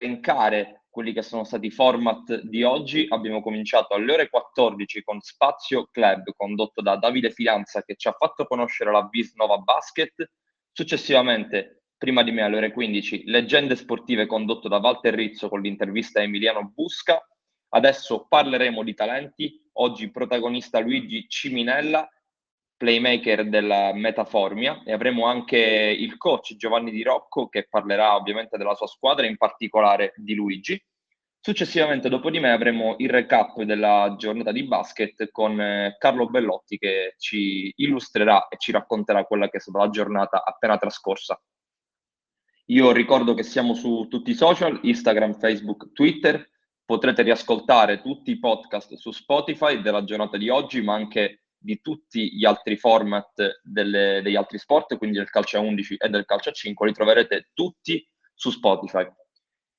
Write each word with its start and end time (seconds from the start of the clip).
elencare 0.00 0.86
quelli 0.90 1.12
che 1.12 1.22
sono 1.22 1.44
stati 1.44 1.66
i 1.66 1.70
format 1.70 2.40
di 2.40 2.64
oggi, 2.64 3.06
abbiamo 3.08 3.40
cominciato 3.40 3.94
alle 3.94 4.12
ore 4.12 4.28
14 4.28 5.02
con 5.02 5.20
Spazio 5.20 5.88
Club, 5.90 6.32
condotto 6.36 6.82
da 6.82 6.96
Davide 6.96 7.30
Filanza, 7.30 7.82
che 7.82 7.94
ci 7.94 8.08
ha 8.08 8.12
fatto 8.18 8.44
conoscere 8.44 8.90
la 8.90 9.06
Vis 9.08 9.34
Nova 9.36 9.58
Basket. 9.58 10.30
Successivamente, 10.72 11.84
prima 11.96 12.22
di 12.22 12.32
me 12.32 12.42
alle 12.42 12.56
ore 12.56 12.72
15, 12.72 13.24
Leggende 13.26 13.76
Sportive, 13.76 14.26
condotto 14.26 14.68
da 14.68 14.78
Walter 14.78 15.14
Rizzo 15.14 15.48
con 15.48 15.60
l'intervista 15.60 16.18
a 16.18 16.24
Emiliano 16.24 16.72
Busca. 16.74 17.24
Adesso 17.68 18.26
parleremo 18.28 18.82
di 18.82 18.94
talenti, 18.94 19.62
oggi 19.74 20.10
protagonista 20.10 20.80
Luigi 20.80 21.26
Ciminella, 21.28 22.08
playmaker 22.80 23.46
della 23.46 23.92
Metaformia 23.92 24.82
e 24.86 24.92
avremo 24.92 25.26
anche 25.26 25.58
il 25.58 26.16
coach 26.16 26.56
Giovanni 26.56 26.90
Di 26.90 27.02
Rocco 27.02 27.46
che 27.50 27.66
parlerà 27.68 28.16
ovviamente 28.16 28.56
della 28.56 28.74
sua 28.74 28.86
squadra, 28.86 29.26
in 29.26 29.36
particolare 29.36 30.14
di 30.16 30.34
Luigi. 30.34 30.82
Successivamente, 31.38 32.08
dopo 32.08 32.30
di 32.30 32.40
me, 32.40 32.52
avremo 32.52 32.94
il 32.96 33.10
recap 33.10 33.60
della 33.64 34.14
giornata 34.16 34.50
di 34.50 34.64
basket 34.64 35.30
con 35.30 35.60
eh, 35.60 35.96
Carlo 35.98 36.30
Bellotti 36.30 36.78
che 36.78 37.16
ci 37.18 37.70
illustrerà 37.76 38.48
e 38.48 38.56
ci 38.56 38.72
racconterà 38.72 39.24
quella 39.24 39.50
che 39.50 39.58
è 39.58 39.60
stata 39.60 39.80
la 39.80 39.90
giornata 39.90 40.42
appena 40.42 40.78
trascorsa. 40.78 41.38
Io 42.66 42.92
ricordo 42.92 43.34
che 43.34 43.42
siamo 43.42 43.74
su 43.74 44.06
tutti 44.08 44.30
i 44.30 44.34
social, 44.34 44.80
Instagram, 44.82 45.34
Facebook, 45.34 45.92
Twitter. 45.92 46.48
Potrete 46.82 47.20
riascoltare 47.20 48.00
tutti 48.00 48.30
i 48.30 48.38
podcast 48.38 48.94
su 48.94 49.10
Spotify 49.10 49.82
della 49.82 50.02
giornata 50.04 50.38
di 50.38 50.48
oggi, 50.48 50.80
ma 50.80 50.94
anche 50.94 51.39
di 51.60 51.80
tutti 51.80 52.34
gli 52.34 52.44
altri 52.44 52.76
format 52.76 53.60
delle, 53.62 54.20
degli 54.22 54.36
altri 54.36 54.58
sport, 54.58 54.96
quindi 54.96 55.18
del 55.18 55.28
calcio 55.28 55.58
a 55.58 55.60
11 55.60 55.96
e 55.96 56.08
del 56.08 56.24
calcio 56.24 56.48
a 56.48 56.52
5, 56.52 56.86
li 56.86 56.92
troverete 56.92 57.50
tutti 57.52 58.06
su 58.34 58.50
Spotify. 58.50 59.06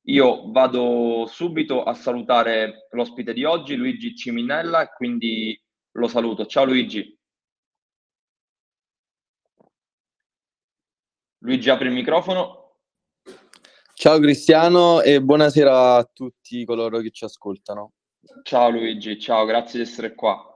Io 0.06 0.52
vado 0.52 1.26
subito 1.28 1.84
a 1.84 1.94
salutare 1.94 2.88
l'ospite 2.92 3.34
di 3.34 3.44
oggi, 3.44 3.76
Luigi 3.76 4.16
Ciminella, 4.16 4.88
quindi 4.88 5.60
lo 5.94 6.08
saluto. 6.08 6.46
Ciao 6.46 6.66
Luigi. 6.66 7.18
Luigi 11.40 11.70
apri 11.70 11.88
il 11.88 11.94
microfono. 11.94 12.78
Ciao 13.94 14.20
Cristiano 14.20 15.02
e 15.02 15.22
buonasera 15.22 15.96
a 15.96 16.10
tutti 16.12 16.66
coloro 16.66 17.00
che 17.00 17.12
ci 17.12 17.24
ascoltano. 17.24 17.94
Ciao 18.44 18.70
Luigi, 18.70 19.20
ciao, 19.20 19.46
grazie 19.46 19.84
di 19.84 19.90
essere 19.90 20.16
qua. 20.16 20.51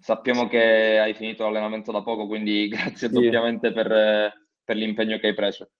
Sappiamo 0.00 0.48
che 0.48 0.98
hai 0.98 1.14
finito 1.14 1.44
l'allenamento 1.44 1.92
da 1.92 2.02
poco, 2.02 2.26
quindi 2.26 2.68
grazie 2.72 3.08
sì. 3.08 3.14
doppiamente 3.14 3.72
per, 3.72 4.48
per, 4.64 4.76
l'impegno 4.76 5.18
che 5.18 5.28
hai 5.28 5.34
preso. 5.34 5.70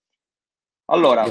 Allora, 0.85 1.25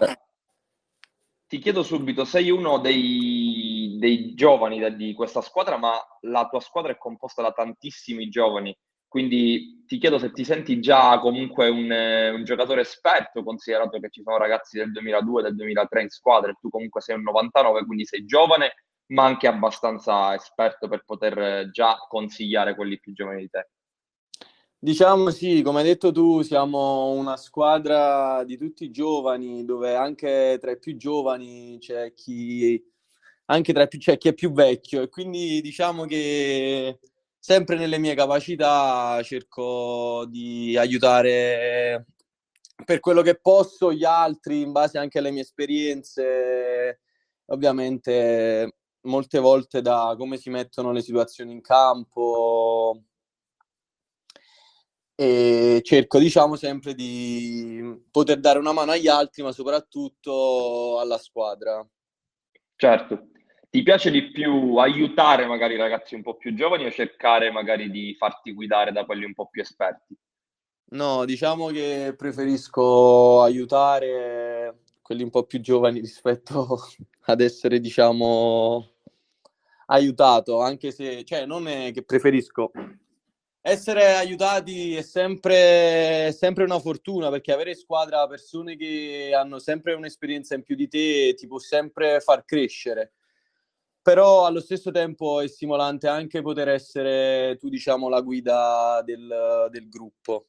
ti 1.47 1.59
chiedo 1.59 1.83
subito, 1.83 2.25
sei 2.25 2.51
uno 2.51 2.79
dei, 2.79 3.97
dei 3.99 4.35
giovani 4.35 4.97
di 4.97 5.15
questa 5.15 5.41
squadra, 5.41 5.77
ma 5.77 5.99
la 6.21 6.47
tua 6.49 6.61
squadra 6.61 6.93
è 6.93 6.99
composta 6.99 7.43
da 7.43 7.53
tantissimi 7.53 8.29
giovani, 8.29 8.77
quindi 9.09 9.85
ti 9.87 9.97
chiedo 9.97 10.19
se 10.19 10.31
ti 10.33 10.45
senti 10.45 10.81
già 10.81 11.19
comunque 11.19 11.69
un, 11.71 11.91
un, 11.91 12.45
giocatore 12.45 12.83
esperto, 12.83 13.43
considerato 13.43 13.99
che 13.99 14.11
ci 14.11 14.21
sono 14.23 14.37
ragazzi 14.37 14.77
del 14.77 14.93
2002, 14.93 15.43
del 15.43 15.57
2003 15.57 16.03
in 16.03 16.09
squadra 16.11 16.51
e 16.51 16.57
tu 16.61 16.69
comunque 16.69 17.01
sei 17.01 17.17
un 17.17 17.23
99, 17.23 17.87
quindi 17.87 18.05
sei 18.05 18.27
giovane 18.27 18.75
ma 19.09 19.25
anche 19.25 19.47
abbastanza 19.47 20.35
esperto 20.35 20.89
per 20.89 21.05
poter 21.05 21.71
già 21.71 21.97
consigliare 22.09 22.75
quelli 22.75 22.99
più 22.99 23.13
giovani 23.13 23.43
di 23.43 23.49
te. 23.51 23.69
Diciamo 24.81 25.31
sì, 25.31 25.63
come 25.63 25.81
hai 25.81 25.87
detto 25.87 26.13
tu, 26.13 26.43
siamo 26.43 27.11
una 27.11 27.37
squadra 27.37 28.45
di 28.45 28.57
tutti 28.57 28.91
giovani, 28.91 29.65
dove 29.65 29.95
anche 29.97 30.57
tra 30.61 30.71
i 30.71 30.79
più 30.79 30.97
giovani 30.97 31.79
c'è 31.81 32.13
chi, 32.15 32.81
più, 33.63 33.75
c'è 33.99 34.19
chi 34.19 34.29
è 34.29 34.35
più 34.35 34.53
vecchio 34.53 35.03
e 35.03 35.09
quindi 35.09 35.61
diciamo 35.61 36.05
che 36.05 37.01
sempre 37.39 37.77
nelle 37.77 37.99
mie 37.99 38.15
capacità 38.15 39.21
cerco 39.25 40.27
di 40.29 40.77
aiutare 40.77 42.07
per 42.85 43.01
quello 43.01 43.23
che 43.23 43.41
posso 43.41 43.93
gli 43.93 44.05
altri 44.05 44.61
in 44.61 44.71
base 44.71 44.99
anche 44.99 45.19
alle 45.19 45.33
mie 45.33 45.43
esperienze. 45.43 47.01
Ovviamente 47.47 48.75
molte 49.09 49.39
volte 49.41 49.83
da 49.83 50.15
come 50.17 50.37
si 50.37 50.51
mettono 50.51 50.93
le 50.93 51.03
situazioni 51.03 51.53
in 51.53 51.61
campo 51.61 53.03
e 55.21 55.81
cerco 55.83 56.21
diciamo 56.21 56.55
sempre 56.55 56.95
di 56.95 58.05
poter 58.09 58.39
dare 58.39 58.61
una 58.61 58.71
mano 58.73 58.93
agli 58.93 59.09
altri 59.09 59.43
ma 59.43 59.51
soprattutto 59.51 61.01
alla 61.01 61.19
squadra. 61.19 61.85
Certo. 62.77 63.31
Ti 63.69 63.83
piace 63.83 64.13
di 64.13 64.31
più 64.31 64.77
aiutare 64.77 65.45
magari 65.47 65.75
i 65.75 65.79
ragazzi 65.79 66.15
un 66.15 66.23
po' 66.23 66.37
più 66.37 66.55
giovani 66.55 66.87
o 66.87 66.93
cercare 66.93 67.51
magari 67.51 67.91
di 67.91 68.15
farti 68.17 68.53
guidare 68.53 68.93
da 68.93 69.05
quelli 69.05 69.25
un 69.25 69.35
po' 69.35 69.49
più 69.49 69.61
esperti? 69.61 70.17
No 70.91 71.25
diciamo 71.25 71.67
che 71.67 72.15
preferisco 72.17 73.43
aiutare 73.43 74.85
quelli 75.03 75.25
un 75.25 75.31
po' 75.31 75.45
più 75.45 75.61
giovani 75.61 75.99
rispetto 75.99 76.79
ad 77.27 77.41
essere 77.41 77.81
diciamo 77.81 78.98
aiutato, 79.91 80.61
anche 80.61 80.91
se, 80.91 81.25
cioè, 81.25 81.47
non 81.47 81.69
è 81.69 81.93
che 81.93 82.03
preferisco. 82.03 82.71
Essere 83.61 84.15
aiutati 84.15 84.95
è 84.95 85.03
sempre, 85.03 86.33
sempre 86.33 86.65
una 86.65 86.79
fortuna 86.79 87.29
perché 87.29 87.53
avere 87.53 87.75
squadra 87.75 88.27
persone 88.27 88.77
che 88.77 89.33
hanno 89.35 89.59
sempre 89.59 89.95
un'esperienza 89.95 90.55
in 90.55 90.63
più 90.63 90.75
di 90.75 90.89
te 90.89 91.35
ti 91.37 91.47
può 91.47 91.59
sempre 91.59 92.21
far 92.21 92.45
crescere. 92.45 93.13
Però 94.01 94.47
allo 94.47 94.61
stesso 94.61 94.91
tempo 94.91 95.41
è 95.41 95.49
stimolante 95.49 96.09
anche 96.09 96.41
poter 96.41 96.69
essere 96.69 97.57
tu, 97.59 97.69
diciamo, 97.69 98.09
la 98.09 98.23
guida 98.23 99.03
del, 99.05 99.69
del 99.71 99.89
gruppo. 99.89 100.47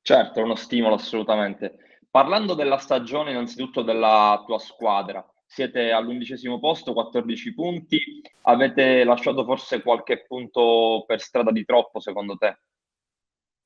Certo, 0.00 0.40
è 0.40 0.42
uno 0.42 0.56
stimolo 0.56 0.96
assolutamente. 0.96 2.00
Parlando 2.10 2.54
della 2.54 2.78
stagione, 2.78 3.30
innanzitutto 3.30 3.82
della 3.82 4.42
tua 4.44 4.58
squadra, 4.58 5.24
siete 5.54 5.92
all'undicesimo 5.92 6.58
posto, 6.58 6.92
14 6.92 7.54
punti. 7.54 8.00
Avete 8.42 9.04
lasciato 9.04 9.44
forse 9.44 9.82
qualche 9.82 10.24
punto 10.26 11.04
per 11.06 11.20
strada 11.20 11.52
di 11.52 11.64
troppo, 11.64 12.00
secondo 12.00 12.36
te? 12.36 12.58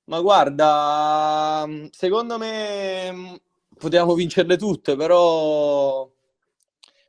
Ma 0.05 0.21
guarda, 0.21 1.67
secondo 1.91 2.37
me 2.37 3.41
potevamo 3.79 4.15
vincerle 4.15 4.59
tutte, 4.59 4.97
però 4.97 6.07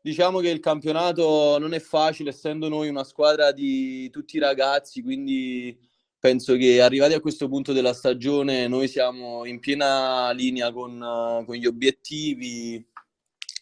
diciamo 0.01 0.39
che 0.39 0.49
il 0.49 0.61
campionato 0.61 1.57
non 1.59 1.73
è 1.73 1.79
facile, 1.79 2.29
essendo 2.29 2.69
noi 2.69 2.87
una 2.87 3.03
squadra 3.03 3.51
di 3.51 4.09
tutti 4.09 4.37
i 4.37 4.39
ragazzi, 4.39 5.01
quindi 5.01 5.77
penso 6.19 6.55
che 6.55 6.81
arrivati 6.81 7.13
a 7.13 7.21
questo 7.21 7.47
punto 7.49 7.73
della 7.73 7.93
stagione 7.93 8.67
noi 8.67 8.87
siamo 8.87 9.45
in 9.45 9.59
piena 9.59 10.31
linea 10.31 10.71
con, 10.71 11.43
con 11.45 11.55
gli 11.55 11.65
obiettivi 11.65 12.85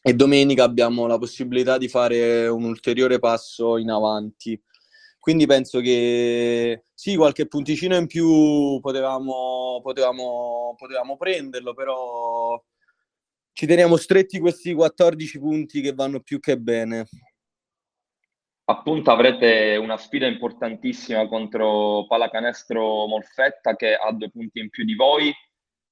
e 0.02 0.14
domenica 0.14 0.64
abbiamo 0.64 1.06
la 1.08 1.18
possibilità 1.18 1.78
di 1.78 1.88
fare 1.88 2.48
un 2.48 2.64
ulteriore 2.64 3.20
passo 3.20 3.78
in 3.78 3.90
avanti. 3.90 4.60
Quindi 5.20 5.46
penso 5.46 5.82
che 5.82 6.84
sì, 6.94 7.16
qualche 7.16 7.48
punticino 7.48 7.98
in 7.98 8.08
più 8.08 8.80
potevamo, 8.80 9.82
potevamo, 9.84 10.74
potevamo 10.78 11.18
prenderlo, 11.18 11.74
però 11.74 12.64
ci 13.52 13.66
teniamo 13.66 13.98
stretti 13.98 14.40
questi 14.40 14.74
14 14.74 15.40
punti 15.40 15.82
che 15.82 15.94
vanno 15.94 16.22
più 16.22 16.40
che 16.40 16.58
bene. 16.58 17.08
Appunto 18.70 19.12
avrete 19.12 19.78
una 19.78 19.98
sfida 19.98 20.28
importantissima 20.28 21.28
contro 21.28 22.06
Palacanestro 22.08 23.08
Molfetta 23.08 23.76
che 23.76 23.96
ha 23.96 24.12
due 24.12 24.30
punti 24.30 24.60
in 24.60 24.70
più 24.70 24.86
di 24.86 24.94
voi 24.94 25.34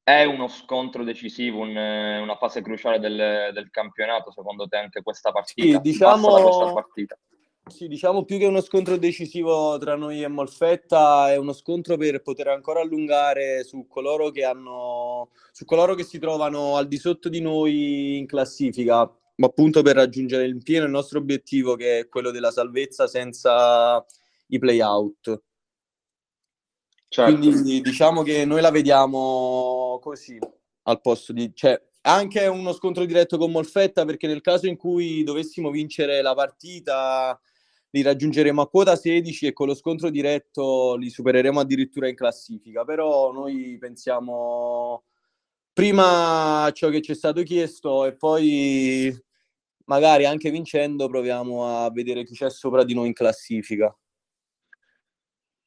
è 0.06 0.24
uno 0.24 0.48
scontro 0.48 1.04
decisivo, 1.04 1.62
un, 1.62 1.76
una 1.76 2.36
fase 2.36 2.62
cruciale 2.62 3.00
del, 3.00 3.50
del, 3.52 3.72
campionato, 3.72 4.32
secondo 4.32 4.68
te 4.68 4.78
anche 4.78 5.02
questa 5.02 5.32
partita? 5.32 5.68
Sì, 5.68 5.82
diciamo, 5.82 6.74
partita. 6.74 7.18
sì, 7.66 7.88
diciamo 7.88 8.24
più 8.24 8.38
che 8.38 8.46
uno 8.46 8.62
scontro 8.62 8.98
decisivo 8.98 9.80
tra 9.80 9.96
noi 9.96 10.22
e 10.22 10.28
Molfetta, 10.28 11.32
è 11.32 11.38
uno 11.38 11.54
scontro 11.54 11.98
per 11.98 12.22
poter 12.22 12.50
ancora 12.50 12.82
allungare 12.82 13.64
su 13.64 13.88
coloro 13.88 14.30
che 14.30 14.44
hanno, 14.44 15.32
su 15.52 15.66
coloro 15.66 15.96
che 15.96 16.04
si 16.04 16.20
trovano 16.20 16.76
al 16.76 16.88
di 16.88 16.98
sotto 16.98 17.28
di 17.28 17.42
noi 17.42 18.18
in 18.18 18.28
classifica, 18.28 19.12
ma 19.38 19.48
appunto 19.48 19.82
per 19.82 19.96
raggiungere 19.96 20.46
in 20.46 20.62
pieno 20.62 20.86
il 20.86 20.92
nostro 20.92 21.18
obiettivo 21.18 21.76
che 21.76 21.98
è 21.98 22.08
quello 22.10 22.30
della 22.30 22.52
salvezza 22.52 23.08
senza 23.08 24.06
i 24.50 24.60
play-out. 24.60 25.42
Certo. 27.16 27.38
Quindi 27.38 27.80
diciamo 27.80 28.24
che 28.24 28.44
noi 28.44 28.60
la 28.60 28.72
vediamo 28.72 30.00
così 30.02 30.38
al 30.84 31.00
posto 31.00 31.32
di... 31.32 31.50
Cioè, 31.54 31.82
anche 32.02 32.46
uno 32.48 32.74
scontro 32.74 33.06
diretto 33.06 33.38
con 33.38 33.52
Molfetta 33.52 34.04
perché 34.04 34.28
nel 34.28 34.42
caso 34.42 34.68
in 34.68 34.76
cui 34.76 35.24
dovessimo 35.24 35.72
vincere 35.72 36.22
la 36.22 36.34
partita 36.34 37.40
li 37.92 38.02
raggiungeremo 38.02 38.62
a 38.62 38.68
quota 38.68 38.98
16 38.98 39.48
e 39.48 39.54
con 39.54 39.68
lo 39.68 39.76
scontro 39.76 40.10
diretto 40.10 40.98
li 40.98 41.10
supereremo 41.10 41.62
addirittura 41.62 42.10
in 42.10 42.16
classifica, 42.16 42.84
però 42.84 43.32
noi 43.32 43.78
pensiamo 43.80 45.06
prima 45.72 46.70
ciò 46.74 46.90
che 46.90 47.02
ci 47.02 47.14
è 47.14 47.16
stato 47.16 47.44
chiesto 47.44 48.04
e 48.04 48.14
poi 48.18 49.18
magari 49.86 50.26
anche 50.26 50.52
vincendo 50.52 51.08
proviamo 51.08 51.66
a 51.66 51.90
vedere 51.92 52.26
chi 52.26 52.36
c'è 52.36 52.50
sopra 52.50 52.84
di 52.84 52.94
noi 52.94 53.08
in 53.08 53.14
classifica. 53.14 53.98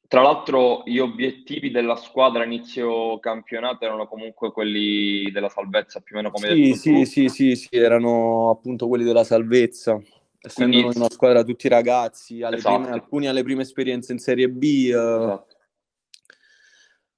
Tra 0.09 0.23
l'altro 0.23 0.81
gli 0.87 0.97
obiettivi 0.97 1.69
della 1.69 1.95
squadra 1.95 2.43
inizio 2.43 3.19
campionato 3.19 3.85
erano 3.85 4.07
comunque 4.07 4.51
quelli 4.51 5.29
della 5.29 5.49
salvezza, 5.49 5.99
più 5.99 6.15
o 6.15 6.17
meno 6.17 6.31
come 6.31 6.47
sì, 6.47 6.61
detto 6.63 6.75
sì, 6.77 7.05
sì, 7.05 7.29
sì, 7.29 7.55
sì, 7.55 7.67
erano 7.75 8.49
appunto 8.49 8.87
quelli 8.87 9.03
della 9.03 9.23
salvezza. 9.23 10.01
Essendo 10.41 10.79
Quindi... 10.79 10.97
una 10.97 11.11
squadra 11.11 11.43
tutti 11.43 11.67
ragazzi, 11.67 12.41
alle 12.41 12.55
esatto. 12.55 12.79
prime, 12.79 12.91
alcuni 12.91 13.27
alle 13.27 13.43
prime 13.43 13.61
esperienze 13.61 14.11
in 14.11 14.17
Serie 14.17 14.49
B, 14.49 14.63
eh, 14.63 14.87
esatto. 14.87 15.57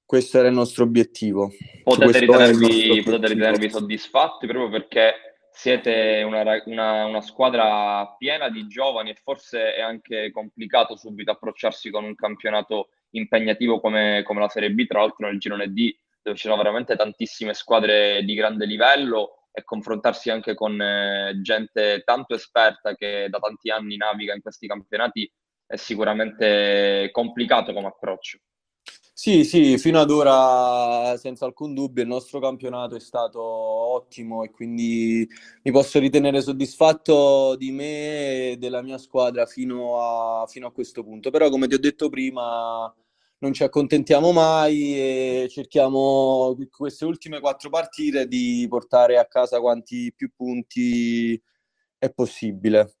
questo 0.04 0.36
era 0.36 0.48
il 0.48 0.54
nostro 0.54 0.84
obiettivo. 0.84 1.50
Potete 1.84 2.18
ritenervi, 2.18 3.02
potete 3.02 3.28
ritenervi 3.28 3.70
soddisfatti 3.70 4.46
proprio 4.46 4.68
perché 4.68 5.31
siete 5.52 6.22
una, 6.22 6.62
una, 6.64 7.04
una, 7.04 7.20
squadra 7.20 8.14
piena 8.16 8.48
di 8.48 8.66
giovani 8.66 9.10
e 9.10 9.18
forse 9.22 9.74
è 9.74 9.80
anche 9.80 10.30
complicato 10.32 10.96
subito 10.96 11.30
approcciarsi 11.30 11.90
con 11.90 12.04
un 12.04 12.14
campionato 12.14 12.88
impegnativo 13.10 13.78
come, 13.78 14.22
come 14.24 14.40
la 14.40 14.48
Serie 14.48 14.70
B, 14.70 14.86
tra 14.86 15.00
l'altro 15.00 15.26
nel 15.26 15.38
girone 15.38 15.68
D 15.68 15.94
dove 16.22 16.36
ci 16.36 16.44
sono 16.44 16.56
veramente 16.56 16.96
tantissime 16.96 17.52
squadre 17.52 18.22
di 18.24 18.34
grande 18.34 18.64
livello 18.64 19.48
e 19.52 19.64
confrontarsi 19.64 20.30
anche 20.30 20.54
con 20.54 20.80
eh, 20.80 21.38
gente 21.42 22.02
tanto 22.04 22.34
esperta 22.34 22.94
che 22.94 23.26
da 23.28 23.38
tanti 23.38 23.70
anni 23.70 23.96
naviga 23.96 24.34
in 24.34 24.40
questi 24.40 24.66
campionati 24.66 25.30
è 25.66 25.76
sicuramente 25.76 27.10
complicato 27.12 27.72
come 27.72 27.88
approccio. 27.88 28.38
Sì, 29.24 29.44
sì, 29.44 29.78
fino 29.78 30.00
ad 30.00 30.10
ora 30.10 31.16
senza 31.16 31.44
alcun 31.44 31.74
dubbio 31.74 32.02
il 32.02 32.08
nostro 32.08 32.40
campionato 32.40 32.96
è 32.96 33.00
stato 33.00 33.40
ottimo 33.40 34.42
e 34.42 34.50
quindi 34.50 35.24
mi 35.62 35.70
posso 35.70 36.00
ritenere 36.00 36.40
soddisfatto 36.42 37.54
di 37.54 37.70
me 37.70 38.50
e 38.50 38.56
della 38.58 38.82
mia 38.82 38.98
squadra 38.98 39.46
fino 39.46 40.00
a, 40.42 40.46
fino 40.48 40.66
a 40.66 40.72
questo 40.72 41.04
punto. 41.04 41.30
Però 41.30 41.48
come 41.50 41.68
ti 41.68 41.74
ho 41.74 41.78
detto 41.78 42.08
prima 42.08 42.92
non 43.38 43.52
ci 43.52 43.62
accontentiamo 43.62 44.32
mai 44.32 44.96
e 44.98 45.46
cerchiamo 45.48 46.56
queste 46.68 47.04
ultime 47.04 47.38
quattro 47.38 47.70
partite 47.70 48.26
di 48.26 48.66
portare 48.68 49.18
a 49.18 49.26
casa 49.26 49.60
quanti 49.60 50.12
più 50.16 50.32
punti 50.34 51.40
è 51.96 52.10
possibile. 52.12 52.94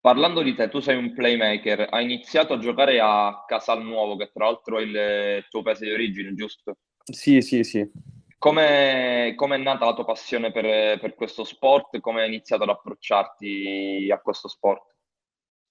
Parlando 0.00 0.40
di 0.40 0.54
te, 0.54 0.70
tu 0.70 0.80
sei 0.80 0.96
un 0.96 1.12
playmaker, 1.12 1.88
hai 1.90 2.04
iniziato 2.04 2.54
a 2.54 2.58
giocare 2.58 2.98
a 3.00 3.44
Casalnuovo, 3.46 4.16
che 4.16 4.30
tra 4.32 4.46
l'altro 4.46 4.78
è 4.78 4.82
il 4.82 5.44
tuo 5.50 5.60
paese 5.60 5.84
di 5.84 5.92
origine, 5.92 6.32
giusto? 6.32 6.78
Sì, 7.04 7.42
sì, 7.42 7.62
sì. 7.64 7.86
Come 8.38 9.34
è 9.36 9.56
nata 9.58 9.84
la 9.84 9.92
tua 9.92 10.06
passione 10.06 10.52
per, 10.52 10.98
per 10.98 11.14
questo 11.14 11.44
sport? 11.44 12.00
Come 12.00 12.22
hai 12.22 12.28
iniziato 12.28 12.62
ad 12.62 12.70
approcciarti 12.70 14.08
a 14.10 14.18
questo 14.20 14.48
sport? 14.48 14.94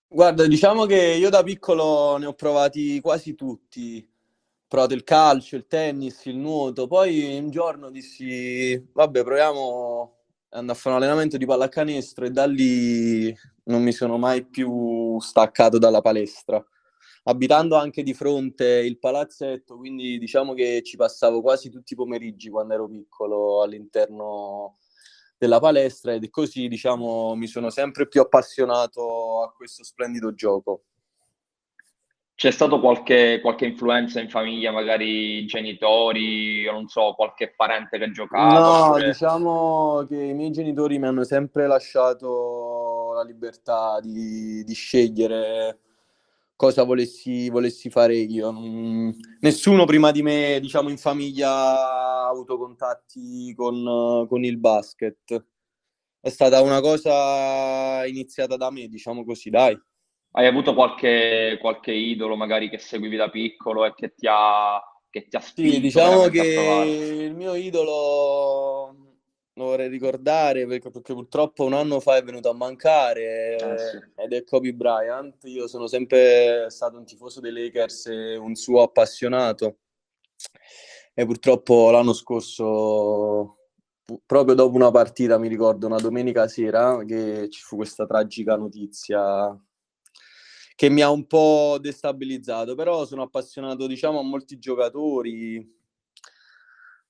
Guarda, 0.07 0.45
diciamo 0.45 0.85
che 0.85 1.15
io 1.19 1.29
da 1.29 1.41
piccolo 1.41 2.17
ne 2.17 2.27
ho 2.27 2.33
provati 2.33 2.99
quasi 3.01 3.33
tutti. 3.33 4.07
Ho 4.07 4.65
provato 4.67 4.93
il 4.93 5.03
calcio, 5.03 5.55
il 5.55 5.65
tennis, 5.65 6.25
il 6.25 6.37
nuoto. 6.37 6.85
Poi 6.85 7.35
un 7.39 7.49
giorno 7.49 7.89
dissi, 7.89 8.79
vabbè, 8.93 9.23
proviamo 9.23 10.18
andare 10.51 10.77
a 10.77 10.81
fare 10.81 10.95
un 10.95 11.01
allenamento 11.01 11.37
di 11.37 11.45
pallacanestro 11.45 12.25
e 12.25 12.31
da 12.31 12.45
lì 12.45 13.35
non 13.65 13.83
mi 13.83 13.91
sono 13.91 14.17
mai 14.17 14.45
più 14.45 15.19
staccato 15.19 15.77
dalla 15.77 16.01
palestra. 16.01 16.63
Abitando 17.23 17.75
anche 17.75 18.01
di 18.01 18.13
fronte 18.13 18.65
il 18.65 18.97
palazzetto, 18.97 19.77
quindi 19.77 20.17
diciamo 20.17 20.53
che 20.53 20.81
ci 20.83 20.97
passavo 20.97 21.41
quasi 21.41 21.69
tutti 21.69 21.93
i 21.93 21.95
pomeriggi 21.95 22.49
quando 22.49 22.73
ero 22.73 22.87
piccolo 22.87 23.61
all'interno 23.61 24.77
della 25.37 25.59
palestra 25.59 26.13
ed 26.13 26.29
così 26.29 26.67
diciamo 26.67 27.33
mi 27.35 27.47
sono 27.47 27.69
sempre 27.69 28.07
più 28.07 28.19
appassionato 28.19 29.41
a 29.43 29.51
questo 29.53 29.83
splendido 29.83 30.33
gioco. 30.33 30.83
C'è 32.39 32.51
stato 32.51 32.79
qualche, 32.79 33.41
qualche, 33.41 33.65
influenza 33.65 34.21
in 34.21 34.29
famiglia, 34.29 34.71
magari 34.71 35.45
genitori, 35.45 36.63
non 36.71 36.87
so, 36.87 37.13
qualche 37.13 37.53
parente 37.53 37.97
che 37.97 38.11
giocava? 38.11 38.59
No, 38.59 38.85
oppure... 38.85 39.07
diciamo 39.07 40.05
che 40.07 40.15
i 40.15 40.33
miei 40.33 40.49
genitori 40.49 40.97
mi 40.99 41.07
hanno 41.07 41.25
sempre 41.25 41.67
lasciato 41.67 43.11
la 43.13 43.23
libertà 43.23 43.99
di, 43.99 44.63
di 44.63 44.73
scegliere 44.73 45.79
cosa 46.55 46.83
volessi, 46.83 47.49
volessi 47.49 47.89
fare 47.89 48.15
io. 48.15 48.53
Nessuno 49.41 49.83
prima 49.83 50.11
di 50.11 50.21
me, 50.21 50.59
diciamo, 50.61 50.87
in 50.87 50.97
famiglia 50.97 51.51
ha 51.51 52.29
avuto 52.29 52.57
contatti 52.57 53.53
con, 53.53 54.25
con 54.29 54.45
il 54.45 54.57
basket. 54.57 55.45
È 56.21 56.29
stata 56.29 56.61
una 56.61 56.79
cosa 56.79 58.05
iniziata 58.05 58.55
da 58.55 58.71
me, 58.71 58.87
diciamo 58.87 59.25
così, 59.25 59.49
dai. 59.49 59.77
Hai 60.31 60.45
avuto 60.45 60.73
qualche, 60.73 61.57
qualche 61.59 61.91
idolo 61.91 62.35
magari 62.35 62.69
che 62.69 62.77
seguivi 62.77 63.15
da 63.15 63.29
piccolo 63.29 63.85
e 63.85 63.93
che 63.95 64.13
ti 64.13 64.27
ha, 64.29 64.79
che 65.09 65.27
ti 65.27 65.35
ha 65.35 65.39
spinto? 65.39 65.71
Sì, 65.71 65.79
diciamo 65.79 66.27
che 66.27 67.25
il 67.25 67.33
mio 67.33 67.55
idolo 67.55 68.95
lo 69.59 69.65
vorrei 69.65 69.89
ricordare 69.89 70.65
perché, 70.65 70.89
perché, 70.89 71.13
purtroppo 71.13 71.65
un 71.65 71.73
anno 71.73 71.99
fa 71.99 72.15
è 72.15 72.23
venuto 72.23 72.49
a 72.49 72.53
mancare 72.53 73.55
eh, 73.55 73.77
sì. 73.77 74.21
ed 74.21 74.33
è 74.33 74.43
Kobe 74.43 74.73
Bryant. 74.73 75.43
Io 75.43 75.67
sono 75.67 75.87
sempre 75.87 76.67
stato 76.69 76.97
un 76.97 77.05
tifoso 77.05 77.41
dei 77.41 77.51
Lakers 77.51 78.05
e 78.05 78.35
un 78.37 78.55
suo 78.55 78.83
appassionato 78.83 79.79
e 81.13 81.25
purtroppo 81.25 81.91
l'anno 81.91 82.13
scorso 82.13 83.57
proprio 84.25 84.55
dopo 84.55 84.75
una 84.75 84.91
partita 84.91 85.37
mi 85.37 85.49
ricordo 85.49 85.85
una 85.85 85.99
domenica 85.99 86.47
sera 86.47 87.03
che 87.05 87.49
ci 87.49 87.61
fu 87.61 87.75
questa 87.75 88.05
tragica 88.05 88.55
notizia 88.55 89.55
che 90.79 90.89
mi 90.89 91.01
ha 91.01 91.11
un 91.11 91.27
po' 91.27 91.77
destabilizzato, 91.77 92.73
però 92.73 93.03
sono 93.03 93.23
appassionato, 93.23 93.85
diciamo, 93.85 94.19
a 94.19 94.23
molti 94.23 94.59
giocatori. 94.59 95.57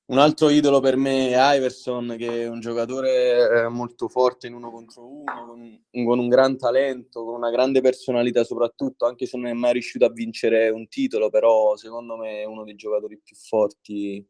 Un 0.06 0.18
altro 0.18 0.50
idolo 0.50 0.80
per 0.80 0.96
me 0.96 1.30
è 1.30 1.56
Iverson, 1.56 2.16
che 2.18 2.46
è 2.46 2.48
un 2.48 2.62
giocatore 2.62 3.66
eh, 3.66 3.68
molto 3.68 4.08
forte 4.08 4.48
in 4.48 4.56
uno 4.56 4.72
contro 4.72 5.06
uno, 5.06 5.46
con, 5.46 5.84
con 6.04 6.18
un 6.18 6.28
gran 6.30 6.58
talento, 6.58 7.24
con 7.24 7.36
una 7.36 7.52
grande 7.52 7.80
personalità 7.80 8.44
soprattutto, 8.44 9.06
anche 9.06 9.28
se 9.28 9.38
non 9.38 9.46
è 9.46 9.54
mai 9.54 9.74
riuscito 9.74 10.04
a 10.04 10.10
vincere 10.10 10.70
un 10.70 10.88
titolo, 10.88 11.30
però 11.30 11.76
secondo 11.76 12.18
me 12.18 12.42
è 12.42 12.46
uno 12.46 12.64
dei 12.64 12.74
giocatori 12.74 13.22
più 13.24 13.36
forti 13.36 14.28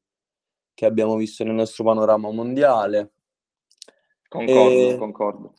che 0.73 0.85
abbiamo 0.85 1.15
visto 1.15 1.45
nel 1.45 1.53
nostro 1.53 1.85
panorama 1.85 2.29
mondiale. 2.29 3.13
Concordo, 4.27 4.89
e... 4.89 4.97
concordo. 4.97 5.53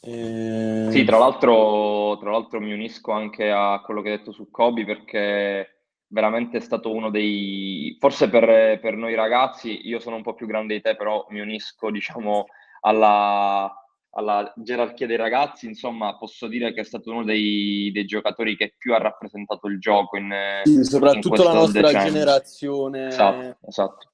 Eh... 0.00 0.88
Sì, 0.90 1.04
tra 1.04 1.18
l'altro, 1.18 2.18
tra 2.18 2.30
l'altro 2.30 2.60
mi 2.60 2.72
unisco 2.72 3.12
anche 3.12 3.50
a 3.50 3.80
quello 3.84 4.02
che 4.02 4.10
hai 4.10 4.16
detto 4.18 4.32
su 4.32 4.50
Kobe 4.50 4.84
perché 4.84 5.74
veramente 6.08 6.58
è 6.58 6.60
stato 6.60 6.92
uno 6.92 7.10
dei... 7.10 7.96
Forse 7.98 8.28
per, 8.28 8.78
per 8.80 8.96
noi 8.96 9.14
ragazzi, 9.14 9.86
io 9.86 9.98
sono 9.98 10.16
un 10.16 10.22
po' 10.22 10.34
più 10.34 10.46
grande 10.46 10.74
di 10.74 10.80
te, 10.80 10.94
però 10.94 11.26
mi 11.30 11.40
unisco, 11.40 11.90
diciamo, 11.90 12.46
alla, 12.80 13.72
alla 14.10 14.52
gerarchia 14.56 15.06
dei 15.06 15.16
ragazzi, 15.16 15.66
insomma, 15.66 16.16
posso 16.16 16.46
dire 16.46 16.72
che 16.72 16.82
è 16.82 16.84
stato 16.84 17.10
uno 17.10 17.24
dei, 17.24 17.90
dei 17.92 18.04
giocatori 18.04 18.56
che 18.56 18.74
più 18.78 18.94
ha 18.94 18.98
rappresentato 18.98 19.66
il 19.66 19.80
gioco 19.80 20.16
in 20.16 20.60
sì, 20.64 20.84
soprattutto 20.84 21.40
in 21.40 21.48
la 21.48 21.54
nostra 21.54 21.80
decennio. 21.80 22.12
generazione. 22.12 23.06
Esatto, 23.08 23.56
esatto. 23.66 24.12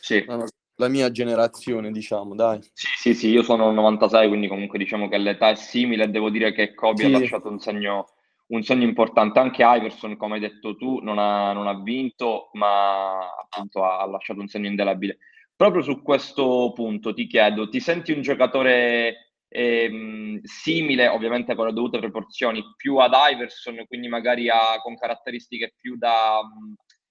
Sì. 0.00 0.24
La 0.24 0.44
la 0.80 0.88
mia 0.88 1.10
generazione, 1.10 1.92
diciamo, 1.92 2.34
dai. 2.34 2.58
Sì, 2.72 2.86
sì, 2.96 3.14
sì, 3.14 3.28
io 3.28 3.42
sono 3.42 3.70
96, 3.70 4.26
quindi 4.28 4.48
comunque 4.48 4.78
diciamo 4.78 5.08
che 5.08 5.18
l'età 5.18 5.50
è 5.50 5.54
simile 5.54 6.10
devo 6.10 6.30
dire 6.30 6.52
che 6.52 6.74
Kobe 6.74 7.04
sì. 7.04 7.04
ha 7.04 7.18
lasciato 7.18 7.48
un 7.48 7.60
segno, 7.60 8.06
un 8.48 8.62
segno, 8.62 8.84
importante. 8.84 9.38
Anche 9.38 9.62
Iverson, 9.62 10.16
come 10.16 10.34
hai 10.34 10.40
detto 10.40 10.74
tu, 10.74 10.98
non 11.02 11.18
ha, 11.18 11.52
non 11.52 11.68
ha 11.68 11.80
vinto, 11.80 12.48
ma 12.54 13.18
appunto 13.18 13.84
ha, 13.84 14.00
ha, 14.00 14.06
lasciato 14.06 14.40
un 14.40 14.48
segno 14.48 14.66
indelebile. 14.66 15.18
Proprio 15.54 15.82
su 15.82 16.02
questo 16.02 16.72
punto 16.74 17.12
ti 17.12 17.26
chiedo, 17.26 17.68
ti 17.68 17.80
senti 17.80 18.12
un 18.12 18.22
giocatore 18.22 19.34
ehm, 19.48 20.40
simile, 20.42 21.08
ovviamente 21.08 21.54
con 21.54 21.66
le 21.66 21.72
dovute 21.74 21.98
proporzioni, 21.98 22.64
più 22.76 22.96
ad 22.96 23.12
Iverson, 23.32 23.84
quindi 23.86 24.08
magari 24.08 24.48
ha, 24.48 24.80
con 24.82 24.96
caratteristiche 24.96 25.74
più 25.76 25.98
da, 25.98 26.40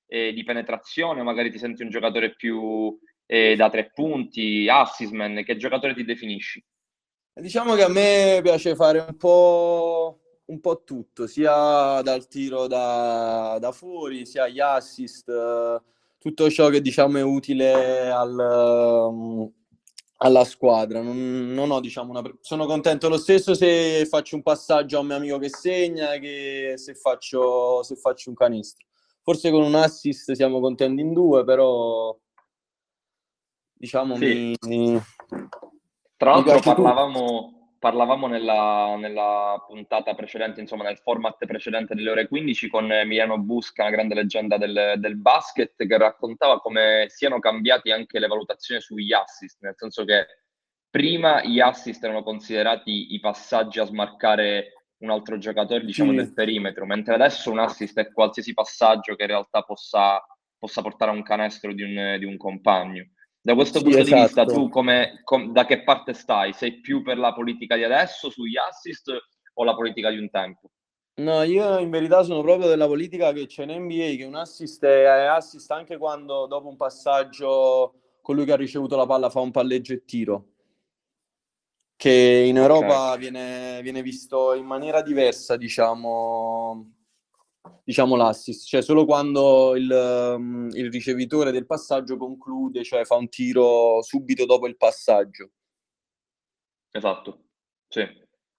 eh, 0.07 0.33
di 0.33 0.43
penetrazione, 0.43 1.21
o 1.21 1.23
magari 1.23 1.51
ti 1.51 1.59
senti 1.59 1.83
un 1.83 1.89
giocatore 1.89 2.33
più 2.35 2.97
eh, 3.31 3.55
da 3.55 3.69
tre 3.69 3.91
punti, 3.93 4.67
assist 4.67 5.13
che 5.43 5.55
giocatore 5.55 5.93
ti 5.93 6.03
definisci? 6.03 6.65
Diciamo 7.31 7.75
che 7.75 7.83
a 7.83 7.87
me 7.87 8.39
piace 8.41 8.75
fare 8.75 9.05
un 9.07 9.15
po', 9.17 10.19
un 10.45 10.59
po 10.59 10.83
tutto, 10.83 11.27
sia 11.27 12.01
dal 12.01 12.27
tiro 12.27 12.65
da, 12.65 13.57
da 13.59 13.71
fuori, 13.71 14.25
sia 14.25 14.47
gli 14.47 14.59
assist, 14.59 15.31
tutto 16.17 16.49
ciò 16.49 16.69
che 16.69 16.81
diciamo 16.81 17.19
è 17.19 17.21
utile 17.21 18.09
al, 18.09 19.51
alla 20.17 20.43
squadra. 20.43 20.99
Non, 20.99 21.53
non 21.53 21.69
ho, 21.69 21.79
diciamo, 21.79 22.09
una... 22.09 22.23
Sono 22.41 22.65
contento 22.65 23.09
lo 23.09 23.17
stesso 23.19 23.53
se 23.53 24.07
faccio 24.09 24.37
un 24.37 24.41
passaggio 24.41 24.97
a 24.97 25.01
un 25.01 25.05
mio 25.05 25.15
amico 25.17 25.37
che 25.37 25.49
segna 25.49 26.17
che 26.17 26.73
se 26.77 26.95
faccio, 26.95 27.83
se 27.83 27.95
faccio 27.95 28.29
un 28.29 28.35
canestro. 28.35 28.87
Forse 29.21 29.51
con 29.51 29.61
un 29.61 29.75
assist 29.75 30.31
siamo 30.31 30.59
contenti 30.59 31.01
in 31.01 31.13
due, 31.13 31.43
però 31.43 32.17
diciamo, 33.79 34.15
sì. 34.17 34.55
mi... 34.67 35.01
Tra 36.17 36.31
l'altro 36.31 36.59
parlavamo, 36.59 37.75
parlavamo 37.79 38.27
nella, 38.27 38.97
nella, 38.97 39.63
puntata 39.65 40.13
precedente, 40.13 40.59
insomma 40.59 40.83
nel 40.83 40.97
format 40.97 41.43
precedente 41.45 41.95
delle 41.95 42.09
ore 42.09 42.27
15 42.27 42.67
con 42.67 42.91
Emiliano 42.91 43.39
Busca, 43.39 43.83
una 43.83 43.91
grande 43.91 44.15
leggenda 44.15 44.57
del, 44.57 44.95
del, 44.97 45.17
basket, 45.17 45.73
che 45.77 45.97
raccontava 45.97 46.59
come 46.59 47.05
siano 47.07 47.39
cambiati 47.39 47.91
anche 47.91 48.19
le 48.19 48.27
valutazioni 48.27 48.81
sugli 48.81 49.13
assist, 49.13 49.61
nel 49.61 49.75
senso 49.77 50.03
che 50.03 50.25
prima 50.89 51.41
gli 51.41 51.61
assist 51.61 52.03
erano 52.03 52.21
considerati 52.21 53.13
i 53.13 53.19
passaggi 53.21 53.79
a 53.79 53.85
smarcare 53.85 54.73
un 54.97 55.11
altro 55.11 55.37
giocatore, 55.37 55.85
diciamo, 55.85 56.11
sì. 56.11 56.17
del 56.17 56.33
perimetro, 56.33 56.85
mentre 56.85 57.13
adesso 57.13 57.49
un 57.49 57.59
assist 57.59 57.97
è 57.97 58.11
qualsiasi 58.11 58.53
passaggio 58.53 59.15
che 59.15 59.21
in 59.21 59.29
realtà 59.29 59.61
possa, 59.61 60.21
possa 60.57 60.81
portare 60.81 61.11
a 61.11 61.13
un 61.13 61.23
canestro 61.23 61.71
di 61.71 61.83
un, 61.83 62.17
di 62.19 62.25
un 62.25 62.35
compagno. 62.35 63.05
Da 63.41 63.55
questo 63.55 63.77
sì, 63.77 63.83
punto 63.85 63.99
esatto. 63.99 64.15
di 64.15 64.21
vista, 64.21 64.41
esatto. 64.41 64.59
tu 64.59 64.69
come, 64.69 65.21
com, 65.23 65.51
da 65.51 65.65
che 65.65 65.83
parte 65.83 66.13
stai? 66.13 66.53
Sei 66.53 66.79
più 66.79 67.01
per 67.01 67.17
la 67.17 67.33
politica 67.33 67.75
di 67.75 67.83
adesso 67.83 68.29
sugli 68.29 68.57
assist 68.57 69.11
o 69.53 69.63
la 69.63 69.73
politica 69.73 70.09
di 70.09 70.17
un 70.17 70.29
tempo? 70.29 70.71
No, 71.15 71.43
io 71.43 71.79
in 71.79 71.89
verità 71.89 72.23
sono 72.23 72.41
proprio 72.41 72.67
della 72.67 72.87
politica 72.87 73.33
che 73.33 73.45
c'è 73.45 73.63
in 73.63 73.83
NBA, 73.83 74.15
che 74.15 74.23
un 74.25 74.35
assist 74.35 74.83
è 74.85 75.05
assist 75.05 75.69
anche 75.71 75.97
quando 75.97 76.47
dopo 76.47 76.67
un 76.67 76.77
passaggio 76.77 77.93
colui 78.21 78.45
che 78.45 78.53
ha 78.53 78.57
ricevuto 78.57 78.95
la 78.95 79.05
palla 79.05 79.29
fa 79.29 79.39
un 79.39 79.51
palleggio 79.51 79.93
e 79.93 80.05
tiro 80.05 80.45
che 81.99 82.45
in 82.47 82.55
Europa 82.55 83.07
okay. 83.07 83.17
viene, 83.17 83.81
viene, 83.81 84.01
visto 84.01 84.53
in 84.53 84.63
maniera 84.63 85.01
diversa, 85.01 85.57
diciamo, 85.57 86.98
diciamo 87.83 88.15
l'assist, 88.15 88.67
cioè 88.67 88.81
solo 88.81 89.05
quando 89.05 89.75
il, 89.75 90.35
mm, 90.37 90.69
il, 90.73 90.91
ricevitore 90.91 91.51
del 91.51 91.65
passaggio 91.65 92.17
conclude, 92.17 92.83
cioè 92.83 93.05
fa 93.05 93.15
un 93.15 93.29
tiro 93.29 94.01
subito 94.01 94.45
dopo 94.45 94.67
il 94.67 94.77
passaggio. 94.77 95.51
Esatto, 96.91 97.43
sì. 97.87 98.07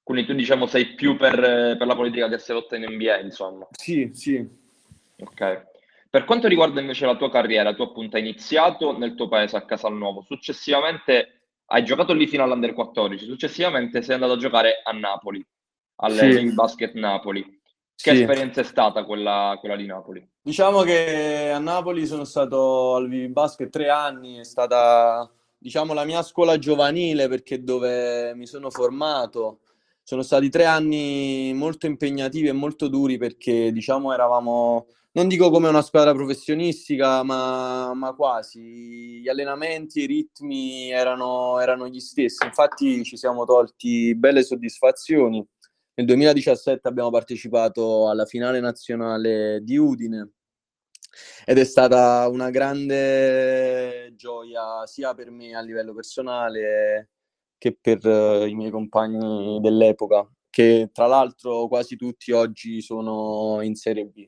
Quindi 0.03 0.27
tu 0.27 0.35
diciamo 0.35 0.67
sei 0.67 0.95
più 0.95 1.17
per, 1.17 1.37
per 1.77 1.87
la 1.87 1.95
politica 1.95 2.29
che 2.29 2.39
si 2.39 2.53
lotta 2.53 2.77
in 2.77 2.87
NBA, 2.89 3.21
insomma. 3.21 3.67
Sì, 3.71 4.11
sì. 4.13 4.49
Ok. 5.19 5.69
Per 6.11 6.25
quanto 6.25 6.49
riguarda 6.49 6.81
invece 6.81 7.07
la 7.07 7.17
tua 7.17 7.31
carriera, 7.31 7.75
tu 7.75 7.83
appunto 7.83 8.17
hai 8.17 8.23
iniziato 8.23 8.99
nel 8.99 9.15
tuo 9.15 9.29
paese 9.29 9.57
a 9.57 9.65
Casalnuovo, 9.65 10.23
successivamente 10.23 11.43
hai 11.67 11.85
giocato 11.85 12.13
lì 12.13 12.27
fino 12.27 12.43
all'Under 12.43 12.73
14, 12.73 13.25
successivamente 13.27 14.03
sei 14.03 14.15
andato 14.15 14.33
a 14.33 14.37
giocare 14.37 14.81
a 14.83 14.91
Napoli, 14.91 15.45
alle 15.97 16.33
sì. 16.33 16.53
Basket 16.53 16.95
Napoli. 16.95 17.60
Che 18.03 18.15
sì. 18.15 18.21
esperienza 18.21 18.63
è 18.63 18.65
stata 18.65 19.05
quella, 19.05 19.57
quella, 19.61 19.77
di 19.77 19.85
Napoli? 19.85 20.27
Diciamo 20.41 20.81
che 20.83 21.51
a 21.51 21.59
Napoli 21.59 22.07
sono 22.07 22.25
stato 22.25 22.95
al 22.95 23.09
Vivi 23.09 23.29
Basket 23.29 23.69
tre 23.69 23.91
anni, 23.91 24.39
è 24.39 24.45
stata 24.45 25.31
diciamo 25.59 25.93
la 25.93 26.05
mia 26.05 26.23
scuola 26.23 26.59
giovanile 26.59 27.29
perché 27.29 27.63
dove 27.63 28.35
mi 28.35 28.47
sono 28.47 28.71
formato. 28.71 29.61
Sono 30.03 30.23
stati 30.23 30.49
tre 30.49 30.65
anni 30.65 31.53
molto 31.55 31.87
impegnativi 31.87 32.49
e 32.49 32.53
molto 32.53 32.89
duri 32.89 33.19
perché 33.19 33.71
diciamo 33.71 34.13
eravamo 34.13 34.87
non 35.13 35.27
dico 35.27 35.51
come 35.51 35.69
una 35.69 35.83
squadra 35.83 36.15
professionistica, 36.15 37.25
ma, 37.25 37.93
ma 37.95 38.15
quasi. 38.15 38.61
Gli 39.21 39.29
allenamenti, 39.29 40.03
i 40.03 40.07
ritmi 40.07 40.91
erano, 40.91 41.59
erano, 41.59 41.89
gli 41.89 41.99
stessi. 41.99 42.45
Infatti 42.47 43.03
ci 43.03 43.17
siamo 43.17 43.45
tolti 43.45 44.15
belle 44.15 44.45
soddisfazioni. 44.45 45.45
Nel 46.01 46.09
2017 46.09 46.89
abbiamo 46.89 47.11
partecipato 47.11 48.09
alla 48.09 48.25
finale 48.25 48.59
nazionale 48.59 49.61
di 49.63 49.77
Udine 49.77 50.31
ed 51.45 51.59
è 51.59 51.65
stata 51.65 52.27
una 52.27 52.49
grande 52.49 54.15
gioia 54.17 54.87
sia 54.87 55.13
per 55.13 55.31
me 55.31 55.55
a 55.55 55.61
livello 55.61 55.93
personale 55.93 57.11
che 57.59 57.77
per 57.79 58.03
uh, 58.07 58.47
i 58.47 58.55
miei 58.55 58.71
compagni 58.71 59.61
dell'epoca, 59.61 60.27
che 60.49 60.89
tra 60.91 61.05
l'altro 61.05 61.69
quasi 61.69 61.97
tutti 61.97 62.33
oggi 62.33 62.81
sono 62.81 63.61
in 63.61 63.75
Serie 63.75 64.07
B. 64.07 64.27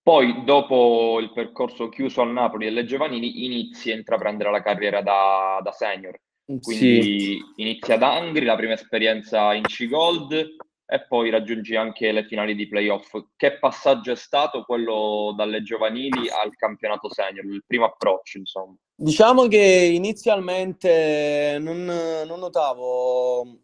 Poi, 0.00 0.42
dopo 0.44 1.18
il 1.20 1.34
percorso 1.34 1.90
chiuso 1.90 2.22
al 2.22 2.32
Napoli 2.32 2.64
delle 2.64 2.86
giovanili, 2.86 3.44
inizi 3.44 3.92
a 3.92 3.96
intraprendere 3.96 4.50
la 4.50 4.62
carriera 4.62 5.02
da, 5.02 5.60
da 5.62 5.70
senior. 5.70 6.18
Quindi 6.60 7.02
sì. 7.02 7.38
inizi 7.56 7.92
ad 7.92 8.02
Angri, 8.02 8.44
la 8.44 8.56
prima 8.56 8.74
esperienza 8.74 9.54
in 9.54 9.62
C-Gold 9.62 10.56
e 10.92 11.06
poi 11.06 11.30
raggiungi 11.30 11.74
anche 11.74 12.12
le 12.12 12.24
finali 12.24 12.54
di 12.54 12.68
playoff. 12.68 13.16
Che 13.36 13.58
passaggio 13.58 14.12
è 14.12 14.16
stato 14.16 14.62
quello 14.64 15.32
dalle 15.34 15.62
giovanili 15.62 16.28
al 16.28 16.54
campionato 16.56 17.12
senior, 17.12 17.46
il 17.46 17.64
primo 17.66 17.86
approccio, 17.86 18.38
insomma? 18.38 18.74
Diciamo 18.94 19.48
che 19.48 19.90
inizialmente 19.92 21.56
non, 21.60 21.84
non 21.84 22.38
notavo 22.38 23.60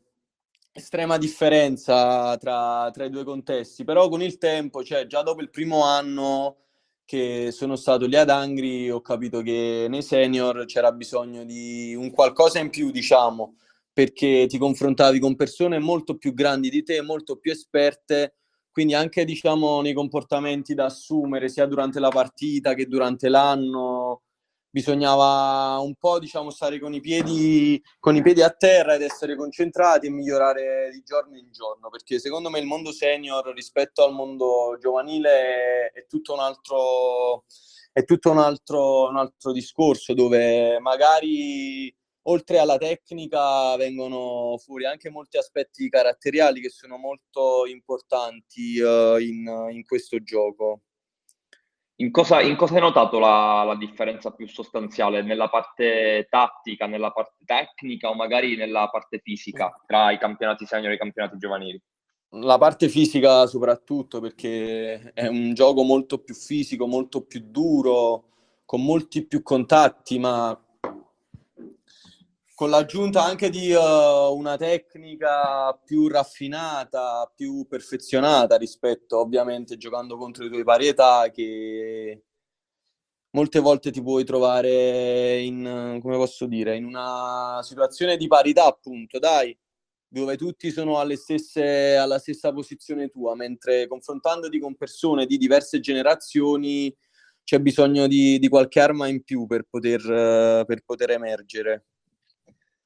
estrema 0.73 1.19
differenza 1.19 2.37
tra, 2.39 2.91
tra, 2.93 3.05
i 3.05 3.11
due 3.11 3.25
contesti, 3.25 3.85
però 3.85 4.09
con 4.09 4.23
il 4.23 4.39
tempo, 4.39 4.83
cioè 4.83 5.07
già 5.07 5.23
dopo 5.23 5.43
il 5.43 5.51
primo 5.51 5.85
anno 5.85 6.68
che 7.09 7.53
sono 7.53 7.75
stato 7.75 8.05
lì 8.05 8.17
ad 8.17 8.29
Angri, 8.29 8.91
ho 8.91 9.01
capito 9.01 9.41
che 9.41 9.87
nei 9.89 10.03
senior 10.03 10.67
c'era 10.67 10.93
bisogno 10.93 11.43
di 11.43 11.95
un 11.95 12.11
qualcosa 12.11 12.59
in 12.59 12.69
più, 12.69 12.91
diciamo, 12.91 13.55
perché 13.91 14.45
ti 14.47 14.59
confrontavi 14.59 15.19
con 15.19 15.35
persone 15.35 15.79
molto 15.79 16.19
più 16.19 16.35
grandi 16.35 16.69
di 16.69 16.83
te, 16.83 17.01
molto 17.01 17.37
più 17.37 17.51
esperte, 17.51 18.35
quindi 18.71 18.93
anche 18.93 19.25
diciamo 19.25 19.81
nei 19.81 19.95
comportamenti 19.95 20.75
da 20.75 20.85
assumere 20.85 21.49
sia 21.49 21.65
durante 21.65 21.99
la 21.99 22.11
partita 22.11 22.75
che 22.75 22.85
durante 22.87 23.31
l'anno 23.31 24.25
bisognava 24.71 25.79
un 25.79 25.95
po' 25.95 26.19
diciamo 26.19 26.51
stare 26.51 26.79
con 26.79 26.93
i, 26.93 27.01
piedi, 27.01 27.83
con 27.99 28.17
i 28.17 28.23
piedi 28.23 28.43
a 28.43 28.51
terra 28.51 28.95
ed 28.95 29.03
essere 29.03 29.35
concentrati 29.35 30.07
e 30.07 30.11
migliorare 30.11 30.91
di 30.93 31.03
giorno 31.03 31.37
in 31.37 31.51
giorno 31.51 31.89
perché 31.89 32.19
secondo 32.19 32.51
me 32.51 32.59
il 32.59 32.67
mondo 32.67 32.93
senior 32.93 33.53
rispetto 33.55 34.05
al 34.05 34.13
mondo 34.13 34.77
giovanile 34.81 35.91
è, 35.93 36.07
tutto 36.07 36.35
un 36.35 36.41
altro 36.41 37.45
è 37.93 38.05
tutto 38.05 38.31
un 38.31 38.39
altro, 38.39 39.09
un 39.09 39.17
altro 39.17 39.53
discorso 39.53 40.15
dove 40.15 40.79
magari 40.81 41.93
oltre 42.23 42.59
alla 42.59 42.77
tecnica 42.77 43.75
vengono 43.77 44.57
fuori 44.59 44.85
anche 44.85 45.11
molti 45.11 45.39
aspetti 45.39 45.89
caratteriali 45.89 46.61
che 46.61 46.69
sono 46.69 46.99
molto 46.99 47.65
importanti 47.67 48.79
uh, 48.79 49.17
in, 49.17 49.69
in 49.71 49.85
questo 49.85 50.23
gioco 50.23 50.83
in 52.01 52.11
cosa, 52.13 52.41
in 52.41 52.55
cosa 52.55 52.75
hai 52.75 52.81
notato 52.81 53.19
la, 53.19 53.65
la, 53.65 53.75
differenza 53.75 54.31
più 54.31 54.47
sostanziale? 54.47 55.23
Nella 55.23 55.49
parte 55.49 56.27
tattica, 56.31 56.87
nella 56.87 57.11
parte 57.11 57.45
tecnica 57.45 58.09
o 58.09 58.15
magari 58.15 58.57
nella 58.57 58.89
parte 58.89 59.19
fisica 59.19 59.83
tra 59.85 60.13
i 60.13 60.19
campionati 60.19 60.65
senior 60.65 60.93
e 60.93 60.95
i 60.95 60.99
campionati 60.99 61.39
giovanili? 61.39 61.83
La 62.33 62.59
parte 62.59 62.89
fisica 62.89 63.47
soprattutto 63.47 64.21
perché 64.21 65.13
è 65.13 65.27
un 65.27 65.55
gioco 65.55 65.83
molto 65.83 66.19
più 66.19 66.35
fisico, 66.35 66.87
molto 66.87 67.23
più 67.23 67.43
duro, 67.45 68.25
con 68.65 68.85
molti 68.85 69.27
più 69.27 69.43
contatti, 69.43 70.19
ma 70.19 70.57
con 72.59 72.71
l'aggiunta 72.71 73.23
anche 73.23 73.51
di 73.51 73.71
uh, 73.71 74.35
una 74.37 74.57
tecnica 74.57 75.73
più 75.75 76.09
raffinata, 76.09 77.33
più 77.33 77.69
perfezionata 77.69 78.57
rispetto 78.57 79.21
ovviamente 79.21 79.77
giocando 79.77 80.17
contro 80.17 80.45
i 80.45 80.49
tuoi 80.49 80.65
varietà 80.65 81.31
che 81.31 82.25
molte 83.31 83.61
volte 83.61 83.93
ti 83.93 84.03
puoi 84.03 84.25
trovare 84.25 85.39
in, 85.39 86.01
come 86.03 86.17
posso 86.17 86.47
dire, 86.47 86.75
in 86.75 86.85
una 86.85 87.61
situazione 87.63 88.17
di 88.17 88.27
parità 88.27 88.65
appunto, 88.65 89.21
dai, 89.21 89.57
dove 90.09 90.37
tutti 90.37 90.73
sono 90.73 91.01
stesse, 91.15 91.95
alla 91.95 92.19
stessa 92.19 92.53
posizione 92.53 93.09
tua, 93.09 93.37
mentre 93.37 93.87
confrontandoti 93.87 94.59
con 94.59 94.75
persone 94.75 95.27
di 95.27 95.37
diverse 95.39 95.79
generazioni 95.79 96.93
c'è 97.45 97.61
bisogno 97.61 98.09
di, 98.09 98.41
di 98.41 98.49
qualche 98.49 98.81
arma 98.81 99.07
in 99.07 99.23
più 99.23 99.47
per 99.47 99.65
poter, 99.71 100.65
per 100.67 100.83
poter 100.85 101.11
emergere. 101.11 101.85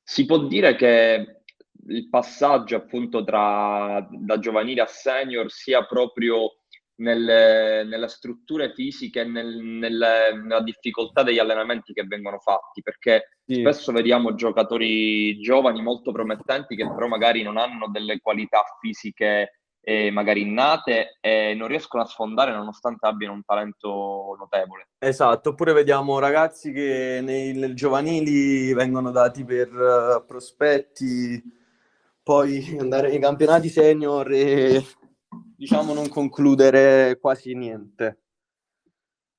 Si 0.02 0.24
può 0.26 0.46
dire 0.46 0.74
che 0.74 1.42
il 1.88 2.08
passaggio 2.08 2.76
appunto 2.76 3.24
tra 3.24 4.06
da 4.10 4.38
giovanile 4.38 4.82
a 4.82 4.86
senior 4.86 5.50
sia 5.50 5.84
proprio 5.84 6.62
nelle, 6.96 7.84
nelle 7.84 8.08
strutture 8.08 8.72
fisiche 8.72 9.20
e 9.20 9.24
nel, 9.24 9.56
nelle, 9.56 10.34
nella 10.34 10.62
difficoltà 10.62 11.22
degli 11.22 11.38
allenamenti 11.38 11.92
che 11.92 12.04
vengono 12.04 12.38
fatti, 12.38 12.82
perché 12.82 13.38
sì. 13.44 13.56
spesso 13.56 13.92
vediamo 13.92 14.34
giocatori 14.34 15.38
giovani 15.40 15.82
molto 15.82 16.12
promettenti 16.12 16.76
che 16.76 16.86
però 16.86 17.08
magari 17.08 17.42
non 17.42 17.56
hanno 17.56 17.88
delle 17.88 18.20
qualità 18.20 18.62
fisiche 18.80 19.61
magari 20.12 20.42
innate 20.42 21.18
e 21.20 21.54
non 21.54 21.66
riescono 21.66 22.02
a 22.02 22.06
sfondare 22.06 22.52
nonostante 22.52 23.06
abbiano 23.06 23.34
un 23.34 23.44
talento 23.44 24.36
notevole. 24.38 24.88
Esatto, 24.98 25.50
oppure 25.50 25.72
vediamo 25.72 26.18
ragazzi 26.20 26.72
che 26.72 27.20
nei, 27.22 27.52
nei 27.52 27.74
giovanili 27.74 28.72
vengono 28.74 29.10
dati 29.10 29.44
per 29.44 29.72
uh, 29.72 30.24
prospetti, 30.24 31.42
poi 32.22 32.76
andare 32.78 33.08
nei 33.08 33.18
campionati 33.18 33.68
senior 33.68 34.30
e 34.30 34.84
diciamo 35.56 35.92
non 35.92 36.08
concludere 36.08 37.18
quasi 37.20 37.54
niente. 37.54 38.18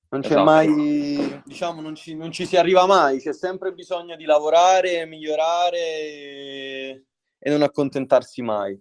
Non 0.10 0.22
c'è 0.22 0.28
esatto. 0.28 0.44
mai, 0.44 1.42
diciamo, 1.44 1.82
non 1.82 1.96
ci, 1.96 2.16
non 2.16 2.32
ci, 2.32 2.46
si 2.46 2.56
arriva 2.56 2.86
mai, 2.86 3.20
c'è 3.20 3.34
sempre 3.34 3.74
bisogno 3.74 4.16
di 4.16 4.26
lavorare, 4.26 5.08
migliorare 5.08 5.78
e, 5.80 7.06
e 7.40 7.50
non 7.50 7.64
accontentarsi 7.64 8.44
mai. 8.44 8.80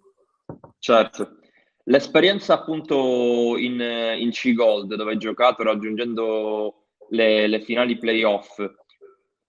Certo. 0.77 1.37
L'esperienza 1.85 2.53
appunto 2.53 3.57
in, 3.57 3.79
in 3.79 4.31
C-Gold 4.31 4.95
dove 4.95 5.11
hai 5.11 5.17
giocato 5.17 5.63
raggiungendo 5.63 6.85
le, 7.09 7.47
le 7.47 7.59
finali 7.61 7.97
playoff, 7.97 8.63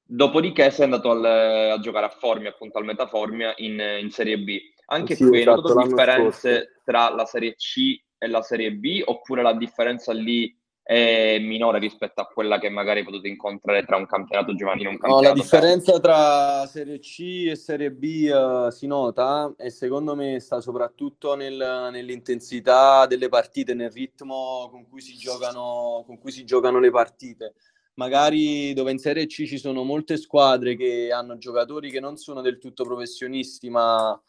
dopodiché 0.03 0.71
sei 0.71 0.85
andato 0.85 1.11
al, 1.11 1.25
a 1.25 1.79
giocare 1.79 2.07
a 2.07 2.11
Formia, 2.11 2.51
appunto 2.51 2.79
al 2.79 2.85
Metaformia 2.85 3.55
in, 3.59 3.81
in 4.01 4.11
Serie 4.11 4.39
B. 4.39 4.59
Anche 4.87 5.15
sì, 5.15 5.27
qui 5.27 5.41
esatto, 5.41 5.61
hai 5.61 5.63
notato 5.63 5.89
differenze 5.89 6.55
scorso. 6.55 6.81
tra 6.85 7.15
la 7.15 7.25
Serie 7.25 7.55
C 7.55 8.03
e 8.19 8.27
la 8.27 8.43
Serie 8.43 8.73
B 8.73 9.03
oppure 9.05 9.43
la 9.43 9.55
differenza 9.55 10.13
lì 10.13 10.55
è 10.87 11.39
minore 11.39 11.79
rispetto 11.79 12.21
a 12.21 12.27
quella 12.27 12.59
che 12.59 12.69
magari 12.69 13.03
potete 13.05 13.27
incontrare 13.27 13.87
tra 13.87 13.97
un 13.97 14.05
campionato 14.05 14.55
giovanile 14.55 14.89
e 14.89 14.91
un 14.91 14.99
campionato. 14.99 15.29
No, 15.29 15.35
la 15.35 15.41
differenza 15.41 15.99
tra 15.99 16.67
Serie 16.67 16.99
C 16.99 17.47
e 17.49 17.57
Serie 17.57 17.91
B 17.91 18.31
uh, 18.31 18.71
si 18.71 18.87
nota 18.87 19.55
e 19.57 19.71
secondo 19.71 20.15
me 20.15 20.39
sta 20.41 20.61
soprattutto 20.61 21.37
nel, 21.37 21.89
nell'intensità 21.91 23.07
delle 23.07 23.31
partite, 23.31 23.73
nel 23.73 23.91
ritmo 23.91 24.69
con 24.71 24.87
cui 24.87 25.01
si 25.01 25.17
giocano, 25.17 26.05
con 26.05 26.19
cui 26.19 26.31
si 26.31 26.45
giocano 26.45 26.79
le 26.79 26.91
partite. 26.91 27.55
Magari 27.95 28.75
dove 28.75 28.91
in 28.91 28.99
Serie 28.99 29.25
C 29.25 29.47
ci 29.47 29.57
sono 29.57 29.85
molte 29.85 30.19
squadre 30.19 30.77
che 30.77 31.11
hanno 31.13 31.39
giocatori 31.39 31.91
che 31.91 32.01
non 32.01 32.19
sono 32.19 32.43
del 32.43 32.59
tutto 32.59 32.85
professionisti, 32.85 33.71
ma 33.71 34.21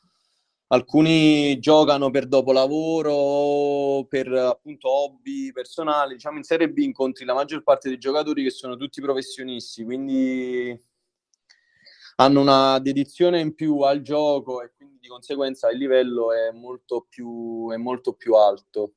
alcuni 0.67 1.59
giocano 1.59 2.09
per 2.09 2.27
dopolavoro, 2.27 4.05
per 4.07 4.31
appunto 4.31 4.89
hobby 4.89 5.51
personali. 5.51 6.13
Diciamo 6.15 6.37
in 6.37 6.43
Serie 6.43 6.69
B 6.69 6.77
incontri 6.79 7.25
la 7.25 7.33
maggior 7.33 7.63
parte 7.63 7.89
dei 7.89 7.97
giocatori 7.97 8.43
che 8.43 8.49
sono 8.49 8.75
tutti 8.75 9.01
professionisti, 9.01 9.83
quindi 9.83 10.77
hanno 12.17 12.41
una 12.41 12.79
dedizione 12.79 13.39
in 13.41 13.53
più 13.55 13.81
al 13.81 14.01
gioco 14.01 14.61
e 14.61 14.71
quindi 14.75 14.99
di 14.99 15.07
conseguenza 15.07 15.69
il 15.69 15.77
livello 15.77 16.31
è 16.33 16.51
molto 16.51 17.05
più, 17.09 17.69
è 17.71 17.77
molto 17.77 18.13
più 18.13 18.33
alto. 18.35 18.93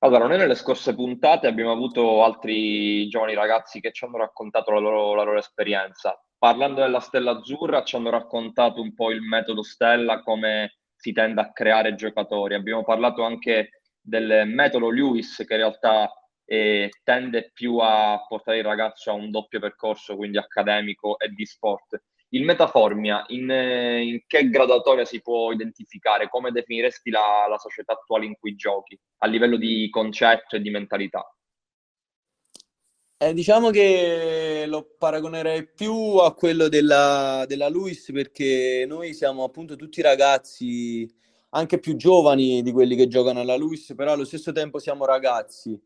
Allora, 0.00 0.28
noi 0.28 0.38
nelle 0.38 0.54
scorse 0.54 0.94
puntate 0.94 1.48
abbiamo 1.48 1.72
avuto 1.72 2.22
altri 2.22 3.08
giovani 3.08 3.34
ragazzi 3.34 3.80
che 3.80 3.90
ci 3.90 4.04
hanno 4.04 4.18
raccontato 4.18 4.70
la 4.70 4.78
loro, 4.78 5.14
la 5.14 5.24
loro 5.24 5.38
esperienza 5.38 6.22
parlando 6.38 6.80
della 6.80 7.00
Stella 7.00 7.32
Azzurra, 7.32 7.82
ci 7.82 7.96
hanno 7.96 8.10
raccontato 8.10 8.80
un 8.80 8.94
po' 8.94 9.10
il 9.10 9.20
metodo 9.20 9.62
Stella, 9.62 10.22
come 10.22 10.78
si 10.94 11.12
tende 11.12 11.40
a 11.40 11.52
creare 11.52 11.94
giocatori. 11.94 12.54
Abbiamo 12.54 12.84
parlato 12.84 13.22
anche 13.24 13.80
del 14.00 14.44
metodo 14.46 14.90
Lewis, 14.90 15.36
che 15.46 15.54
in 15.54 15.60
realtà 15.60 16.10
eh, 16.44 16.90
tende 17.04 17.50
più 17.52 17.78
a 17.78 18.24
portare 18.26 18.58
il 18.58 18.64
ragazzo 18.64 19.10
a 19.10 19.14
un 19.14 19.30
doppio 19.30 19.60
percorso, 19.60 20.16
quindi 20.16 20.38
accademico 20.38 21.18
e 21.18 21.28
di 21.28 21.44
sport. 21.44 22.02
Il 22.30 22.44
Metaformia, 22.44 23.24
in, 23.28 23.50
in 23.50 24.20
che 24.26 24.48
gradatoria 24.50 25.04
si 25.04 25.20
può 25.22 25.50
identificare? 25.50 26.28
Come 26.28 26.50
definiresti 26.50 27.10
la, 27.10 27.46
la 27.48 27.58
società 27.58 27.94
attuale 27.94 28.26
in 28.26 28.36
cui 28.38 28.54
giochi, 28.54 28.98
a 29.18 29.26
livello 29.26 29.56
di 29.56 29.88
concetto 29.90 30.56
e 30.56 30.60
di 30.60 30.70
mentalità? 30.70 31.24
Eh, 33.20 33.34
diciamo 33.34 33.70
che 33.70 34.64
lo 34.68 34.94
paragonerei 34.96 35.66
più 35.68 35.92
a 36.18 36.32
quello 36.34 36.68
della, 36.68 37.44
della 37.48 37.68
Luis 37.68 38.10
perché 38.12 38.84
noi 38.86 39.12
siamo 39.12 39.42
appunto 39.42 39.74
tutti 39.74 40.00
ragazzi 40.00 41.12
anche 41.50 41.80
più 41.80 41.96
giovani 41.96 42.62
di 42.62 42.70
quelli 42.70 42.94
che 42.94 43.08
giocano 43.08 43.40
alla 43.40 43.56
Luis, 43.56 43.92
però 43.96 44.12
allo 44.12 44.24
stesso 44.24 44.52
tempo 44.52 44.78
siamo 44.78 45.04
ragazzi 45.04 45.80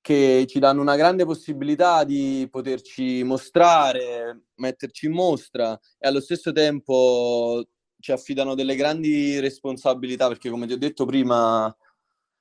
che 0.00 0.46
ci 0.48 0.58
danno 0.58 0.80
una 0.80 0.96
grande 0.96 1.26
possibilità 1.26 2.04
di 2.04 2.48
poterci 2.50 3.22
mostrare, 3.24 4.44
metterci 4.54 5.04
in 5.06 5.12
mostra 5.12 5.78
e 5.98 6.08
allo 6.08 6.20
stesso 6.20 6.52
tempo 6.52 7.62
ci 8.00 8.12
affidano 8.12 8.54
delle 8.54 8.74
grandi 8.74 9.38
responsabilità 9.40 10.28
perché 10.28 10.48
come 10.48 10.66
ti 10.66 10.72
ho 10.72 10.78
detto 10.78 11.04
prima 11.04 11.74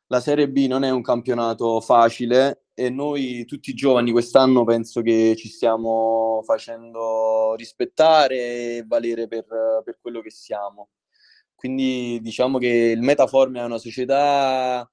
la 0.08 0.20
Serie 0.22 0.50
B 0.50 0.68
non 0.68 0.84
è 0.84 0.92
un 0.92 1.02
campionato 1.02 1.82
facile 1.82 2.67
e 2.80 2.92
noi 2.92 3.44
tutti 3.46 3.72
i 3.72 3.74
giovani 3.74 4.12
quest'anno 4.12 4.64
penso 4.64 5.02
che 5.02 5.36
ci 5.36 5.48
stiamo 5.50 6.44
facendo 6.46 7.56
rispettare 7.56 8.36
e 8.36 8.84
valere 8.86 9.28
per, 9.28 9.48
per 9.84 9.98
quello 10.00 10.22
che 10.22 10.30
siamo. 10.30 10.90
Quindi 11.56 12.20
diciamo 12.22 12.60
che 12.60 12.68
il 12.68 13.02
Metaform 13.02 13.58
è 13.58 13.64
una 13.64 13.80
società 13.80 14.88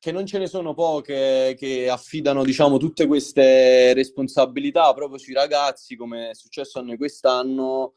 che 0.00 0.10
non 0.10 0.26
ce 0.26 0.38
ne 0.38 0.48
sono 0.48 0.74
poche 0.74 1.54
che 1.56 1.88
affidano 1.88 2.42
diciamo, 2.42 2.76
tutte 2.76 3.06
queste 3.06 3.94
responsabilità 3.94 4.92
proprio 4.94 5.18
sui 5.18 5.32
ragazzi, 5.32 5.94
come 5.94 6.30
è 6.30 6.34
successo 6.34 6.80
a 6.80 6.82
noi 6.82 6.96
quest'anno, 6.96 7.94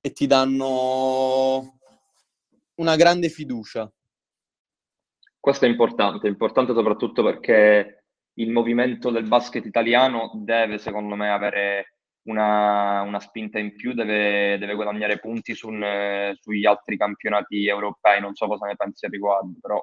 e 0.00 0.12
ti 0.12 0.26
danno 0.26 1.80
una 2.76 2.96
grande 2.96 3.28
fiducia. 3.28 3.92
Questo 5.46 5.64
è 5.64 5.68
importante, 5.68 6.26
è 6.26 6.30
importante 6.30 6.74
soprattutto 6.74 7.22
perché 7.22 8.06
il 8.38 8.50
movimento 8.50 9.10
del 9.10 9.28
basket 9.28 9.64
italiano 9.64 10.32
deve, 10.34 10.76
secondo 10.78 11.14
me, 11.14 11.30
avere 11.30 11.98
una, 12.22 13.02
una 13.02 13.20
spinta 13.20 13.60
in 13.60 13.76
più, 13.76 13.92
deve, 13.92 14.58
deve 14.58 14.74
guadagnare 14.74 15.20
punti 15.20 15.54
su, 15.54 15.68
sugli 16.40 16.66
altri 16.66 16.96
campionati 16.96 17.64
europei. 17.64 18.20
Non 18.20 18.34
so 18.34 18.48
cosa 18.48 18.66
ne 18.66 18.74
pensi 18.74 19.04
al 19.04 19.12
riguardo, 19.12 19.52
però 19.60 19.80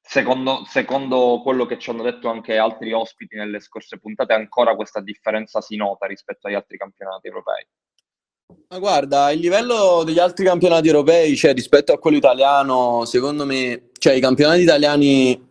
secondo, 0.00 0.64
secondo 0.64 1.42
quello 1.44 1.64
che 1.64 1.78
ci 1.78 1.90
hanno 1.90 2.02
detto 2.02 2.28
anche 2.28 2.58
altri 2.58 2.92
ospiti 2.92 3.36
nelle 3.36 3.60
scorse 3.60 4.00
puntate, 4.00 4.32
ancora 4.32 4.74
questa 4.74 5.00
differenza 5.00 5.60
si 5.60 5.76
nota 5.76 6.06
rispetto 6.06 6.48
agli 6.48 6.54
altri 6.54 6.76
campionati 6.76 7.28
europei. 7.28 7.64
Ma 8.68 8.78
guarda, 8.78 9.30
il 9.30 9.40
livello 9.40 10.02
degli 10.04 10.18
altri 10.18 10.44
campionati 10.44 10.88
europei, 10.88 11.36
cioè 11.36 11.54
rispetto 11.54 11.92
a 11.92 11.98
quello 11.98 12.16
italiano, 12.16 13.04
secondo 13.04 13.44
me, 13.44 13.90
cioè 13.98 14.14
i 14.14 14.20
campionati 14.20 14.60
italiani, 14.62 15.48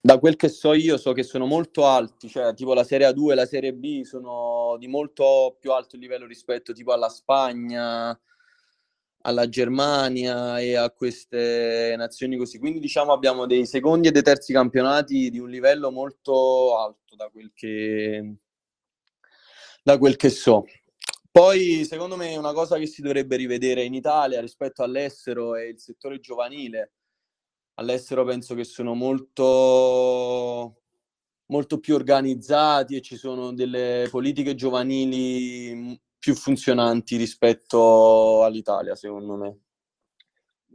da 0.00 0.18
quel 0.18 0.36
che 0.36 0.48
so 0.48 0.72
io, 0.72 0.96
so 0.98 1.12
che 1.12 1.22
sono 1.22 1.46
molto 1.46 1.86
alti, 1.86 2.28
cioè 2.28 2.54
tipo 2.54 2.74
la 2.74 2.84
Serie 2.84 3.08
A2 3.08 3.32
e 3.32 3.34
la 3.34 3.46
Serie 3.46 3.74
B 3.74 4.02
sono 4.04 4.76
di 4.78 4.88
molto 4.88 5.56
più 5.58 5.72
alto 5.72 5.96
livello 5.96 6.26
rispetto 6.26 6.72
tipo 6.72 6.92
alla 6.92 7.08
Spagna, 7.08 8.18
alla 9.22 9.48
Germania 9.48 10.60
e 10.60 10.76
a 10.76 10.90
queste 10.90 11.94
nazioni 11.96 12.36
così. 12.36 12.58
Quindi 12.58 12.78
diciamo 12.78 13.12
abbiamo 13.12 13.46
dei 13.46 13.66
secondi 13.66 14.08
e 14.08 14.10
dei 14.12 14.22
terzi 14.22 14.52
campionati 14.52 15.30
di 15.30 15.38
un 15.38 15.50
livello 15.50 15.90
molto 15.90 16.78
alto 16.78 17.16
da 17.16 17.28
quel 17.30 17.52
che, 17.54 18.34
da 19.82 19.98
quel 19.98 20.16
che 20.16 20.30
so. 20.30 20.64
Poi, 21.30 21.84
secondo 21.84 22.16
me, 22.16 22.36
una 22.36 22.52
cosa 22.52 22.78
che 22.78 22.86
si 22.86 23.02
dovrebbe 23.02 23.36
rivedere 23.36 23.84
in 23.84 23.94
Italia 23.94 24.40
rispetto 24.40 24.82
all'estero 24.82 25.54
è 25.54 25.64
il 25.64 25.78
settore 25.78 26.20
giovanile. 26.20 26.92
All'estero 27.74 28.24
penso 28.24 28.54
che 28.54 28.64
sono 28.64 28.94
molto, 28.94 30.80
molto 31.46 31.78
più 31.78 31.94
organizzati 31.94 32.96
e 32.96 33.00
ci 33.02 33.16
sono 33.16 33.52
delle 33.52 34.08
politiche 34.10 34.54
giovanili 34.56 35.96
più 36.18 36.34
funzionanti 36.34 37.16
rispetto 37.16 38.42
all'Italia, 38.42 38.96
secondo 38.96 39.36
me. 39.36 39.58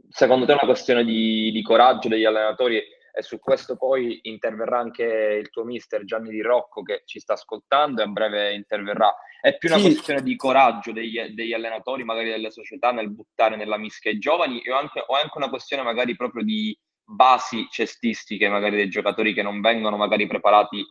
Secondo 0.08 0.46
te 0.46 0.52
è 0.52 0.54
una 0.54 0.64
questione 0.64 1.04
di, 1.04 1.50
di 1.50 1.62
coraggio 1.62 2.08
degli 2.08 2.24
allenatori 2.24 2.80
e 3.16 3.22
su 3.22 3.38
questo 3.38 3.76
poi 3.76 4.18
interverrà 4.22 4.80
anche 4.80 5.04
il 5.04 5.48
tuo 5.50 5.64
mister 5.64 6.04
Gianni 6.04 6.30
Di 6.30 6.42
Rocco 6.42 6.82
che 6.82 7.02
ci 7.04 7.20
sta 7.20 7.34
ascoltando 7.34 8.00
e 8.00 8.04
a 8.04 8.08
breve 8.08 8.54
interverrà. 8.54 9.14
È 9.40 9.56
più 9.56 9.68
una 9.68 9.78
sì. 9.78 9.84
questione 9.92 10.22
di 10.22 10.34
coraggio 10.34 10.90
degli, 10.90 11.20
degli, 11.28 11.52
allenatori, 11.52 12.02
magari 12.02 12.30
delle 12.30 12.50
società, 12.50 12.90
nel 12.90 13.12
buttare 13.12 13.54
nella 13.54 13.78
mischia 13.78 14.10
i 14.10 14.18
giovani, 14.18 14.60
o 14.68 14.76
anche, 14.76 15.04
o 15.06 15.14
anche 15.14 15.36
una 15.36 15.48
questione 15.48 15.84
magari 15.84 16.16
proprio 16.16 16.42
di 16.42 16.76
basi 17.04 17.68
cestistiche, 17.70 18.48
magari 18.48 18.76
dei 18.76 18.88
giocatori 18.88 19.32
che 19.32 19.42
non 19.42 19.60
vengono 19.60 19.96
magari 19.96 20.26
preparati 20.26 20.84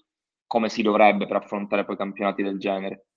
come 0.47 0.69
si 0.69 0.81
dovrebbe 0.81 1.25
per 1.25 1.37
affrontare 1.37 1.83
poi 1.83 1.97
campionati 1.97 2.41
del 2.41 2.57
genere. 2.57 3.07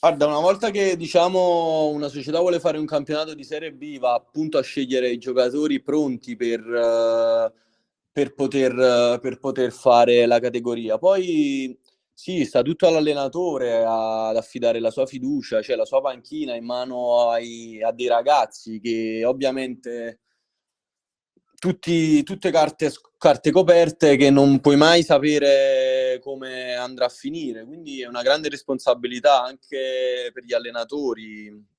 Guarda, 0.00 0.26
una 0.26 0.38
volta 0.38 0.70
che 0.70 0.96
diciamo 0.96 1.88
una 1.88 2.06
società 2.06 2.38
vuole 2.38 2.60
fare 2.60 2.78
un 2.78 2.86
campionato 2.86 3.34
di 3.34 3.42
Serie 3.42 3.72
B, 3.72 3.98
va 3.98 4.14
appunto 4.14 4.56
a 4.56 4.62
scegliere 4.62 5.10
i 5.10 5.18
giocatori 5.18 5.82
pronti 5.82 6.36
per, 6.36 6.60
uh, 6.60 7.52
per, 8.12 8.32
poter, 8.32 9.18
per 9.20 9.40
poter 9.40 9.72
fare 9.72 10.24
la 10.26 10.38
categoria. 10.38 10.98
Poi 10.98 11.76
sì, 12.12 12.44
sta 12.44 12.62
tutto 12.62 12.86
all'allenatore 12.86 13.82
ad 13.84 14.36
affidare 14.36 14.78
la 14.78 14.92
sua 14.92 15.04
fiducia, 15.04 15.62
cioè 15.62 15.74
la 15.74 15.84
sua 15.84 16.00
panchina 16.00 16.54
in 16.54 16.64
mano 16.64 17.30
ai, 17.30 17.82
a 17.82 17.90
dei 17.90 18.06
ragazzi 18.06 18.78
che 18.78 19.24
ovviamente 19.24 20.20
tutti, 21.58 22.22
tutte 22.22 22.50
carte, 22.50 22.90
carte 23.16 23.50
coperte 23.50 24.16
che 24.16 24.30
non 24.30 24.60
puoi 24.60 24.76
mai 24.76 25.02
sapere 25.02 26.18
come 26.20 26.74
andrà 26.74 27.06
a 27.06 27.10
finire, 27.10 27.64
quindi 27.64 28.02
è 28.02 28.06
una 28.06 28.22
grande 28.22 28.48
responsabilità 28.48 29.42
anche 29.42 30.30
per 30.32 30.44
gli 30.44 30.54
allenatori 30.54 31.76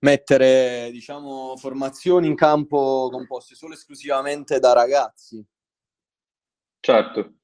mettere 0.00 0.90
diciamo, 0.92 1.56
formazioni 1.56 2.26
in 2.26 2.34
campo 2.34 3.08
composte 3.10 3.54
solo 3.54 3.74
esclusivamente 3.74 4.58
da 4.58 4.72
ragazzi. 4.72 5.44
Certo. 6.80 7.36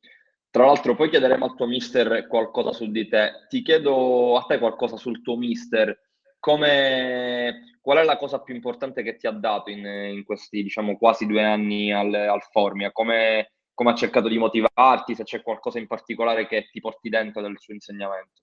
Tra 0.51 0.67
l'altro, 0.67 0.97
poi 0.97 1.09
chiederemo 1.09 1.45
al 1.45 1.55
tuo 1.55 1.67
mister 1.67 2.27
qualcosa 2.27 2.73
su 2.73 2.91
di 2.91 3.09
te. 3.09 3.47
Ti 3.49 3.63
chiedo 3.63 4.37
a 4.37 4.43
te 4.43 4.59
qualcosa 4.59 4.97
sul 4.97 5.23
tuo 5.23 5.37
mister. 5.37 5.97
Come, 6.41 7.77
qual 7.83 7.99
è 7.99 8.03
la 8.03 8.17
cosa 8.17 8.41
più 8.41 8.55
importante 8.55 9.03
che 9.03 9.17
ti 9.17 9.27
ha 9.27 9.31
dato 9.31 9.69
in, 9.71 9.85
in 9.85 10.25
questi, 10.25 10.63
diciamo, 10.63 10.97
quasi 10.97 11.27
due 11.27 11.45
anni 11.45 11.93
al, 11.93 12.13
al 12.15 12.43
Formia? 12.51 12.91
Come, 12.93 13.53
come 13.75 13.91
ha 13.91 13.95
cercato 13.95 14.27
di 14.27 14.39
motivarti? 14.39 15.15
Se 15.15 15.25
c'è 15.25 15.43
qualcosa 15.43 15.79
in 15.79 15.87
particolare 15.87 16.47
che 16.47 16.69
ti 16.71 16.81
porti 16.81 17.11
dentro 17.11 17.43
del 17.43 17.59
suo 17.59 17.75
insegnamento? 17.75 18.41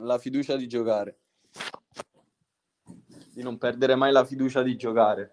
La 0.00 0.18
fiducia 0.18 0.56
di 0.56 0.66
giocare. 0.66 1.18
Di 3.34 3.42
non 3.42 3.58
perdere 3.58 3.94
mai 3.94 4.10
la 4.10 4.24
fiducia 4.24 4.62
di 4.62 4.76
giocare. 4.76 5.30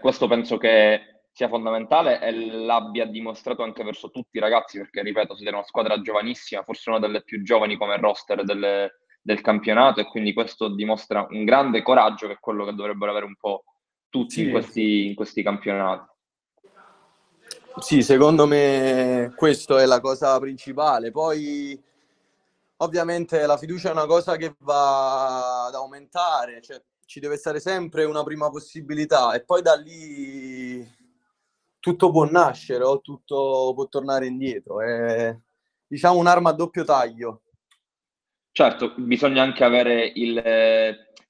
Questo 0.00 0.26
penso 0.26 0.56
che 0.56 1.22
sia 1.30 1.48
fondamentale 1.48 2.20
e 2.20 2.32
l'abbia 2.32 3.06
dimostrato 3.06 3.62
anche 3.62 3.84
verso 3.84 4.10
tutti 4.10 4.38
i 4.38 4.40
ragazzi, 4.40 4.78
perché 4.78 5.02
ripeto, 5.02 5.36
siete 5.36 5.52
una 5.52 5.62
squadra 5.62 6.00
giovanissima, 6.00 6.64
forse 6.64 6.90
una 6.90 6.98
delle 6.98 7.22
più 7.22 7.44
giovani 7.44 7.76
come 7.76 7.96
roster 7.96 8.42
del, 8.42 8.90
del 9.28 9.42
campionato, 9.42 10.00
e 10.00 10.06
quindi 10.06 10.32
questo 10.32 10.68
dimostra 10.68 11.26
un 11.28 11.44
grande 11.44 11.82
coraggio 11.82 12.26
che 12.26 12.32
è 12.32 12.38
quello 12.40 12.64
che 12.64 12.72
dovrebbero 12.72 13.10
avere 13.10 13.26
un 13.26 13.36
po' 13.36 13.62
tutti 14.08 14.36
sì. 14.36 14.44
in, 14.44 14.50
questi, 14.52 15.06
in 15.08 15.14
questi 15.14 15.42
campionati. 15.42 16.10
Sì, 17.78 18.02
secondo 18.02 18.46
me 18.46 19.34
questa 19.36 19.82
è 19.82 19.84
la 19.84 20.00
cosa 20.00 20.38
principale. 20.40 21.10
Poi 21.10 21.78
ovviamente 22.78 23.44
la 23.44 23.58
fiducia 23.58 23.90
è 23.90 23.92
una 23.92 24.06
cosa 24.06 24.36
che 24.36 24.54
va 24.60 25.66
ad 25.66 25.74
aumentare, 25.74 26.62
cioè 26.62 26.82
ci 27.04 27.20
deve 27.20 27.36
stare 27.36 27.60
sempre 27.60 28.04
una 28.04 28.22
prima 28.22 28.48
possibilità 28.48 29.34
e 29.34 29.44
poi 29.44 29.60
da 29.60 29.74
lì 29.74 30.90
tutto 31.78 32.10
può 32.10 32.24
nascere 32.24 32.82
o 32.82 33.02
tutto 33.02 33.72
può 33.74 33.86
tornare 33.88 34.24
indietro. 34.24 34.80
È 34.80 35.36
diciamo 35.86 36.18
un'arma 36.18 36.48
a 36.48 36.54
doppio 36.54 36.84
taglio. 36.84 37.42
Certo, 38.58 38.92
bisogna 38.96 39.40
anche 39.40 39.62
avere 39.62 40.10
il, 40.16 40.42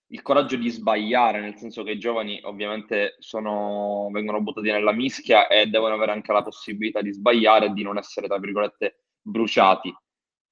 il 0.07 0.23
coraggio 0.23 0.57
di 0.57 0.71
sbagliare, 0.71 1.43
nel 1.43 1.59
senso 1.59 1.83
che 1.83 1.91
i 1.91 1.99
giovani 1.99 2.41
ovviamente 2.45 3.17
sono, 3.19 4.09
vengono 4.11 4.41
buttati 4.41 4.71
nella 4.71 4.95
mischia 4.95 5.47
e 5.47 5.67
devono 5.67 5.93
avere 5.93 6.13
anche 6.13 6.33
la 6.33 6.41
possibilità 6.41 7.03
di 7.03 7.13
sbagliare 7.13 7.67
e 7.67 7.73
di 7.75 7.83
non 7.83 7.99
essere, 7.99 8.29
tra 8.29 8.39
virgolette, 8.39 9.09
bruciati. 9.21 9.95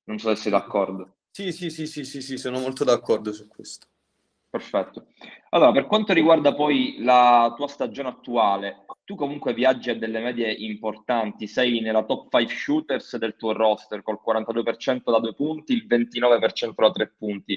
Non 0.04 0.18
so 0.18 0.28
se 0.28 0.36
sei 0.36 0.52
d'accordo. 0.52 1.14
Sì, 1.30 1.50
sì, 1.50 1.70
sì, 1.70 1.86
sì, 1.86 2.04
sì, 2.04 2.20
sì, 2.20 2.36
sono 2.36 2.58
molto 2.58 2.84
d'accordo 2.84 3.32
su 3.32 3.48
questo. 3.48 3.86
Perfetto. 4.50 5.06
Allora, 5.48 5.72
per 5.72 5.86
quanto 5.86 6.12
riguarda 6.12 6.52
poi 6.52 6.96
la 6.98 7.54
tua 7.56 7.68
stagione 7.68 8.10
attuale, 8.10 8.84
tu 9.06 9.14
comunque 9.14 9.54
viaggi 9.54 9.90
a 9.90 9.96
delle 9.96 10.18
medie 10.18 10.50
importanti, 10.50 11.46
sei 11.46 11.80
nella 11.80 12.04
top 12.04 12.28
5 12.28 12.48
shooters 12.52 13.16
del 13.18 13.36
tuo 13.36 13.52
roster 13.52 14.02
col 14.02 14.20
42% 14.20 15.12
da 15.12 15.20
due 15.20 15.32
punti, 15.32 15.74
il 15.74 15.86
29% 15.86 16.74
da 16.74 16.90
tre 16.90 17.14
punti 17.16 17.54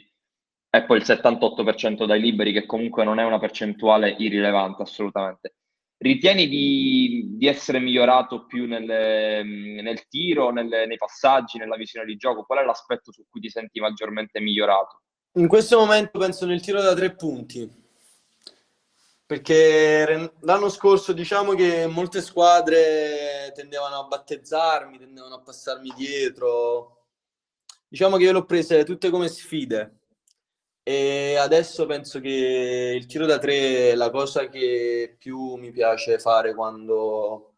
e 0.70 0.84
poi 0.84 0.98
il 0.98 1.04
78% 1.04 2.06
dai 2.06 2.22
liberi, 2.22 2.54
che 2.54 2.68
comunque 2.68 3.04
non 3.04 3.20
è 3.20 3.24
una 3.24 3.40
percentuale 3.40 4.16
irrilevante 4.20 4.84
assolutamente. 4.84 5.56
Ritieni 5.98 6.48
di, 6.48 7.30
di 7.32 7.48
essere 7.48 7.80
migliorato 7.80 8.46
più 8.46 8.68
nel, 8.68 8.86
nel 9.44 10.08
tiro, 10.08 10.52
nel, 10.52 10.68
nei 10.68 10.98
passaggi, 10.98 11.58
nella 11.58 11.76
visione 11.76 12.06
di 12.06 12.16
gioco? 12.16 12.44
Qual 12.44 12.60
è 12.60 12.64
l'aspetto 12.64 13.12
su 13.12 13.26
cui 13.28 13.42
ti 13.42 13.50
senti 13.50 13.80
maggiormente 13.80 14.40
migliorato? 14.40 15.02
In 15.40 15.48
questo 15.48 15.80
momento 15.80 16.20
penso 16.20 16.46
nel 16.46 16.62
tiro 16.62 16.80
da 16.80 16.94
tre 16.94 17.16
punti, 17.16 17.68
perché 19.30 20.34
l'anno 20.40 20.70
scorso 20.70 21.14
diciamo 21.14 21.54
che 21.54 21.86
molte 21.86 22.20
squadre 22.20 23.52
tendevano 23.54 24.00
a 24.00 24.08
battezzarmi, 24.08 24.98
tendevano 24.98 25.36
a 25.36 25.42
passarmi 25.42 25.94
dietro. 25.96 27.04
Diciamo 27.88 28.18
che 28.18 28.24
io 28.24 28.32
l'ho 28.32 28.46
prese 28.46 28.84
tutte 28.84 29.12
come 29.12 29.28
sfide 29.28 30.00
e 30.82 31.36
adesso 31.36 31.86
penso 31.86 32.20
che 32.20 32.96
il 32.98 33.06
tiro 33.06 33.28
da 33.28 33.38
tre 33.38 33.92
è 33.92 33.96
la 33.96 34.10
cosa 34.10 34.50
che 34.50 35.16
più 35.20 35.58
mi 35.58 35.72
piace 35.72 36.18
fare 36.18 36.56
quando, 36.56 37.58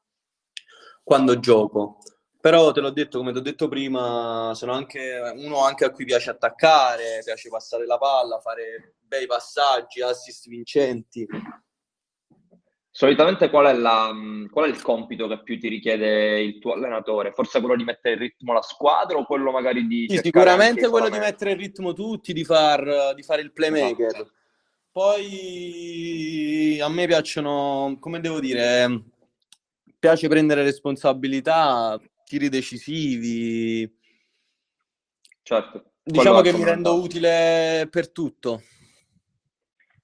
quando 1.01 1.39
gioco. 1.39 1.99
Però 2.41 2.71
te 2.71 2.82
l'ho 2.82 2.89
detto, 2.89 3.19
come 3.19 3.32
ti 3.32 3.38
ho 3.38 3.41
detto 3.41 3.67
prima, 3.67 4.51
sono 4.56 4.73
anche 4.73 5.34
uno 5.36 5.63
anche 5.63 5.86
a 5.86 5.91
cui 5.91 6.06
piace 6.06 6.32
attaccare, 6.32 7.21
piace 7.23 7.49
passare 7.49 7.86
la 7.86 7.99
palla, 7.99 8.39
fare 8.39 8.95
bei 8.99 9.27
passaggi, 9.27 10.01
assist 10.01 10.47
vincenti. 10.49 11.27
Solitamente 12.89 13.49
qual 13.49 13.67
è, 13.67 13.73
la, 13.73 14.12
qual 14.51 14.65
è, 14.65 14.67
il 14.69 14.82
compito 14.82 15.27
che 15.27 15.43
più 15.43 15.60
ti 15.60 15.69
richiede 15.69 16.41
il 16.41 16.58
tuo 16.60 16.73
allenatore? 16.73 17.32
Forse 17.32 17.60
quello 17.60 17.75
di 17.75 17.84
mettere 17.84 18.15
in 18.15 18.21
ritmo 18.21 18.54
la 18.54 18.62
squadra 18.62 19.17
o 19.17 19.25
quello 19.25 19.51
magari 19.51 19.86
di... 19.86 20.08
Sì, 20.10 20.17
sicuramente 20.17 20.89
quello 20.89 21.10
di 21.10 21.19
mettere 21.19 21.51
in 21.51 21.58
ritmo 21.58 21.93
tutti, 21.93 22.34
di, 22.34 22.43
far, 22.43 23.13
di 23.13 23.21
fare 23.21 23.43
il 23.43 23.54
playmaker. 23.54 24.08
Esatto. 24.08 24.32
Poi 24.91 26.80
a 26.82 26.89
me 26.89 27.08
piacciono, 27.08 27.97
come 27.99 28.19
devo 28.19 28.41
dire, 28.41 29.04
piace 29.97 30.27
prendere 30.27 30.63
responsabilità, 30.63 31.97
tiri 32.32 32.48
decisivi. 32.48 33.94
Certo. 35.44 35.91
Diciamo 36.02 36.39
che 36.39 36.54
mi 36.54 36.63
rendo 36.63 36.96
utile 36.96 37.89
per 37.91 38.10
tutto. 38.10 38.62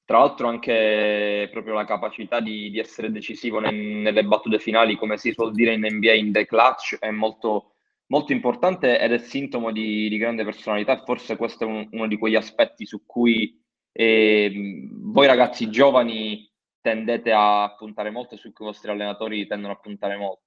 Tra 0.04 0.20
l'altro 0.20 0.50
anche 0.50 1.48
proprio 1.52 1.74
la 1.74 1.86
capacità 1.86 2.42
di, 2.42 2.70
di 2.70 2.80
essere 2.80 3.12
decisivo 3.12 3.60
nel, 3.60 3.74
nelle 3.74 4.26
battute 4.26 4.60
finali, 4.60 4.98
come 4.98 5.18
si 5.18 5.32
suol 5.32 5.54
dire 5.54 5.74
in 5.74 5.86
NBA, 5.90 6.14
in 6.14 6.32
the 6.34 6.46
clutch, 6.46 6.98
è 7.00 7.12
molto, 7.12 7.76
molto 8.08 8.34
importante 8.34 9.00
ed 9.00 9.14
è 9.14 9.18
sintomo 9.20 9.72
di, 9.72 10.10
di 10.10 10.18
grande 10.18 10.44
personalità. 10.44 11.02
Forse 11.04 11.38
questo 11.38 11.64
è 11.64 11.68
un, 11.68 11.88
uno 11.92 12.08
di 12.08 12.18
quegli 12.18 12.36
aspetti 12.36 12.86
su 12.86 13.06
cui 13.06 13.58
eh, 13.94 14.52
voi 14.92 15.28
ragazzi 15.28 15.70
giovani 15.70 16.50
tendete 16.82 17.32
a 17.34 17.74
puntare 17.78 18.10
molto 18.10 18.36
e 18.36 18.38
su 18.38 18.52
cui 18.52 18.66
i 18.66 18.70
vostri 18.70 18.92
allenatori 18.92 19.48
tendono 19.48 19.74
a 19.74 19.80
puntare 19.80 20.18
molto. 20.18 20.47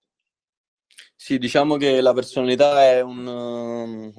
Sì, 1.23 1.37
diciamo 1.37 1.77
che 1.77 2.01
la 2.01 2.15
personalità 2.15 2.83
è, 2.83 3.03
un, 3.03 4.11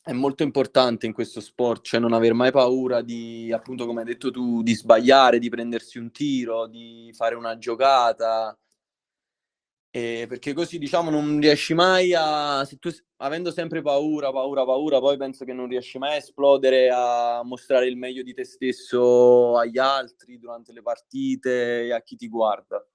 è 0.00 0.12
molto 0.12 0.44
importante 0.44 1.04
in 1.04 1.12
questo 1.12 1.40
sport, 1.40 1.84
cioè 1.84 1.98
non 1.98 2.12
aver 2.12 2.34
mai 2.34 2.52
paura 2.52 3.02
di, 3.02 3.50
appunto 3.52 3.84
come 3.84 4.02
hai 4.02 4.06
detto 4.06 4.30
tu, 4.30 4.62
di 4.62 4.72
sbagliare, 4.72 5.40
di 5.40 5.48
prendersi 5.48 5.98
un 5.98 6.12
tiro, 6.12 6.68
di 6.68 7.12
fare 7.16 7.34
una 7.34 7.58
giocata, 7.58 8.56
e 9.90 10.26
perché 10.28 10.52
così 10.52 10.78
diciamo 10.78 11.10
non 11.10 11.40
riesci 11.40 11.74
mai 11.74 12.14
a, 12.16 12.64
se 12.64 12.76
tu 12.76 12.90
avendo 13.16 13.50
sempre 13.50 13.82
paura, 13.82 14.30
paura, 14.30 14.64
paura, 14.64 15.00
poi 15.00 15.16
penso 15.16 15.44
che 15.44 15.52
non 15.52 15.66
riesci 15.66 15.98
mai 15.98 16.12
a 16.12 16.16
esplodere, 16.18 16.90
a 16.94 17.42
mostrare 17.42 17.88
il 17.88 17.96
meglio 17.96 18.22
di 18.22 18.32
te 18.32 18.44
stesso 18.44 19.58
agli 19.58 19.78
altri 19.78 20.38
durante 20.38 20.72
le 20.72 20.82
partite 20.82 21.86
e 21.86 21.92
a 21.92 22.00
chi 22.02 22.14
ti 22.14 22.28
guarda. 22.28 22.86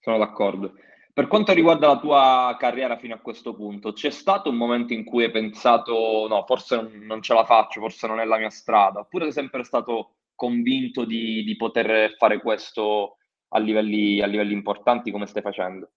Sono 0.00 0.18
d'accordo. 0.18 0.72
Per 1.16 1.28
quanto 1.28 1.54
riguarda 1.54 1.86
la 1.86 1.98
tua 1.98 2.56
carriera 2.58 2.98
fino 2.98 3.14
a 3.14 3.20
questo 3.20 3.54
punto, 3.54 3.94
c'è 3.94 4.10
stato 4.10 4.50
un 4.50 4.56
momento 4.56 4.92
in 4.92 5.02
cui 5.02 5.24
hai 5.24 5.30
pensato 5.30 6.26
no, 6.28 6.44
forse 6.46 6.90
non, 7.00 7.22
ce 7.22 7.32
la 7.32 7.46
faccio, 7.46 7.80
forse 7.80 8.06
non 8.06 8.20
è 8.20 8.26
la 8.26 8.36
mia 8.36 8.50
strada, 8.50 9.00
oppure 9.00 9.24
sei 9.24 9.32
sempre 9.32 9.64
stato 9.64 10.16
convinto 10.34 11.06
di, 11.06 11.42
di 11.42 11.56
poter 11.56 12.16
fare 12.18 12.38
questo 12.38 13.16
a 13.48 13.58
livelli, 13.58 14.20
a 14.20 14.26
livelli 14.26 14.52
importanti 14.52 15.10
come 15.10 15.24
stai 15.24 15.40
facendo? 15.40 15.92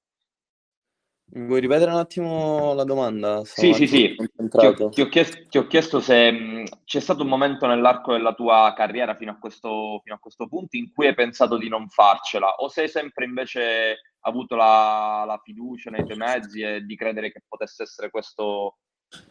Vuoi 1.31 1.59
ripetere 1.59 1.91
un 1.91 1.97
attimo 1.97 2.73
la 2.73 2.85
domanda? 2.85 3.43
Sono 3.43 3.73
sì, 3.73 3.73
sì, 3.73 3.87
sì. 3.87 4.15
Ti 4.15 4.65
ho, 4.65 4.87
ti, 4.87 5.01
ho 5.01 5.09
chiesto, 5.09 5.47
ti 5.49 5.57
ho, 5.57 5.67
chiesto, 5.67 5.99
se 5.99 6.31
mh, 6.31 6.63
c'è 6.85 7.01
stato 7.01 7.23
un 7.23 7.27
momento 7.27 7.67
nell'arco 7.67 8.13
della 8.13 8.33
tua 8.33 8.73
carriera 8.73 9.15
fino 9.15 9.31
a, 9.31 9.37
questo, 9.37 9.99
fino 10.01 10.15
a 10.15 10.19
questo 10.19 10.47
punto 10.47 10.77
in 10.77 10.93
cui 10.93 11.07
hai 11.07 11.13
pensato 11.13 11.57
di 11.57 11.67
non 11.67 11.89
farcela 11.89 12.55
o 12.55 12.69
sei 12.69 12.87
sempre 12.87 13.25
invece 13.25 13.97
avuto 14.21 14.55
la, 14.55 15.23
la, 15.25 15.39
fiducia 15.43 15.89
nei 15.89 16.03
tuoi 16.03 16.17
mezzi 16.17 16.61
e 16.61 16.81
di 16.81 16.95
credere 16.95 17.31
che 17.31 17.43
potesse 17.47 17.83
essere 17.83 18.09
questo 18.09 18.77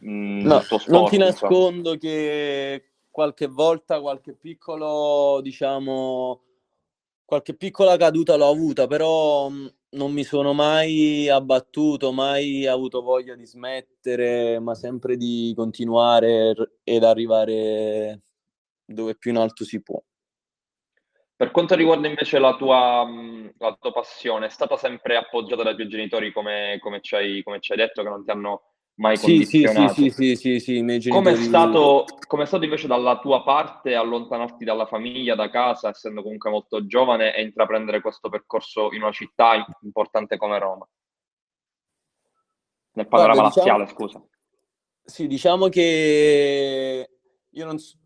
mh, 0.00 0.42
no, 0.42 0.60
tuo 0.60 0.78
sport. 0.78 0.88
Non 0.88 1.08
ti 1.08 1.18
nascondo 1.18 1.96
che 1.96 2.92
qualche 3.10 3.46
volta, 3.46 4.00
qualche 4.00 4.34
piccolo, 4.34 5.40
diciamo, 5.42 6.42
qualche 7.24 7.54
piccola 7.54 7.96
caduta 7.96 8.36
l'ho 8.36 8.48
avuta, 8.48 8.86
però 8.86 9.50
non 9.90 10.12
mi 10.12 10.24
sono 10.24 10.52
mai 10.52 11.28
abbattuto, 11.28 12.12
mai 12.12 12.66
avuto 12.66 13.02
voglia 13.02 13.34
di 13.34 13.46
smettere, 13.46 14.58
ma 14.60 14.74
sempre 14.74 15.16
di 15.16 15.52
continuare 15.56 16.78
ed 16.82 17.04
arrivare 17.04 18.22
dove 18.84 19.16
più 19.16 19.30
in 19.30 19.38
alto 19.38 19.64
si 19.64 19.82
può. 19.82 20.02
Per 21.38 21.52
quanto 21.52 21.76
riguarda 21.76 22.08
invece 22.08 22.40
la 22.40 22.56
tua, 22.56 23.08
la 23.58 23.76
tua 23.78 23.92
passione, 23.92 24.46
è 24.46 24.48
stata 24.48 24.76
sempre 24.76 25.14
appoggiata 25.14 25.62
dai 25.62 25.76
tuoi 25.76 25.86
genitori 25.86 26.32
come, 26.32 26.78
come, 26.80 27.00
ci, 27.00 27.14
hai, 27.14 27.44
come 27.44 27.60
ci 27.60 27.70
hai 27.70 27.78
detto, 27.78 28.02
che 28.02 28.08
non 28.08 28.24
ti 28.24 28.32
hanno 28.32 28.72
mai 28.94 29.16
sì, 29.16 29.26
condizionato? 29.26 29.92
Sì, 29.92 30.10
sì, 30.10 30.34
sì, 30.34 30.58
sì, 30.58 30.80
sì, 30.82 31.00
sì 31.00 31.10
Come 31.10 31.30
è 31.30 31.36
stato, 31.36 32.06
com'è 32.26 32.44
stato 32.44 32.64
invece 32.64 32.88
dalla 32.88 33.20
tua 33.20 33.44
parte 33.44 33.94
allontanarti 33.94 34.64
dalla 34.64 34.86
famiglia, 34.86 35.36
da 35.36 35.48
casa, 35.48 35.90
essendo 35.90 36.22
comunque 36.22 36.50
molto 36.50 36.84
giovane, 36.86 37.32
e 37.32 37.42
intraprendere 37.42 38.00
questo 38.00 38.28
percorso 38.28 38.92
in 38.92 39.02
una 39.02 39.12
città 39.12 39.64
importante 39.82 40.36
come 40.36 40.58
Roma? 40.58 40.88
nel 42.94 43.06
panorama 43.06 43.34
Guarda, 43.34 43.48
diciamo, 43.60 43.78
laziale, 43.78 43.92
scusa. 43.94 44.26
Sì, 45.04 45.28
diciamo 45.28 45.68
che 45.68 47.08
io 47.48 47.64
non 47.64 47.78
so, 47.78 47.96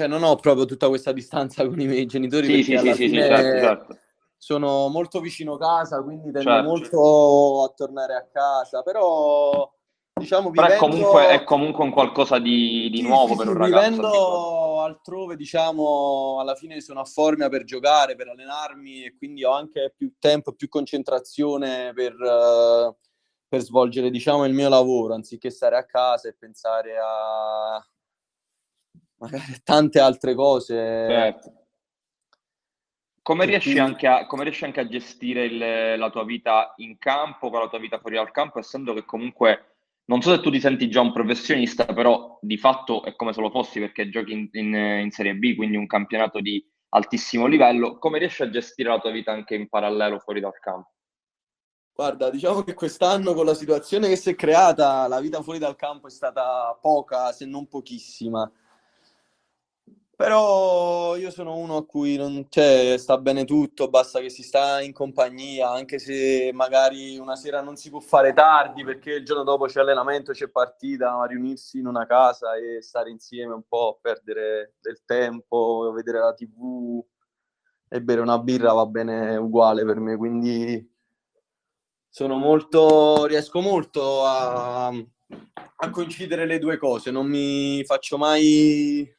cioè 0.00 0.08
non 0.08 0.22
ho 0.22 0.34
proprio 0.36 0.64
tutta 0.64 0.88
questa 0.88 1.12
distanza 1.12 1.66
con 1.66 1.78
i 1.78 1.86
miei 1.86 2.06
genitori 2.06 2.46
sì, 2.46 2.78
sì, 2.78 2.78
sì, 2.78 2.94
sì, 2.94 3.14
certo, 3.16 3.66
certo. 3.66 3.98
sono 4.38 4.88
molto 4.88 5.20
vicino 5.20 5.58
casa, 5.58 6.02
quindi 6.02 6.32
tendo 6.32 6.48
certo. 6.48 6.66
molto 6.66 7.64
a 7.64 7.74
tornare 7.76 8.14
a 8.14 8.26
casa, 8.32 8.82
però 8.82 9.70
diciamo 10.14 10.48
vivendo... 10.48 10.72
Però 10.72 10.88
è 10.88 10.90
comunque, 10.90 11.28
è 11.28 11.44
comunque 11.44 11.84
un 11.84 11.90
qualcosa 11.90 12.38
di, 12.38 12.88
di 12.90 13.02
nuovo 13.02 13.36
per 13.36 13.48
un 13.48 13.58
ragazzo. 13.58 13.90
Vivendo 13.90 14.80
altrove, 14.80 15.36
diciamo, 15.36 16.38
alla 16.40 16.54
fine 16.54 16.80
sono 16.80 17.00
a 17.00 17.04
forma 17.04 17.50
per 17.50 17.64
giocare, 17.64 18.16
per 18.16 18.28
allenarmi 18.28 19.04
e 19.04 19.14
quindi 19.18 19.44
ho 19.44 19.52
anche 19.52 19.92
più 19.94 20.14
tempo, 20.18 20.54
più 20.54 20.70
concentrazione 20.70 21.92
per, 21.92 22.14
uh, 22.14 22.96
per 23.46 23.60
svolgere, 23.60 24.08
diciamo, 24.08 24.46
il 24.46 24.54
mio 24.54 24.70
lavoro, 24.70 25.12
anziché 25.12 25.50
stare 25.50 25.76
a 25.76 25.84
casa 25.84 26.30
e 26.30 26.36
pensare 26.38 26.96
a 26.98 27.86
magari 29.20 29.60
tante 29.62 30.00
altre 30.00 30.34
cose. 30.34 30.74
Certo. 30.74 31.54
Come 33.22 33.44
riesci, 33.44 33.78
a, 33.78 34.26
come 34.26 34.42
riesci, 34.42 34.64
anche 34.64 34.80
a, 34.80 34.88
gestire 34.88 35.44
il, 35.44 35.98
la 35.98 36.10
tua 36.10 36.24
vita 36.24 36.72
in 36.78 36.98
campo 36.98 37.50
con 37.50 37.60
la 37.60 37.68
tua 37.68 37.78
vita 37.78 38.00
fuori 38.00 38.16
dal 38.16 38.32
campo, 38.32 38.58
essendo 38.58 38.92
che 38.92 39.04
comunque 39.04 39.76
non 40.06 40.20
so 40.22 40.34
se 40.34 40.40
tu 40.40 40.50
ti 40.50 40.58
senti 40.58 40.90
già 40.90 41.00
un 41.00 41.12
professionista, 41.12 41.84
però 41.84 42.38
di 42.40 42.56
fatto 42.56 43.04
è 43.04 43.14
come 43.14 43.32
se 43.32 43.40
lo 43.40 43.50
fossi 43.50 43.78
perché 43.78 44.08
giochi 44.08 44.32
in, 44.32 44.48
in, 44.52 44.74
in 44.74 45.10
Serie 45.12 45.34
B, 45.34 45.54
quindi 45.54 45.76
un 45.76 45.86
campionato 45.86 46.40
di 46.40 46.64
altissimo 46.88 47.46
livello. 47.46 47.98
Come 47.98 48.18
riesci 48.18 48.42
a 48.42 48.50
gestire 48.50 48.88
la 48.88 48.98
tua 48.98 49.12
vita 49.12 49.30
anche 49.30 49.54
in 49.54 49.68
parallelo 49.68 50.18
fuori 50.18 50.40
dal 50.40 50.58
campo? 50.58 50.90
Guarda, 51.92 52.30
diciamo 52.30 52.62
che 52.62 52.74
quest'anno 52.74 53.34
con 53.34 53.44
la 53.44 53.54
situazione 53.54 54.08
che 54.08 54.16
si 54.16 54.30
è 54.30 54.34
creata, 54.34 55.06
la 55.06 55.20
vita 55.20 55.42
fuori 55.42 55.58
dal 55.58 55.76
campo 55.76 56.06
è 56.06 56.10
stata 56.10 56.76
poca, 56.80 57.30
se 57.30 57.44
non 57.44 57.68
pochissima. 57.68 58.50
Però 60.20 61.16
io 61.16 61.30
sono 61.30 61.56
uno 61.56 61.78
a 61.78 61.86
cui 61.86 62.16
non 62.16 62.46
c'è, 62.50 62.98
sta 62.98 63.16
bene 63.16 63.46
tutto, 63.46 63.88
basta 63.88 64.20
che 64.20 64.28
si 64.28 64.42
sta 64.42 64.82
in 64.82 64.92
compagnia, 64.92 65.70
anche 65.70 65.98
se 65.98 66.50
magari 66.52 67.16
una 67.16 67.36
sera 67.36 67.62
non 67.62 67.76
si 67.76 67.88
può 67.88 68.00
fare 68.00 68.34
tardi 68.34 68.84
perché 68.84 69.12
il 69.12 69.24
giorno 69.24 69.44
dopo 69.44 69.64
c'è 69.64 69.80
allenamento, 69.80 70.32
c'è 70.32 70.50
partita, 70.50 71.16
ma 71.16 71.24
riunirsi 71.24 71.78
in 71.78 71.86
una 71.86 72.04
casa 72.04 72.54
e 72.56 72.82
stare 72.82 73.08
insieme 73.08 73.54
un 73.54 73.62
po', 73.66 73.98
perdere 74.02 74.74
del 74.82 75.00
tempo, 75.06 75.90
vedere 75.94 76.18
la 76.18 76.34
tv 76.34 77.02
e 77.88 78.02
bere 78.02 78.20
una 78.20 78.38
birra 78.38 78.74
va 78.74 78.84
bene 78.84 79.38
uguale 79.38 79.86
per 79.86 80.00
me, 80.00 80.18
quindi 80.18 80.86
sono 82.10 82.36
molto, 82.36 83.24
riesco 83.24 83.62
molto 83.62 84.26
a, 84.26 84.88
a 84.88 85.90
coincidere 85.90 86.44
le 86.44 86.58
due 86.58 86.76
cose, 86.76 87.10
non 87.10 87.26
mi 87.26 87.82
faccio 87.84 88.18
mai 88.18 89.18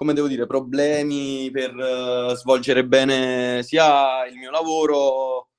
come 0.00 0.14
devo 0.14 0.28
dire, 0.28 0.46
problemi 0.46 1.50
per 1.50 1.74
uh, 1.74 2.34
svolgere 2.34 2.86
bene 2.86 3.62
sia 3.62 4.24
il 4.24 4.34
mio 4.34 4.50
lavoro 4.50 5.50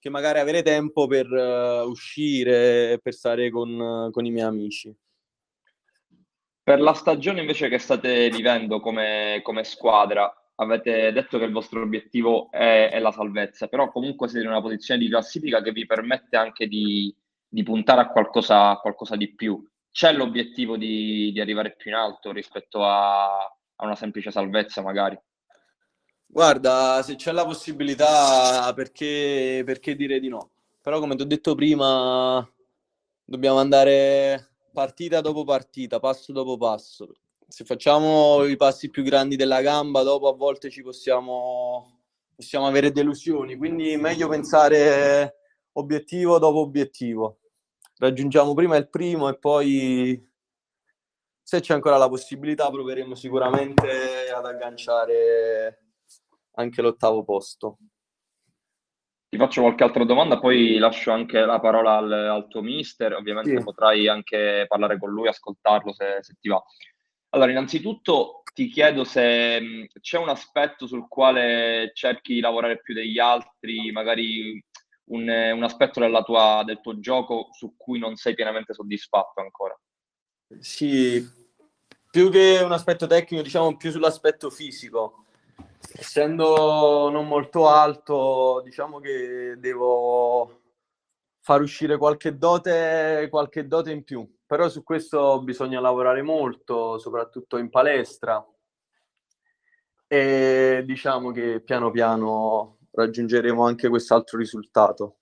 che 0.00 0.10
magari 0.10 0.40
avere 0.40 0.62
tempo 0.62 1.06
per 1.06 1.30
uh, 1.30 1.88
uscire 1.88 2.94
e 2.94 2.98
per 2.98 3.14
stare 3.14 3.48
con, 3.48 3.78
uh, 3.78 4.10
con, 4.10 4.26
i 4.26 4.32
miei 4.32 4.44
amici. 4.44 4.92
Per 6.64 6.80
la 6.80 6.94
stagione 6.94 7.42
invece 7.42 7.68
che 7.68 7.78
state 7.78 8.28
vivendo 8.28 8.80
come, 8.80 9.38
come 9.44 9.62
squadra, 9.62 10.34
avete 10.56 11.12
detto 11.12 11.38
che 11.38 11.44
il 11.44 11.52
vostro 11.52 11.80
obiettivo 11.80 12.50
è, 12.50 12.90
è, 12.90 12.98
la 12.98 13.12
salvezza, 13.12 13.68
però 13.68 13.92
comunque 13.92 14.26
siete 14.26 14.44
in 14.44 14.50
una 14.50 14.60
posizione 14.60 14.98
di 14.98 15.08
classifica 15.08 15.62
che 15.62 15.70
vi 15.70 15.86
permette 15.86 16.36
anche 16.36 16.66
di, 16.66 17.14
di 17.46 17.62
puntare 17.62 18.00
a 18.00 18.08
qualcosa, 18.08 18.74
qualcosa, 18.78 19.14
di 19.14 19.32
più. 19.32 19.64
C'è 19.92 20.12
l'obiettivo 20.12 20.76
di, 20.76 21.30
di 21.30 21.40
arrivare 21.40 21.76
più 21.76 21.92
in 21.92 21.96
alto 21.96 22.32
rispetto 22.32 22.84
a, 22.84 23.55
a 23.76 23.84
una 23.84 23.96
semplice 23.96 24.30
salvezza 24.30 24.82
magari. 24.82 25.18
Guarda, 26.26 27.02
se 27.02 27.14
c'è 27.14 27.32
la 27.32 27.44
possibilità, 27.44 28.72
perché, 28.74 29.62
perché 29.64 29.94
dire 29.94 30.18
di 30.20 30.28
no? 30.28 30.50
Però 30.82 30.98
come 30.98 31.16
ti 31.16 31.22
ho 31.22 31.26
detto 31.26 31.54
prima, 31.54 32.46
dobbiamo 33.24 33.58
andare 33.58 34.50
partita 34.72 35.20
dopo 35.20 35.44
partita, 35.44 35.98
passo 36.00 36.32
dopo 36.32 36.56
passo. 36.56 37.12
Se 37.48 37.64
facciamo 37.64 38.44
i 38.44 38.56
passi 38.56 38.90
più 38.90 39.02
grandi 39.02 39.36
della 39.36 39.62
gamba, 39.62 40.02
dopo 40.02 40.28
a 40.28 40.34
volte 40.34 40.68
ci 40.68 40.82
possiamo, 40.82 42.00
possiamo 42.34 42.66
avere 42.66 42.90
delusioni. 42.92 43.56
Quindi 43.56 43.96
meglio 43.96 44.28
pensare 44.28 45.36
obiettivo 45.72 46.38
dopo 46.38 46.58
obiettivo. 46.58 47.38
Raggiungiamo 47.98 48.52
prima 48.52 48.76
il 48.76 48.88
primo 48.88 49.28
e 49.28 49.38
poi 49.38 50.30
se 51.46 51.60
c'è 51.60 51.74
ancora 51.74 51.96
la 51.96 52.08
possibilità 52.08 52.68
proveremo 52.68 53.14
sicuramente 53.14 54.28
ad 54.34 54.44
agganciare 54.46 55.92
anche 56.56 56.82
l'ottavo 56.82 57.22
posto. 57.22 57.78
Ti 59.28 59.38
faccio 59.38 59.60
qualche 59.60 59.84
altra 59.84 60.04
domanda, 60.04 60.40
poi 60.40 60.76
lascio 60.78 61.12
anche 61.12 61.38
la 61.38 61.60
parola 61.60 61.98
al, 61.98 62.12
al 62.12 62.48
tuo 62.48 62.62
mister, 62.62 63.14
ovviamente 63.14 63.56
sì. 63.56 63.62
potrai 63.62 64.08
anche 64.08 64.64
parlare 64.66 64.98
con 64.98 65.10
lui, 65.10 65.28
ascoltarlo 65.28 65.92
se, 65.92 66.18
se 66.20 66.34
ti 66.40 66.48
va. 66.48 66.60
Allora, 67.28 67.52
innanzitutto 67.52 68.42
ti 68.52 68.66
chiedo 68.66 69.04
se 69.04 69.88
c'è 70.00 70.18
un 70.18 70.30
aspetto 70.30 70.88
sul 70.88 71.06
quale 71.06 71.92
cerchi 71.94 72.34
di 72.34 72.40
lavorare 72.40 72.80
più 72.80 72.92
degli 72.92 73.20
altri, 73.20 73.92
magari 73.92 74.60
un, 75.10 75.28
un 75.28 75.62
aspetto 75.62 76.00
tua, 76.24 76.64
del 76.64 76.80
tuo 76.80 76.98
gioco 76.98 77.50
su 77.52 77.76
cui 77.76 78.00
non 78.00 78.16
sei 78.16 78.34
pienamente 78.34 78.74
soddisfatto 78.74 79.40
ancora. 79.40 79.78
Sì, 80.60 81.28
più 82.10 82.30
che 82.30 82.60
un 82.62 82.72
aspetto 82.72 83.06
tecnico, 83.06 83.42
diciamo 83.42 83.76
più 83.76 83.90
sull'aspetto 83.90 84.48
fisico. 84.50 85.24
Essendo 85.92 87.08
non 87.10 87.26
molto 87.26 87.68
alto, 87.68 88.60
diciamo 88.64 89.00
che 89.00 89.56
devo 89.58 90.62
far 91.40 91.60
uscire 91.60 91.96
qualche 91.96 92.36
dote, 92.36 93.26
qualche 93.30 93.66
dote 93.66 93.90
in 93.90 94.04
più. 94.04 94.28
Però 94.46 94.68
su 94.68 94.82
questo 94.82 95.42
bisogna 95.42 95.80
lavorare 95.80 96.22
molto, 96.22 96.98
soprattutto 96.98 97.56
in 97.56 97.68
palestra. 97.68 98.44
E 100.08 100.82
diciamo 100.86 101.32
che 101.32 101.60
piano 101.60 101.90
piano 101.90 102.78
raggiungeremo 102.92 103.64
anche 103.64 103.88
quest'altro 103.88 104.38
risultato. 104.38 105.16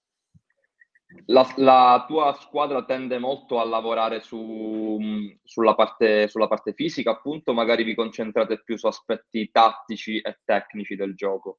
La, 1.26 1.50
la, 1.56 2.04
tua 2.06 2.36
squadra 2.40 2.84
tende 2.84 3.18
molto 3.18 3.60
a 3.60 3.64
lavorare 3.64 4.20
su, 4.20 4.98
sulla, 5.42 5.74
parte, 5.74 6.28
sulla, 6.28 6.48
parte, 6.48 6.72
fisica, 6.74 7.12
appunto, 7.12 7.52
magari 7.52 7.82
vi 7.84 7.94
concentrate 7.94 8.62
più 8.62 8.76
su 8.76 8.86
aspetti 8.86 9.50
tattici 9.50 10.20
e 10.20 10.40
tecnici 10.44 10.96
del 10.96 11.14
gioco. 11.14 11.58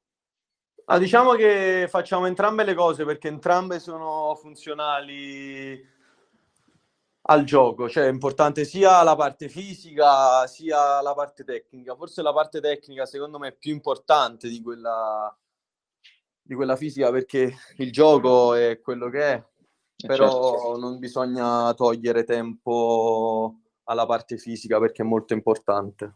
Ah, 0.86 1.00
diciamo 1.00 1.34
che 1.34 1.88
facciamo 1.90 2.28
entrambe 2.28 2.64
le 2.64 2.76
cose 2.76 3.06
perché 3.06 3.28
entrambe 3.28 3.80
sono 3.80 4.36
funzionali 4.40 5.94
al 7.28 7.44
gioco, 7.44 7.90
cioè 7.90 8.06
è 8.06 8.10
importante 8.10 8.66
sia 8.66 9.02
la 9.02 9.16
parte 9.16 9.50
fisica 9.50 10.46
sia 10.46 11.02
la 11.02 11.14
parte 11.16 11.44
tecnica. 11.44 11.96
Forse 11.96 12.22
la 12.22 12.34
parte 12.34 12.62
tecnica 12.62 13.06
secondo 13.08 13.40
me 13.40 13.48
è 13.50 13.56
più 13.56 13.72
importante 13.72 14.48
di 14.48 14.62
quella, 14.62 15.36
di 16.46 16.54
quella 16.54 16.76
fisica 16.76 17.12
perché 17.12 17.56
il 17.78 17.92
gioco 17.92 18.54
è 18.54 18.80
quello 18.80 19.10
che 19.10 19.20
è, 19.20 19.34
eh, 19.34 20.06
però 20.06 20.52
certo. 20.52 20.78
non 20.78 21.00
bisogna 21.00 21.74
togliere 21.74 22.24
tempo 22.24 23.62
alla 23.86 24.06
parte 24.06 24.38
fisica 24.38 24.80
perché 24.80 25.02
è 25.02 25.06
molto 25.06 25.34
importante. 25.34 26.14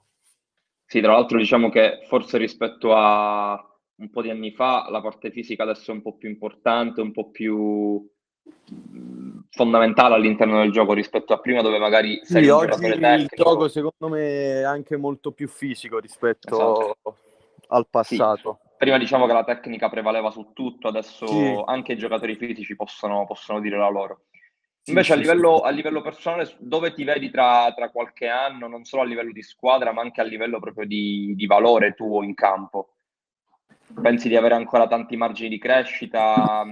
Sì, 0.86 1.02
tra 1.02 1.14
l'altro 1.14 1.38
diciamo 1.38 1.70
che 1.70 2.06
forse 2.08 2.38
rispetto 2.38 2.96
a 2.96 3.54
un 3.96 4.10
po' 4.12 4.22
di 4.22 4.30
anni 4.30 4.52
fa 4.52 4.88
la 4.90 5.02
parte 5.02 5.32
fisica 5.32 5.64
adesso 5.64 5.92
è 5.92 5.96
un 5.96 6.04
po' 6.04 6.16
più 6.16 6.30
importante, 6.30 7.02
un 7.02 7.12
po' 7.12 7.32
più 7.32 8.08
mm, 8.72 9.40
fondamentale 9.50 10.14
all'interno 10.14 10.60
del 10.60 10.72
gioco 10.72 10.94
rispetto 10.94 11.34
a 11.34 11.40
prima 11.40 11.62
dove 11.64 11.80
magari 11.80 12.20
sei 12.24 12.44
sì, 12.44 12.50
oggi 12.50 12.86
il 12.86 13.28
gioco 13.36 13.68
secondo 13.68 14.16
me 14.16 14.60
è 14.60 14.62
anche 14.62 14.96
molto 14.96 15.32
più 15.32 15.48
fisico 15.48 15.98
rispetto 15.98 16.96
esatto. 16.96 17.18
al 17.68 17.88
passato. 17.90 18.60
Sì 18.62 18.68
prima 18.80 18.98
diciamo 18.98 19.28
che 19.28 19.34
la 19.34 19.44
tecnica 19.44 19.90
prevaleva 19.90 20.32
su 20.32 20.54
tutto, 20.54 20.88
adesso 20.88 21.28
sì. 21.28 21.62
anche 21.66 21.92
i 21.92 21.98
giocatori 21.98 22.38
fisici 22.38 22.78
possono, 22.78 23.26
possono 23.26 23.60
dire 23.60 23.78
la 23.78 23.90
loro. 23.90 24.28
Invece 24.86 25.12
sì, 25.12 25.20
a, 25.20 25.22
livello, 25.22 25.58
sì. 25.58 25.64
a, 25.66 25.70
livello, 25.72 26.02
personale, 26.02 26.56
dove 26.60 26.94
ti 26.94 27.04
vedi 27.04 27.30
tra, 27.30 27.74
tra, 27.76 27.90
qualche 27.90 28.30
anno, 28.30 28.70
non 28.70 28.86
solo 28.86 29.02
a 29.02 29.06
livello 29.06 29.34
di 29.34 29.44
squadra, 29.44 29.92
ma 29.92 30.02
anche 30.02 30.22
a 30.22 30.24
livello 30.24 30.62
proprio 30.62 30.88
di, 30.88 31.34
di 31.36 31.46
valore 31.46 31.94
tuo 31.94 32.24
in 32.24 32.34
campo? 32.34 32.94
Pensi 34.02 34.30
di 34.30 34.38
avere 34.38 34.56
ancora 34.56 34.88
tanti 34.88 35.18
margini 35.18 35.50
di 35.50 35.58
crescita? 35.58 36.66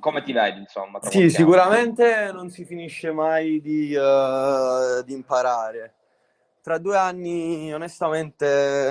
Come 0.00 0.22
ti 0.24 0.32
vedi, 0.32 0.58
insomma? 0.58 0.98
Sì, 1.02 1.30
sicuramente 1.30 2.14
anno? 2.14 2.38
non 2.38 2.50
si 2.50 2.64
finisce 2.64 3.12
mai 3.12 3.60
di, 3.60 3.94
uh, 3.94 5.04
di 5.04 5.12
imparare. 5.12 5.94
Tra 6.60 6.78
due 6.78 6.96
anni, 6.96 7.72
onestamente, 7.72 8.90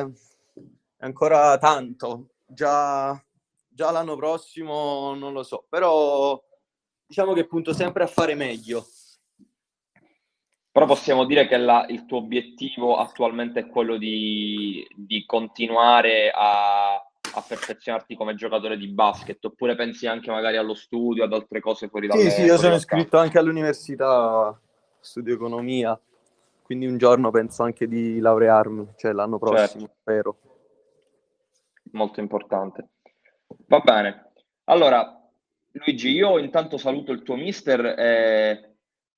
è 0.95 1.03
ancora 1.03 1.57
tanto 1.57 2.29
già, 2.53 3.21
già 3.67 3.91
l'anno 3.91 4.15
prossimo 4.15 5.13
non 5.15 5.33
lo 5.33 5.43
so, 5.43 5.65
però 5.67 6.41
diciamo 7.05 7.33
che 7.33 7.45
punto 7.45 7.73
sempre 7.73 8.03
a 8.03 8.07
fare 8.07 8.35
meglio. 8.35 8.85
Però 10.71 10.87
possiamo 10.87 11.25
dire 11.25 11.47
che 11.47 11.57
la, 11.57 11.85
il 11.89 12.07
tuo 12.07 12.17
obiettivo 12.17 12.97
attualmente 12.97 13.59
è 13.59 13.67
quello 13.67 13.97
di, 13.97 14.83
di 14.95 15.23
continuare 15.23 16.31
a, 16.33 16.95
a, 16.95 17.43
perfezionarti 17.47 18.15
come 18.15 18.33
giocatore 18.33 18.75
di 18.75 18.87
basket, 18.87 19.45
oppure 19.45 19.75
pensi 19.75 20.07
anche 20.07 20.31
magari 20.31 20.57
allo 20.57 20.73
studio, 20.73 21.25
ad 21.25 21.33
altre 21.33 21.59
cose 21.59 21.89
fuori 21.89 22.07
da 22.07 22.15
Sì, 22.15 22.31
sì, 22.31 22.41
io 22.41 22.57
sono 22.57 22.73
iscritto 22.73 23.19
anche 23.19 23.37
all'università, 23.37 24.59
studio 24.99 25.35
economia, 25.35 25.99
quindi 26.63 26.87
un 26.87 26.97
giorno 26.97 27.29
penso 27.29 27.61
anche 27.61 27.87
di 27.87 28.17
laurearmi, 28.17 28.93
cioè 28.95 29.11
l'anno 29.11 29.37
prossimo, 29.37 29.81
certo. 29.81 29.95
spero. 30.01 30.37
Molto 31.93 32.19
importante. 32.19 32.89
Va 33.67 33.79
bene. 33.79 34.33
Allora, 34.65 35.19
Luigi, 35.71 36.09
io 36.09 36.37
intanto 36.37 36.77
saluto 36.77 37.11
il 37.11 37.23
tuo 37.23 37.35
mister 37.35 37.85
e 37.97 38.75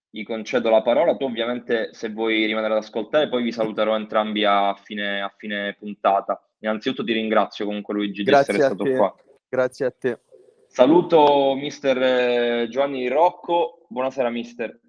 gli 0.09 0.23
concedo 0.23 0.69
la 0.69 0.81
parola. 0.81 1.15
Tu 1.15 1.25
ovviamente 1.25 1.93
se 1.93 2.09
vuoi 2.09 2.45
rimanere 2.45 2.73
ad 2.73 2.79
ascoltare, 2.79 3.29
poi 3.29 3.43
vi 3.43 3.51
saluterò 3.51 3.95
entrambi 3.95 4.43
a 4.45 4.73
fine, 4.75 5.21
a 5.21 5.33
fine 5.38 5.75
puntata. 5.77 6.41
Innanzitutto 6.59 7.03
ti 7.03 7.13
ringrazio 7.13 7.65
comunque 7.65 7.93
Luigi 7.93 8.23
Grazie 8.23 8.53
di 8.53 8.59
essere 8.59 8.73
stato 8.73 8.89
te. 8.89 8.97
qua. 8.97 9.15
Grazie 9.47 9.85
a 9.85 9.91
te. 9.91 10.19
Saluto 10.67 11.53
mister 11.55 12.01
eh, 12.01 12.67
Giovanni 12.69 13.07
Rocco. 13.07 13.85
Buonasera 13.88 14.29
mister. 14.29 14.79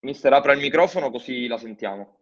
Mister, 0.00 0.32
apra 0.32 0.52
il 0.52 0.60
microfono 0.60 1.10
così 1.10 1.48
la 1.48 1.58
sentiamo. 1.58 2.17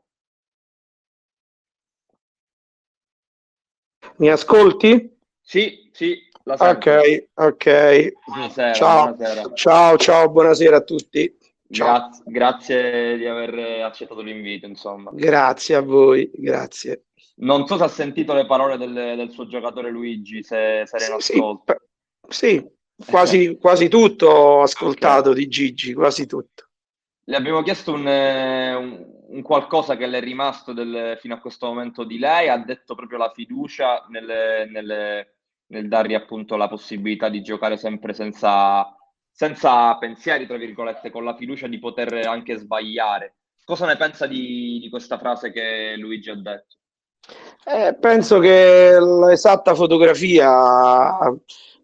Mi 4.18 4.30
ascolti? 4.30 5.14
Sì, 5.40 5.90
sì, 5.92 6.24
Ok, 6.48 7.26
ok. 7.34 8.12
Buonasera, 8.24 8.72
ciao. 8.72 9.14
buonasera. 9.14 9.52
ciao, 9.54 9.96
ciao, 9.96 10.30
buonasera 10.30 10.76
a 10.76 10.80
tutti. 10.80 11.36
Grazie, 11.66 12.22
grazie, 12.24 13.16
di 13.16 13.26
aver 13.26 13.82
accettato 13.82 14.20
l'invito, 14.20 14.66
insomma. 14.66 15.10
Grazie 15.12 15.74
a 15.74 15.80
voi, 15.80 16.30
grazie. 16.32 17.06
Non 17.38 17.66
so 17.66 17.76
se 17.76 17.82
ha 17.82 17.88
sentito 17.88 18.32
le 18.32 18.46
parole 18.46 18.76
del, 18.78 18.92
del 18.92 19.30
suo 19.30 19.48
giocatore 19.48 19.90
Luigi, 19.90 20.44
se, 20.44 20.84
se 20.86 21.04
in 21.04 21.12
ascolto. 21.12 21.76
Sì, 22.28 22.56
sì 22.56 22.74
quasi, 23.10 23.58
quasi, 23.60 23.88
tutto 23.88 24.28
ho 24.28 24.62
ascoltato 24.62 25.30
okay. 25.30 25.42
di 25.42 25.48
Gigi, 25.48 25.92
quasi 25.94 26.26
tutto. 26.26 26.65
Le 27.28 27.36
abbiamo 27.36 27.62
chiesto 27.62 27.92
un, 27.92 28.06
un, 28.06 29.06
un 29.28 29.42
qualcosa 29.42 29.96
che 29.96 30.06
le 30.06 30.18
è 30.18 30.20
rimasto 30.20 30.72
del, 30.72 31.18
fino 31.20 31.34
a 31.34 31.40
questo 31.40 31.66
momento 31.66 32.04
di 32.04 32.18
lei, 32.18 32.48
ha 32.48 32.58
detto 32.58 32.94
proprio 32.94 33.18
la 33.18 33.32
fiducia 33.34 34.06
nelle, 34.08 34.66
nelle 34.70 35.36
nel 35.68 35.88
dargli 35.88 36.14
appunto 36.14 36.56
la 36.56 36.68
possibilità 36.68 37.28
di 37.28 37.42
giocare 37.42 37.76
sempre 37.76 38.12
senza, 38.12 38.94
senza 39.30 39.96
pensieri, 39.96 40.46
tra 40.46 40.56
virgolette, 40.56 41.10
con 41.10 41.24
la 41.24 41.34
fiducia 41.34 41.66
di 41.66 41.78
poter 41.78 42.26
anche 42.26 42.56
sbagliare. 42.56 43.36
Cosa 43.64 43.86
ne 43.86 43.96
pensa 43.96 44.26
di, 44.26 44.78
di 44.80 44.88
questa 44.88 45.18
frase 45.18 45.50
che 45.50 45.96
Luigi 45.96 46.30
ha 46.30 46.36
detto? 46.36 46.76
Eh, 47.64 47.96
penso 47.98 48.38
che 48.38 48.96
l'esatta 49.00 49.74
fotografia, 49.74 51.18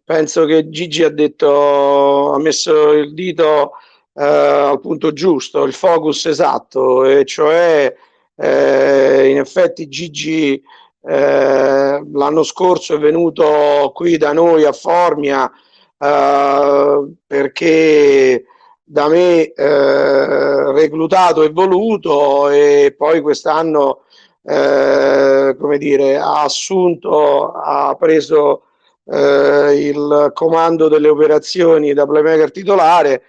penso 0.05 0.45
che 0.45 0.69
Gigi 0.69 1.03
ha 1.03 1.11
detto, 1.11 2.33
ha 2.33 2.39
messo 2.39 2.93
il 2.93 3.13
dito 3.15 3.73
eh, 4.15 4.25
al 4.25 4.81
punto 4.81 5.13
giusto, 5.13 5.65
il 5.65 5.73
focus 5.73 6.27
esatto, 6.27 7.05
e 7.05 7.25
cioè 7.25 7.95
eh, 8.37 9.29
in 9.29 9.39
effetti 9.39 9.89
Gigi 9.89 10.63
eh, 11.05 12.03
l'anno 12.13 12.43
scorso 12.43 12.95
è 12.95 12.99
venuto 12.99 13.91
qui 13.95 14.17
da 14.17 14.33
noi 14.33 14.65
a 14.65 14.73
Formia 14.73 15.51
eh, 15.99 17.13
perché 17.27 18.45
da 18.85 19.09
me 19.09 19.53
eh, 19.53 20.73
reclutato 20.73 21.43
e 21.43 21.51
voluto 21.51 22.49
e 22.51 22.95
poi 22.97 23.21
quest'anno 23.21 24.03
eh, 24.45 25.57
come 25.59 25.79
dire 25.79 26.19
ha 26.19 26.43
assunto 26.43 27.53
ha 27.53 27.97
preso 27.99 28.65
il 29.05 30.31
comando 30.33 30.87
delle 30.87 31.09
operazioni 31.09 31.93
da 31.93 32.07
playmaker 32.07 32.53
titolare 32.53 33.23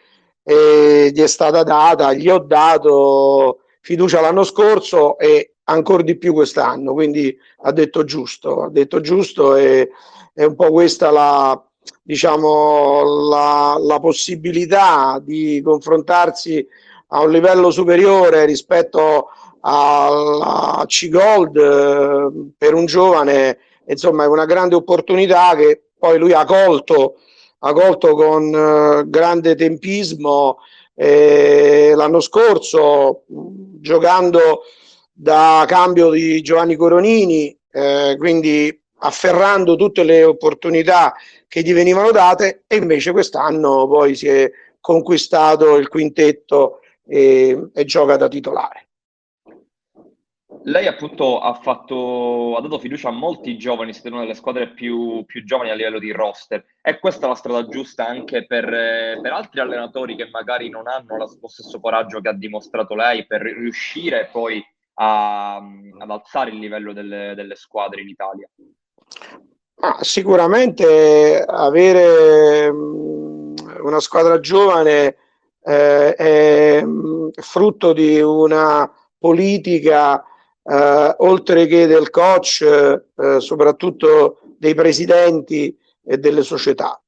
e 0.44 1.12
gli 1.14 1.22
è 1.22 1.28
stata 1.28 1.64
data 1.64 2.14
gli 2.14 2.30
ho 2.30 2.40
dato 2.40 3.60
fiducia 3.80 4.22
l'anno 4.22 4.44
scorso 4.44 5.18
e 5.18 5.54
ancora 5.66 6.04
di 6.04 6.18
più 6.18 6.34
quest'anno, 6.34 6.94
quindi 6.94 7.36
ha 7.62 7.72
detto 7.72 8.04
giusto, 8.04 8.64
ha 8.64 8.70
detto 8.70 9.00
giusto 9.02 9.56
e 9.56 9.90
è 10.34 10.44
un 10.44 10.56
po' 10.56 10.72
questa 10.72 11.12
la, 11.12 11.64
diciamo, 12.02 13.30
la, 13.30 13.78
la 13.80 14.00
possibilità 14.00 15.20
di 15.22 15.62
confrontarsi 15.64 16.66
a 17.10 17.22
un 17.22 17.32
livello 17.32 17.70
superiore 17.72 18.46
rispetto 18.46 19.30
alla 19.62 20.84
C-Gold 20.86 21.56
eh, 21.56 22.52
per 22.58 22.74
un 22.74 22.86
giovane, 22.86 23.60
insomma 23.88 24.24
è 24.24 24.28
una 24.28 24.46
grande 24.46 24.76
opportunità 24.76 25.56
che 25.56 25.84
poi 25.98 26.18
lui 26.18 26.34
ha 26.34 26.44
colto, 26.44 27.16
ha 27.66 27.74
colto 27.74 28.14
con 28.14 28.54
eh, 28.54 29.04
grande 29.08 29.56
tempismo 29.56 30.58
eh, 30.96 31.94
l'anno 31.96 32.20
scorso 32.20 33.24
giocando 33.28 34.64
da 35.12 35.64
cambio 35.68 36.10
di 36.10 36.42
Giovanni 36.42 36.76
Coronini, 36.76 37.58
eh, 37.72 38.16
quindi 38.18 38.82
afferrando 39.00 39.76
tutte 39.76 40.04
le 40.04 40.24
opportunità 40.24 41.14
che 41.48 41.62
gli 41.62 41.74
venivano 41.74 42.12
date 42.12 42.64
e 42.68 42.78
invece 42.78 43.12
quest'anno 43.12 43.88
poi 43.88 44.16
si 44.16 44.28
è 44.28 44.52
conquistato 44.80 45.78
il 45.78 45.88
quintetto 45.88 46.80
e, 47.06 47.70
e 47.74 47.86
gioca 47.86 48.18
da 48.18 48.28
titolare. 48.28 48.83
Lei 50.66 50.88
appunto 50.88 51.40
ha, 51.40 51.54
fatto, 51.56 52.56
ha 52.56 52.62
dato 52.62 52.80
fiducia 52.80 53.10
a 53.10 53.12
molti 53.12 53.58
giovani, 53.58 53.92
siete 53.92 54.10
una 54.10 54.22
delle 54.22 54.34
squadre 54.34 54.70
più, 54.70 55.26
più, 55.26 55.44
giovani 55.44 55.72
a 55.72 55.74
livello 55.74 56.00
di 56.00 56.12
roster. 56.12 56.64
È 56.82 57.00
questa 57.00 57.28
la 57.28 57.36
strada 57.36 57.68
giusta 57.68 58.08
anche 58.08 58.46
per, 58.46 58.66
per 59.22 59.32
altri 59.34 59.60
allenatori 59.60 60.16
che 60.16 60.30
magari 60.30 60.70
non 60.70 60.88
hanno 60.88 61.18
lo 61.18 61.48
stesso 61.48 61.80
coraggio 61.82 62.22
che 62.22 62.30
ha 62.30 62.34
dimostrato 62.34 62.96
lei 62.96 63.26
per 63.26 63.42
riuscire 63.42 64.30
poi 64.32 64.64
a, 64.96 65.58
ad 65.58 66.10
alzare 66.10 66.52
il 66.52 66.60
livello 66.60 66.94
delle, 66.94 67.34
delle 67.36 67.56
squadre 67.56 68.02
in 68.02 68.08
Italia? 68.08 68.50
Ah, 69.82 70.02
sicuramente 70.02 71.44
avere 71.46 72.72
mm, 72.72 73.56
una 73.82 74.00
squadra 74.00 74.40
giovane 74.40 75.18
eh, 75.62 76.16
è 76.16 76.82
mm, 76.82 77.30
frutto 77.42 77.92
di 77.92 78.22
una 78.22 78.90
politica 79.18 80.24
eh, 80.64 81.16
oltre 81.20 81.66
che 81.68 81.88
del 81.88 82.10
coach, 82.10 82.62
eh, 82.62 83.40
soprattutto 83.40 84.40
dei 84.58 84.74
presidenti 84.74 85.78
e 86.06 86.18
delle 86.18 86.44
società. 86.44 87.00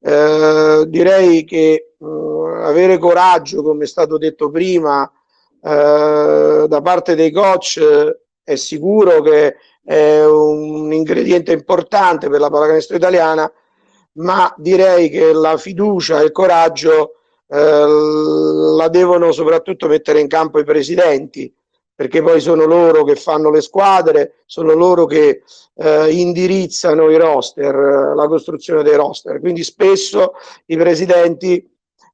Eh, 0.00 0.84
direi 0.88 1.44
che 1.44 1.94
mh, 1.98 2.06
mm, 2.06 2.60
avere 2.62 2.98
coraggio, 2.98 3.62
come 3.62 3.84
è 3.84 3.86
stato 3.86 4.18
detto 4.18 4.50
prima, 4.50 5.10
eh, 5.62 6.64
da 6.68 6.80
parte 6.82 7.14
dei 7.14 7.30
coach 7.30 7.76
eh, 7.76 8.18
è 8.42 8.56
sicuro 8.56 9.20
che 9.22 9.56
è 9.84 10.24
un 10.24 10.92
ingrediente 10.92 11.52
importante 11.52 12.28
per 12.28 12.40
la 12.40 12.50
pallacanestro 12.50 12.96
italiana, 12.96 13.50
ma 14.14 14.52
direi 14.56 15.08
che 15.08 15.32
la 15.32 15.56
fiducia 15.56 16.20
e 16.20 16.24
il 16.24 16.32
coraggio 16.32 17.14
eh, 17.48 17.86
la 17.86 18.88
devono 18.88 19.32
soprattutto 19.32 19.86
mettere 19.86 20.20
in 20.20 20.28
campo 20.28 20.58
i 20.58 20.64
presidenti, 20.64 21.52
perché 21.94 22.22
poi 22.22 22.40
sono 22.40 22.64
loro 22.64 23.04
che 23.04 23.16
fanno 23.16 23.50
le 23.50 23.60
squadre, 23.60 24.42
sono 24.46 24.72
loro 24.72 25.06
che 25.06 25.42
eh, 25.74 26.10
indirizzano 26.10 27.10
i 27.10 27.16
roster, 27.16 27.74
la 28.14 28.26
costruzione 28.28 28.82
dei 28.82 28.96
roster. 28.96 29.40
Quindi 29.40 29.62
spesso 29.62 30.32
i 30.66 30.76
presidenti 30.76 31.68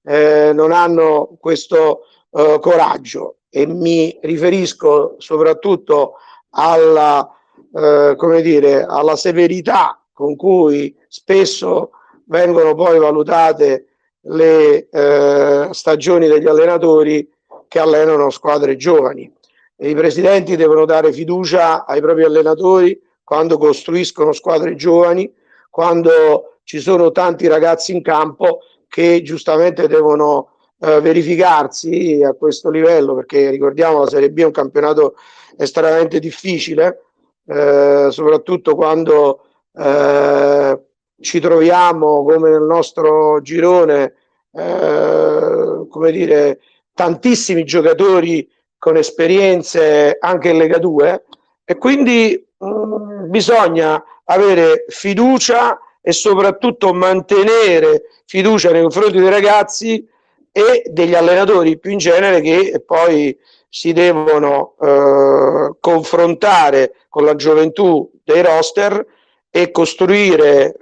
eh, 0.05 0.53
non 0.53 0.73
hanno 0.73 1.37
questo 1.41 2.03
eh, 2.31 2.59
coraggio 2.61 3.37
e 3.49 3.67
mi 3.67 4.19
riferisco 4.23 5.17
soprattutto 5.19 6.15
alla, 6.51 7.29
eh, 7.75 8.15
come 8.17 8.43
dire, 8.43 8.85
alla 8.85 9.17
severità 9.17 10.03
con 10.13 10.37
cui 10.37 10.95
spesso 11.09 11.91
vengono 12.25 12.75
poi 12.75 12.99
valutate 12.99 13.87
le 14.23 14.89
eh, 14.89 15.69
stagioni 15.71 16.27
degli 16.27 16.47
allenatori 16.47 17.31
che 17.69 17.79
allenano 17.79 18.31
squadre 18.31 18.77
giovani. 18.77 19.33
E 19.81 19.91
I 19.91 19.95
presidenti 19.95 20.57
devono 20.57 20.85
dare 20.85 21.13
fiducia 21.13 21.87
ai 21.87 22.01
propri 22.01 22.25
allenatori 22.25 23.01
quando 23.23 23.59
costruiscono 23.59 24.33
squadre 24.33 24.75
giovani, 24.75 25.33
quando 25.71 26.59
ci 26.65 26.81
sono 26.81 27.13
tanti 27.13 27.47
ragazzi 27.47 27.93
in 27.93 28.03
campo 28.03 28.59
che 28.89 29.23
giustamente 29.23 29.87
devono 29.87 30.57
eh, 30.81 31.01
verificarsi 31.01 32.25
a 32.25 32.33
questo 32.33 32.71
livello, 32.71 33.15
perché 33.15 33.51
ricordiamo 33.51 34.01
la 34.01 34.09
Serie 34.09 34.33
B 34.33 34.41
è 34.41 34.45
un 34.47 34.51
campionato 34.51 35.15
estremamente 35.57 36.19
difficile, 36.19 37.05
eh, 37.47 38.09
soprattutto 38.11 38.75
quando 38.75 39.45
eh, 39.75 40.81
ci 41.21 41.39
troviamo 41.39 42.25
come 42.25 42.51
nel 42.51 42.63
nostro 42.63 43.41
girone, 43.43 44.15
eh, 44.53 45.87
come 45.89 46.11
dire, 46.11 46.59
tantissimi 46.95 47.63
giocatori 47.63 48.49
con 48.79 48.97
esperienze 48.97 50.17
anche 50.21 50.51
in 50.51 50.59
Lega 50.59 50.79
2 50.79 51.25
e 51.65 51.77
quindi 51.77 52.47
mh, 52.57 52.67
mm, 52.67 53.31
bisogna 53.31 54.03
avere 54.25 54.85
fiducia 54.89 55.79
e 56.01 56.13
soprattutto 56.13 56.95
mantenere 56.95 58.05
fiducia 58.27 58.71
nei 58.71 58.83
confronti 58.83 59.19
dei 59.19 59.31
ragazzi 59.31 60.09
e 60.51 60.83
degli 60.87 61.15
allenatori 61.15 61.79
più 61.79 61.91
in 61.91 61.99
genere 61.99 62.41
che 62.41 62.83
poi 62.85 63.37
si 63.69 63.93
devono 63.93 64.75
eh, 64.81 65.77
confrontare 65.81 66.95
con 67.09 67.25
la 67.25 67.35
gioventù 67.35 68.11
dei 68.25 68.43
roster 68.43 69.05
e 69.51 69.71
costruire 69.71 70.75
eh, 70.75 70.77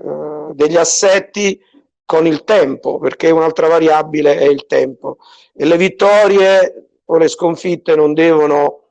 degli 0.52 0.76
assetti 0.76 1.60
con 2.04 2.26
il 2.26 2.44
tempo, 2.44 2.98
perché 2.98 3.30
un'altra 3.30 3.66
variabile 3.66 4.38
è 4.38 4.44
il 4.44 4.66
tempo. 4.66 5.18
E 5.52 5.64
le 5.64 5.76
vittorie 5.76 6.85
o 7.06 7.16
le 7.16 7.28
sconfitte 7.28 7.94
non 7.94 8.12
devono 8.12 8.90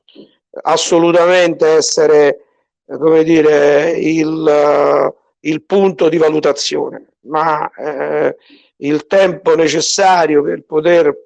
assolutamente 0.62 1.66
essere, 1.66 2.44
come 2.86 3.24
dire, 3.24 3.90
il, 3.90 5.14
il 5.40 5.62
punto 5.64 6.08
di 6.08 6.16
valutazione, 6.16 7.14
ma 7.22 7.70
eh, 7.72 8.36
il 8.78 9.06
tempo 9.06 9.54
necessario 9.54 10.42
per 10.42 10.62
poter 10.64 11.24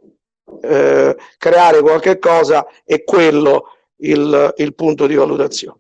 eh, 0.63 1.17
creare 1.39 1.81
qualche 1.81 2.19
cosa 2.19 2.67
è 2.85 3.05
quello 3.05 3.77
il, 3.99 4.55
il 4.57 4.75
punto 4.75 5.07
di 5.07 5.15
valutazione. 5.15 5.79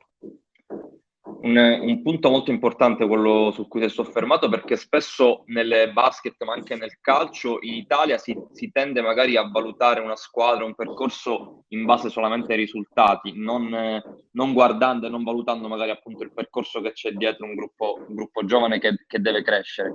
Un, 1.42 1.56
un, 1.56 2.02
punto 2.02 2.28
molto 2.28 2.50
importante 2.50 3.06
quello 3.06 3.50
su 3.50 3.66
cui 3.66 3.80
ti 3.80 3.86
hai 3.86 3.92
soffermato 3.92 4.50
perché 4.50 4.76
spesso 4.76 5.44
nelle 5.46 5.90
basket 5.90 6.34
ma 6.44 6.52
anche 6.52 6.76
nel 6.76 6.98
calcio 7.00 7.58
in 7.62 7.74
Italia 7.74 8.18
si, 8.18 8.36
si, 8.52 8.70
tende 8.70 9.00
magari 9.00 9.36
a 9.36 9.48
valutare 9.48 10.00
una 10.00 10.16
squadra, 10.16 10.66
un 10.66 10.74
percorso 10.74 11.64
in 11.68 11.86
base 11.86 12.10
solamente 12.10 12.52
ai 12.52 12.58
risultati, 12.58 13.32
non, 13.34 14.02
non 14.32 14.52
guardando 14.52 15.06
e 15.06 15.10
non 15.10 15.22
valutando 15.22 15.66
magari 15.66 15.90
appunto 15.90 16.24
il 16.24 16.32
percorso 16.32 16.82
che 16.82 16.92
c'è 16.92 17.12
dietro 17.12 17.46
un 17.46 17.54
gruppo, 17.54 18.04
un 18.06 18.14
gruppo 18.14 18.44
giovane 18.44 18.78
che, 18.78 19.04
che 19.06 19.18
deve 19.20 19.42
crescere. 19.42 19.94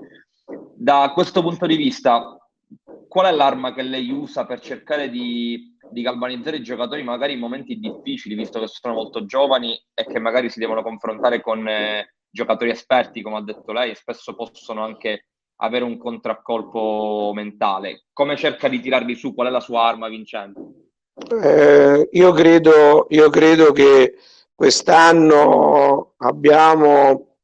Da 0.76 1.12
questo 1.14 1.42
punto 1.42 1.68
di 1.68 1.76
vista, 1.76 2.38
qual 3.08 3.28
è 3.28 3.32
l'arma 3.32 3.74
che 3.74 3.84
lei 3.84 4.10
usa 4.10 4.46
per 4.46 4.60
cercare 4.60 5.10
di, 5.10 5.75
di, 5.92 6.02
galvanizzare 6.02 6.58
i 6.58 6.64
giocatori 6.64 7.04
magari 7.04 7.34
in 7.34 7.40
momenti 7.40 7.78
difficili, 7.80 8.36
visto 8.36 8.60
che 8.60 8.68
sono 8.68 8.94
molto 8.94 9.26
giovani 9.26 9.80
e 9.94 10.06
che 10.06 10.20
magari 10.20 10.50
si 10.50 10.60
devono 10.60 10.82
confrontare 10.82 11.42
con 11.42 11.68
eh, 11.68 12.16
giocatori 12.30 12.72
esperti, 12.72 13.22
come 13.22 13.38
ha 13.38 13.42
detto 13.42 13.72
lei, 13.72 13.92
e 13.92 13.96
spesso 13.96 14.36
possono 14.36 14.84
anche 14.84 15.28
avere 15.58 15.86
un 15.86 15.98
contraccolpo 15.98 17.32
mentale. 17.34 18.06
Come 18.12 18.36
cerca 18.36 18.68
di 18.68 18.82
tirarli 18.82 19.16
su? 19.16 19.34
Qual 19.34 19.48
è 19.48 19.50
la 19.50 19.60
sua 19.60 19.84
arma 19.84 20.10
vincente? 20.10 20.62
Eh, 21.42 22.10
io, 22.12 22.32
credo, 22.34 23.08
io 23.10 23.30
credo 23.30 23.72
che 23.72 24.16
quest'anno 24.54 26.14
abbiamo, 26.18 27.38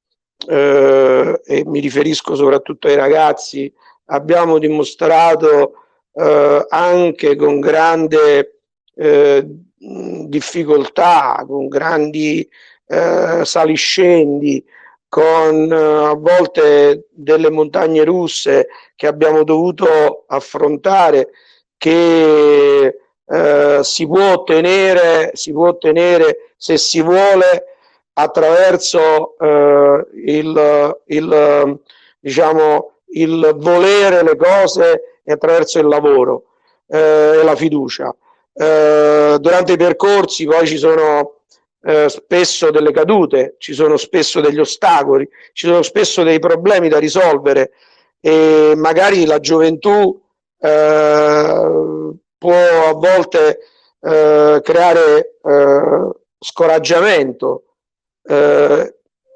eh, 0.47 1.41
e 1.43 1.63
mi 1.65 1.79
riferisco 1.79 2.35
soprattutto 2.35 2.87
ai 2.87 2.95
ragazzi, 2.95 3.73
abbiamo 4.05 4.57
dimostrato 4.57 5.80
eh, 6.13 6.65
anche 6.69 7.35
con 7.35 7.59
grande 7.59 8.61
eh, 8.95 9.45
difficoltà, 9.77 11.43
con 11.47 11.67
grandi 11.67 12.47
eh, 12.87 13.41
saliscendi, 13.43 14.63
con 15.07 15.71
eh, 15.71 15.75
a 15.75 16.13
volte 16.13 17.07
delle 17.11 17.49
montagne 17.49 18.03
russe 18.03 18.67
che 18.95 19.07
abbiamo 19.07 19.43
dovuto 19.43 20.25
affrontare, 20.27 21.29
che 21.77 22.99
eh, 23.25 23.79
si 23.81 24.07
può 24.07 24.33
ottenere, 24.33 25.31
si 25.33 25.51
può 25.51 25.69
ottenere 25.69 26.53
se 26.57 26.77
si 26.77 27.01
vuole 27.01 27.65
attraverso 28.13 29.37
eh, 29.37 30.05
il, 30.25 30.99
il 31.07 31.79
diciamo 32.19 32.91
il 33.13 33.53
volere 33.57 34.23
le 34.23 34.35
cose 34.35 35.10
e 35.23 35.31
attraverso 35.31 35.79
il 35.79 35.87
lavoro 35.87 36.45
eh, 36.87 37.39
e 37.39 37.43
la 37.43 37.55
fiducia. 37.55 38.15
Eh, 38.53 39.37
durante 39.39 39.73
i 39.73 39.77
percorsi 39.77 40.45
poi 40.45 40.67
ci 40.67 40.77
sono 40.77 41.41
eh, 41.83 42.09
spesso 42.09 42.69
delle 42.69 42.91
cadute, 42.91 43.55
ci 43.57 43.73
sono 43.73 43.97
spesso 43.97 44.41
degli 44.41 44.59
ostacoli, 44.59 45.27
ci 45.53 45.67
sono 45.67 45.81
spesso 45.81 46.23
dei 46.23 46.39
problemi 46.39 46.89
da 46.89 46.99
risolvere 46.99 47.71
e 48.19 48.73
magari 48.75 49.25
la 49.25 49.39
gioventù 49.39 50.21
eh, 50.59 52.11
può 52.37 52.87
a 52.87 52.93
volte 52.93 53.59
eh, 54.01 54.59
creare 54.63 55.37
eh, 55.43 56.09
scoraggiamento. 56.39 57.63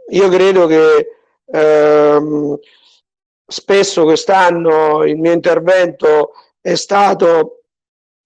io 0.09 0.29
credo 0.29 0.67
che 0.67 1.07
ehm, 1.47 2.59
spesso 3.45 4.03
quest'anno 4.03 5.03
il 5.03 5.17
mio 5.17 5.31
intervento 5.31 6.33
è 6.61 6.75
stato 6.75 7.61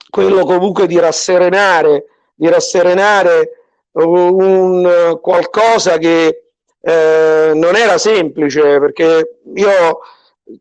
quello 0.09 0.45
comunque 0.45 0.87
di 0.87 0.97
rasserenare, 0.97 2.05
di 2.33 2.47
rasserenare 2.47 3.51
un 3.91 5.17
qualcosa 5.21 5.97
che 5.97 6.43
eh, 6.81 7.51
non 7.53 7.75
era 7.75 7.97
semplice 7.97 8.79
perché 8.79 9.39
io 9.55 9.99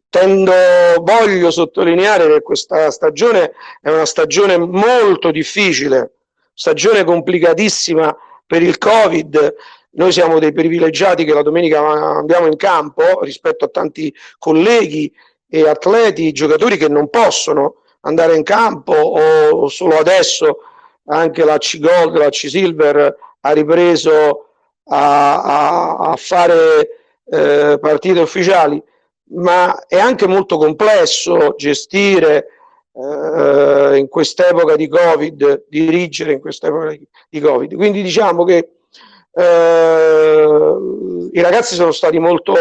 tendo, 0.09 0.53
voglio 1.01 1.51
sottolineare 1.51 2.27
che 2.29 2.43
questa 2.43 2.91
stagione 2.91 3.53
è 3.81 3.91
una 3.91 4.05
stagione 4.05 4.59
molto 4.59 5.31
difficile, 5.31 6.15
stagione 6.53 7.05
complicatissima 7.05 8.17
per 8.47 8.63
il 8.63 8.79
Covid, 8.79 9.55
noi 9.91 10.13
siamo 10.13 10.39
dei 10.39 10.53
privilegiati 10.53 11.25
che 11.25 11.33
la 11.33 11.43
domenica 11.43 11.81
andiamo 11.81 12.47
in 12.47 12.57
campo 12.57 13.21
rispetto 13.23 13.65
a 13.65 13.69
tanti 13.69 14.15
colleghi 14.39 15.13
e 15.49 15.67
atleti, 15.67 16.33
giocatori 16.33 16.77
che 16.77 16.89
non 16.89 17.09
possono 17.09 17.83
andare 18.01 18.37
in 18.37 18.43
campo 18.43 18.93
o 18.93 19.69
solo 19.69 19.97
adesso 19.97 20.59
anche 21.07 21.45
la 21.45 21.59
C 21.59 21.79
Gold, 21.79 22.17
la 22.17 22.29
C 22.29 22.49
Silver 22.49 23.17
ha 23.41 23.53
ripreso 23.53 24.49
a, 24.85 25.43
a, 25.43 25.97
a 25.97 26.17
fare 26.17 26.89
eh, 27.25 27.79
partite 27.81 28.21
ufficiali, 28.21 28.83
ma 29.31 29.87
è 29.87 29.99
anche 29.99 30.27
molto 30.27 30.59
complesso 30.59 31.55
gestire 31.57 32.47
eh, 32.93 33.97
in 33.97 34.09
quest'epoca 34.09 34.77
di 34.77 34.89
Covid, 34.89 35.65
dirigere 35.69 36.33
in 36.33 36.41
quest'epoca 36.41 36.95
di 37.29 37.41
Covid. 37.41 37.75
Quindi 37.75 38.03
diciamo 38.03 38.45
che 38.45 38.78
eh, 39.39 40.77
i 41.33 41.41
ragazzi 41.41 41.77
sono 41.77 41.93
stati 41.93 42.19
molto, 42.19 42.55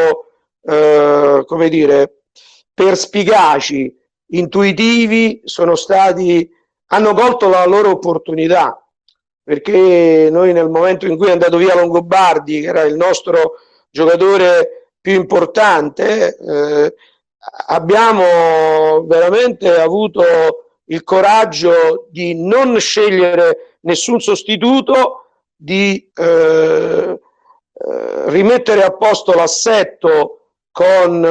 eh, 0.61 1.43
come 1.45 1.69
dire, 1.69 2.21
perspicaci, 2.71 3.95
intuitivi, 4.27 5.41
sono 5.43 5.75
stati, 5.75 6.47
hanno 6.87 7.13
colto 7.15 7.49
la 7.49 7.65
loro 7.65 7.89
opportunità, 7.89 8.79
perché 9.43 10.29
noi 10.31 10.53
nel 10.53 10.69
momento 10.69 11.07
in 11.07 11.17
cui 11.17 11.29
è 11.29 11.31
andato 11.31 11.57
via 11.57 11.75
Longobardi, 11.75 12.61
che 12.61 12.67
era 12.67 12.83
il 12.83 12.95
nostro 12.95 13.55
giocatore 13.89 14.91
più 15.01 15.13
importante, 15.13 16.37
eh, 16.37 16.93
abbiamo 17.67 19.03
veramente 19.05 19.79
avuto 19.79 20.23
il 20.85 21.03
coraggio 21.03 22.07
di 22.11 22.35
non 22.35 22.79
scegliere 22.79 23.77
nessun 23.81 24.19
sostituto, 24.19 25.26
di 25.57 26.09
eh, 26.13 26.23
eh, 26.23 27.19
rimettere 28.29 28.83
a 28.83 28.91
posto 28.91 29.33
l'assetto 29.33 30.51
con 30.71 31.25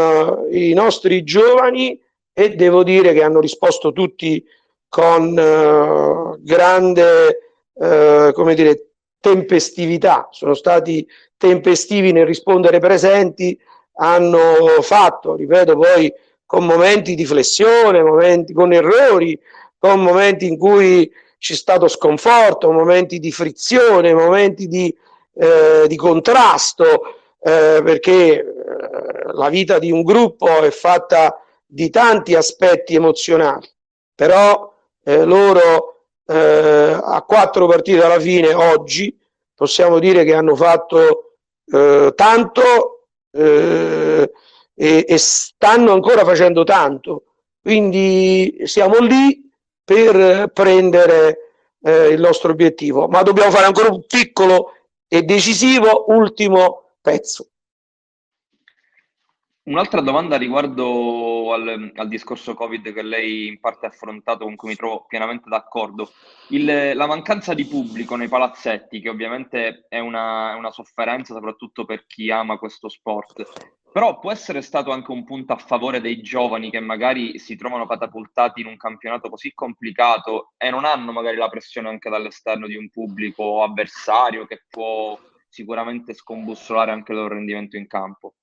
eh, 0.50 0.68
i 0.68 0.74
nostri 0.74 1.22
giovani 1.22 1.98
e 2.32 2.56
devo 2.56 2.82
dire 2.82 3.12
che 3.12 3.22
hanno 3.22 3.40
risposto 3.40 3.92
tutti 3.92 4.44
con 4.88 5.38
eh, 5.38 6.36
grande 6.40 7.40
come 7.78 8.54
dire, 8.54 8.92
tempestività, 9.20 10.28
sono 10.30 10.54
stati 10.54 11.06
tempestivi 11.36 12.10
nel 12.10 12.24
rispondere 12.24 12.78
presenti, 12.78 13.58
hanno 13.96 14.80
fatto, 14.80 15.36
ripeto 15.36 15.76
poi, 15.76 16.10
con 16.46 16.64
momenti 16.64 17.14
di 17.14 17.26
flessione, 17.26 18.02
momenti 18.02 18.54
con 18.54 18.72
errori, 18.72 19.38
con 19.78 20.02
momenti 20.02 20.46
in 20.46 20.56
cui 20.56 21.10
c'è 21.46 21.54
stato 21.54 21.86
sconforto, 21.86 22.72
momenti 22.72 23.20
di 23.20 23.30
frizione, 23.30 24.12
momenti 24.12 24.66
di, 24.66 24.92
eh, 25.34 25.84
di 25.86 25.94
contrasto, 25.94 27.18
eh, 27.40 27.80
perché 27.84 28.40
eh, 28.40 29.32
la 29.32 29.48
vita 29.48 29.78
di 29.78 29.92
un 29.92 30.02
gruppo 30.02 30.48
è 30.62 30.70
fatta 30.72 31.40
di 31.64 31.88
tanti 31.88 32.34
aspetti 32.34 32.96
emozionali, 32.96 33.68
però 34.12 34.74
eh, 35.04 35.22
loro 35.22 36.06
eh, 36.26 36.98
a 37.00 37.22
quattro 37.22 37.68
partite 37.68 38.02
alla 38.02 38.18
fine 38.18 38.52
oggi 38.52 39.16
possiamo 39.54 40.00
dire 40.00 40.24
che 40.24 40.34
hanno 40.34 40.56
fatto 40.56 41.20
tanto 41.68 43.08
e, 43.32 44.30
e 44.74 45.18
stanno 45.18 45.92
ancora 45.92 46.24
facendo 46.24 46.62
tanto. 46.62 47.24
Quindi 47.60 48.62
siamo 48.66 48.98
lì 48.98 49.45
per 49.86 50.50
prendere 50.52 51.52
eh, 51.80 52.08
il 52.08 52.20
nostro 52.20 52.50
obiettivo, 52.50 53.06
ma 53.06 53.22
dobbiamo 53.22 53.52
fare 53.52 53.66
ancora 53.66 53.92
un 53.92 54.04
piccolo 54.04 54.72
e 55.06 55.22
decisivo 55.22 56.06
ultimo 56.08 56.96
pezzo. 57.00 57.50
Un'altra 59.66 60.00
domanda 60.00 60.36
riguardo 60.36 61.52
al, 61.52 61.92
al, 61.94 62.08
discorso 62.08 62.54
Covid 62.54 62.92
che 62.92 63.02
lei 63.02 63.46
in 63.46 63.60
parte 63.60 63.86
ha 63.86 63.88
affrontato, 63.88 64.44
con 64.44 64.56
cui 64.56 64.70
mi 64.70 64.76
trovo 64.76 65.06
pienamente 65.08 65.48
d'accordo. 65.48 66.10
Il, 66.48 66.92
la 66.94 67.06
mancanza 67.06 67.54
di 67.54 67.66
pubblico 67.66 68.16
nei 68.16 68.28
palazzetti, 68.28 69.00
che 69.00 69.08
ovviamente 69.08 69.86
è 69.88 69.98
una, 70.00 70.54
una, 70.54 70.70
sofferenza 70.70 71.34
soprattutto 71.34 71.84
per 71.84 72.06
chi 72.06 72.30
ama 72.30 72.58
questo 72.58 72.88
sport, 72.88 73.42
però 73.96 74.18
può 74.18 74.30
essere 74.30 74.60
stato 74.60 74.90
anche 74.90 75.10
un 75.10 75.24
punto 75.24 75.54
a 75.54 75.56
favore 75.56 76.02
dei 76.02 76.20
giovani 76.20 76.70
che 76.70 76.80
magari 76.80 77.38
si 77.38 77.56
trovano 77.56 77.86
catapultati 77.86 78.60
in 78.60 78.66
un 78.66 78.76
campionato 78.76 79.30
così 79.30 79.54
complicato 79.54 80.52
e 80.58 80.68
non 80.68 80.84
hanno 80.84 81.12
magari 81.12 81.38
la 81.38 81.48
pressione 81.48 81.88
anche 81.88 82.10
dall'esterno 82.10 82.66
di 82.66 82.76
un 82.76 82.90
pubblico 82.90 83.62
avversario 83.62 84.44
che 84.44 84.64
può 84.68 85.18
sicuramente 85.48 86.12
scombussolare 86.12 86.90
anche 86.90 87.12
il 87.12 87.18
loro 87.20 87.36
rendimento 87.36 87.78
in 87.78 87.86
campo. 87.86 88.34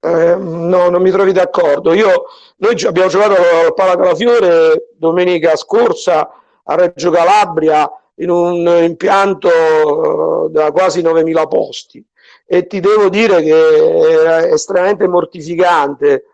Eh, 0.00 0.34
no, 0.34 0.88
non 0.88 1.00
mi 1.00 1.12
trovi 1.12 1.30
d'accordo. 1.30 1.92
Io, 1.92 2.24
noi 2.56 2.74
abbiamo 2.84 3.08
giocato 3.08 3.34
al 3.34 3.74
Pala 3.74 3.94
Calafiore 3.94 4.88
domenica 4.96 5.54
scorsa 5.54 6.28
a 6.64 6.74
Reggio 6.74 7.12
Calabria 7.12 7.88
in 8.16 8.30
un 8.30 8.66
impianto 8.82 9.48
uh, 9.48 10.50
da 10.50 10.72
quasi 10.72 11.02
9.000 11.02 11.46
posti 11.46 12.04
e 12.46 12.66
ti 12.66 12.80
devo 12.80 13.08
dire 13.08 13.42
che 13.42 14.24
è 14.24 14.52
estremamente 14.52 15.06
mortificante 15.08 16.24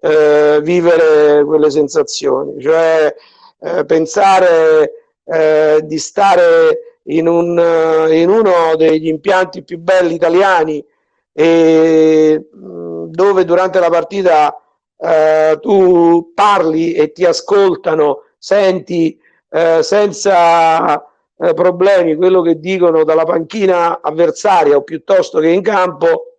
eh, 0.00 0.60
vivere 0.62 1.44
quelle 1.44 1.70
sensazioni, 1.70 2.60
cioè 2.60 3.14
eh, 3.60 3.84
pensare 3.84 4.92
eh, 5.24 5.80
di 5.82 5.98
stare 5.98 7.00
in, 7.04 7.28
un, 7.28 8.08
in 8.10 8.28
uno 8.30 8.76
degli 8.76 9.08
impianti 9.08 9.62
più 9.62 9.78
belli 9.78 10.14
italiani 10.14 10.84
e 11.32 12.48
dove 12.50 13.44
durante 13.44 13.78
la 13.78 13.90
partita 13.90 14.58
eh, 14.98 15.58
tu 15.60 16.32
parli 16.34 16.94
e 16.94 17.12
ti 17.12 17.24
ascoltano, 17.24 18.22
senti 18.38 19.18
eh, 19.50 19.82
senza 19.82 21.04
eh, 21.38 21.54
problemi 21.54 22.14
quello 22.14 22.42
che 22.42 22.58
dicono 22.58 23.04
dalla 23.04 23.24
panchina 23.24 24.00
avversaria 24.00 24.76
o 24.76 24.82
piuttosto 24.82 25.38
che 25.38 25.48
in 25.48 25.62
campo, 25.62 26.34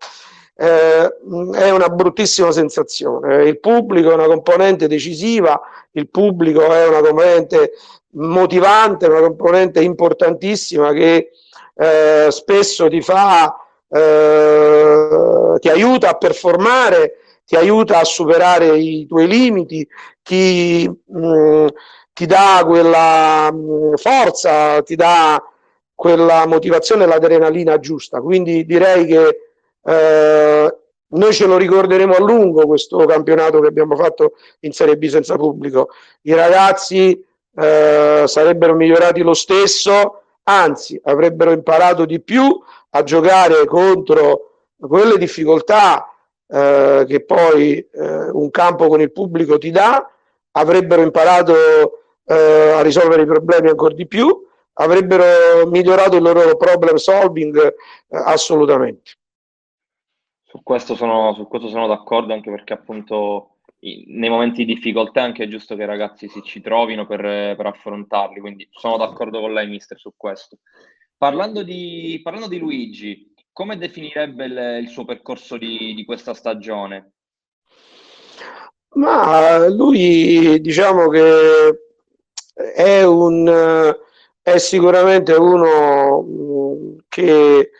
eh, 0.56 1.14
è 1.54 1.70
una 1.70 1.90
bruttissima 1.90 2.52
sensazione. 2.52 3.44
Il 3.44 3.60
pubblico 3.60 4.12
è 4.12 4.16
una 4.16 4.26
componente 4.26 4.88
decisiva, 4.88 5.60
il 5.92 6.10
pubblico 6.10 6.62
è 6.74 6.88
una 6.88 7.02
componente 7.02 7.74
motivante, 8.12 9.06
una 9.06 9.22
componente 9.22 9.82
importantissima 9.82 10.92
che 10.94 11.32
eh, 11.76 12.28
spesso 12.30 12.88
ti 12.88 13.02
fa 13.02 13.56
eh, 13.90 15.58
ti 15.60 15.70
aiuta 15.70 16.10
a 16.10 16.18
performare, 16.18 17.20
ti 17.46 17.56
aiuta 17.56 18.00
a 18.00 18.04
superare 18.04 18.78
i 18.78 19.06
tuoi 19.08 19.28
limiti, 19.28 19.88
ti, 20.22 20.88
mh, 20.88 21.28
mm, 21.28 21.68
ti 22.18 22.26
dà 22.26 22.64
quella 22.66 23.48
mm, 23.54 23.94
forza, 23.94 24.82
ti 24.82 24.96
dà 24.96 25.40
quella 25.94 26.48
motivazione 26.48 27.04
e 27.04 27.06
l'adrenalina 27.06 27.78
giusta. 27.80 28.22
Quindi 28.22 28.66
direi 28.66 29.06
che 29.06 29.40
eh, 29.84 30.78
noi 31.10 31.34
ce 31.34 31.46
lo 31.46 31.58
ricorderemo 31.58 32.16
a 32.16 32.20
lungo 32.20 32.66
questo 32.66 33.06
campionato 33.06 33.60
che 33.60 33.68
abbiamo 33.68 33.96
fatto 33.96 34.34
in 34.62 34.72
Serie 34.72 34.98
B 34.98 35.06
senza 35.06 35.36
pubblico. 35.36 35.90
I 36.24 36.34
ragazzi 36.34 37.24
eh, 37.56 38.24
sarebbero 38.26 38.74
migliorati 38.74 39.22
lo 39.22 39.36
stesso, 39.36 40.22
anzi 40.42 41.00
avrebbero 41.04 41.52
imparato 41.52 42.06
di 42.06 42.20
più 42.20 42.46
a 42.90 43.04
giocare 43.04 43.68
contro 43.68 44.70
quelle 44.76 45.20
difficoltà 45.20 46.12
eh, 46.48 47.06
che 47.08 47.24
poi 47.24 47.78
eh, 47.78 48.30
un 48.32 48.50
campo 48.50 48.88
con 48.88 49.02
il 49.02 49.12
pubblico 49.12 49.60
ti 49.60 49.70
dà, 49.70 50.10
avrebbero 50.54 51.04
imparato 51.04 52.02
eh, 52.28 52.72
a 52.72 52.82
risolvere 52.82 53.24
i 53.24 53.26
problemi 53.26 53.70
ancora 53.70 53.94
di 53.94 54.06
più, 54.06 54.46
avrebbero 54.74 55.68
migliorato 55.68 56.18
il 56.18 56.24
loro 56.24 56.56
problem 56.58 56.96
solving 56.96 57.58
eh, 57.58 57.74
assolutamente. 58.10 59.12
Su 60.44 60.62
questo, 60.64 60.96
sono, 60.96 61.34
su 61.34 61.48
questo 61.48 61.70
sono 61.70 61.88
d'accordo 61.88 62.34
anche 62.34 62.50
perché 62.50 62.74
appunto 62.74 63.58
nei 63.80 64.30
momenti 64.30 64.66
di 64.66 64.74
difficoltà 64.74 65.22
è 65.22 65.24
anche 65.24 65.48
giusto 65.48 65.76
che 65.76 65.84
i 65.84 65.88
ragazzi 65.88 66.28
si 66.28 66.42
ci 66.42 66.62
trovino 66.62 67.06
per, 67.06 67.22
per 67.56 67.66
affrontarli, 67.66 68.40
quindi 68.40 68.68
sono 68.72 68.98
d'accordo 68.98 69.40
con 69.40 69.54
lei 69.54 69.68
mister 69.68 70.00
su 70.00 70.14
questo. 70.16 70.58
Parlando 71.18 71.64
di, 71.64 72.20
parlando 72.24 72.48
di 72.48 72.58
Luigi, 72.58 73.34
come 73.52 73.78
definirebbe 73.78 74.46
il, 74.46 74.80
il 74.82 74.88
suo 74.90 75.06
percorso 75.06 75.58
di, 75.58 75.94
di, 75.96 76.06
questa 76.06 76.34
stagione? 76.34 77.12
Ma 78.96 79.68
lui 79.68 80.60
diciamo 80.62 81.08
che 81.10 81.87
è, 82.58 83.04
un, 83.04 83.96
è 84.42 84.58
sicuramente 84.58 85.34
uno 85.34 86.22
mm, 86.22 86.98
che 87.08 87.72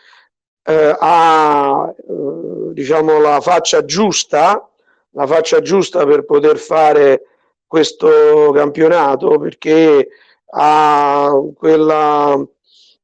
eh, 0.62 0.96
ha 0.98 1.92
eh, 1.96 2.72
diciamo, 2.72 3.18
la 3.20 3.40
faccia 3.40 3.84
giusta, 3.84 4.68
la 5.10 5.26
faccia 5.26 5.60
giusta 5.60 6.06
per 6.06 6.24
poter 6.24 6.58
fare 6.58 7.22
questo 7.66 8.52
campionato 8.54 9.38
perché 9.38 10.08
ha 10.50 11.32
quella 11.54 12.46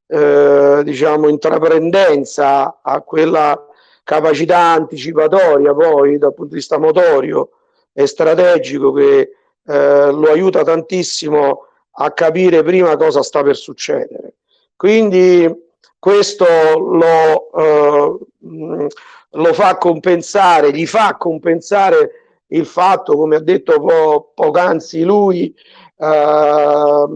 eh, 0.07 0.81
diciamo, 0.85 1.29
intraprendenza, 1.29 2.81
a 2.83 3.01
quella 3.01 3.66
capacità 4.05 4.59
anticipatoria 4.59 5.75
poi 5.75 6.18
dal 6.18 6.35
punto 6.35 6.51
di 6.51 6.57
vista 6.57 6.79
motorio 6.79 7.51
e 7.93 8.07
strategico 8.07 8.93
che 8.93 9.31
eh, 9.67 10.11
lo 10.11 10.31
aiuta 10.31 10.62
tantissimo 10.62 11.67
a 11.97 12.11
capire 12.12 12.62
prima 12.62 12.97
cosa 12.97 13.23
sta 13.23 13.43
per 13.43 13.57
succedere. 13.57 14.35
Quindi 14.77 15.53
questo 15.99 16.45
lo, 16.79 17.51
eh, 17.53 18.89
lo 19.31 19.53
fa 19.53 19.79
compensare, 19.79 20.73
gli 20.73 20.87
fa 20.87 21.17
compensare 21.17 22.11
il 22.49 22.67
fatto, 22.67 23.17
come 23.17 23.37
ha 23.37 23.41
detto 23.41 23.81
po- 23.81 24.33
poc'anzi 24.35 25.03
lui, 25.03 25.55
eh, 25.97 27.07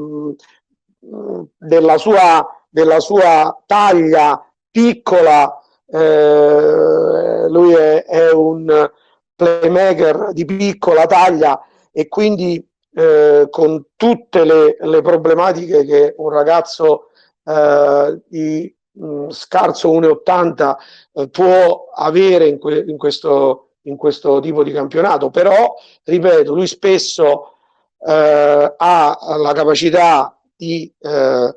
della 1.59 1.99
sua 1.99 2.46
della 2.68 3.01
sua 3.01 3.62
taglia 3.66 4.40
piccola, 4.70 5.59
eh, 5.86 7.49
lui 7.49 7.74
è, 7.74 8.05
è, 8.05 8.30
un 8.32 8.90
playmaker 9.34 10.32
di 10.32 10.44
piccola 10.44 11.07
taglia 11.07 11.61
e 11.99 12.07
quindi 12.07 12.64
eh, 12.94 13.49
con 13.51 13.86
tutte 13.96 14.44
le, 14.44 14.76
le, 14.78 15.03
problematiche 15.03 15.84
che 15.84 16.14
un 16.18 16.28
ragazzo 16.28 17.09
eh, 17.44 18.20
di 18.28 18.72
mh, 18.92 19.05
mm, 19.05 19.28
scarso 19.30 19.90
1,80 19.90 20.76
eh, 21.14 21.28
può 21.28 21.88
avere 21.92 22.46
in, 22.46 22.61
que- 22.61 22.84
in, 22.86 22.96
questo, 22.96 23.70
in, 23.82 23.96
questo, 23.96 24.38
tipo 24.38 24.62
di 24.62 24.70
campionato, 24.70 25.30
però 25.30 25.74
ripeto, 26.05 26.55
lui 26.55 26.68
spesso 26.68 27.55
eh, 28.07 28.74
ha 28.76 29.18
la 29.38 29.53
capacità 29.55 30.38
di 30.55 30.94
eh, 31.01 31.57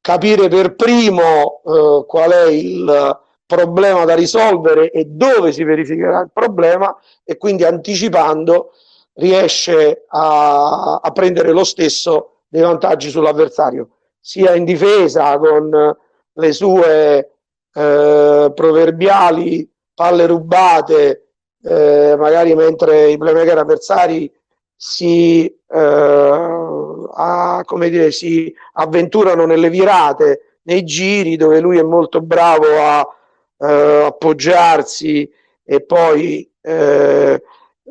capire 0.00 0.48
per 0.48 0.74
primo 0.74 1.60
eh, 1.66 2.04
qual 2.06 2.30
è 2.30 2.48
il 2.48 3.20
problema 3.44 4.06
da 4.06 4.14
risolvere 4.14 4.90
e 4.90 5.04
dove 5.04 5.52
si 5.52 5.64
verificherà 5.64 6.20
il 6.20 6.30
problema 6.32 6.96
e 7.22 7.36
quindi 7.36 7.64
anticipando 7.64 8.70
riesce 9.14 10.04
a, 10.08 11.00
a 11.02 11.10
prendere 11.12 11.52
lo 11.52 11.64
stesso 11.64 12.42
dei 12.48 12.62
vantaggi 12.62 13.10
sull'avversario, 13.10 13.88
sia 14.20 14.54
in 14.54 14.64
difesa 14.64 15.38
con 15.38 15.96
le 16.32 16.52
sue 16.52 17.30
eh, 17.72 18.52
proverbiali 18.54 19.68
palle 19.94 20.26
rubate, 20.26 21.28
eh, 21.62 22.14
magari 22.18 22.54
mentre 22.54 23.10
i 23.10 23.18
playmaker 23.18 23.58
avversari 23.58 24.30
si 24.76 25.46
eh, 25.46 27.08
a, 27.16 27.62
come 27.64 27.88
dire, 27.90 28.10
si 28.10 28.52
avventurano 28.72 29.46
nelle 29.46 29.70
virate, 29.70 30.58
nei 30.62 30.84
giri 30.84 31.36
dove 31.36 31.60
lui 31.60 31.78
è 31.78 31.82
molto 31.82 32.20
bravo 32.20 32.66
a 32.80 33.06
eh, 33.58 34.02
appoggiarsi 34.06 35.30
e 35.64 35.80
poi 35.82 36.50
eh, 36.60 37.42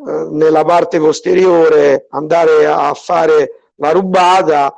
eh, 0.06 0.28
nella 0.32 0.64
parte 0.64 0.99
posteriore 0.99 2.08
andare 2.10 2.66
a 2.66 2.93
fare 2.93 3.72
la 3.76 3.91
rubata 3.91 4.76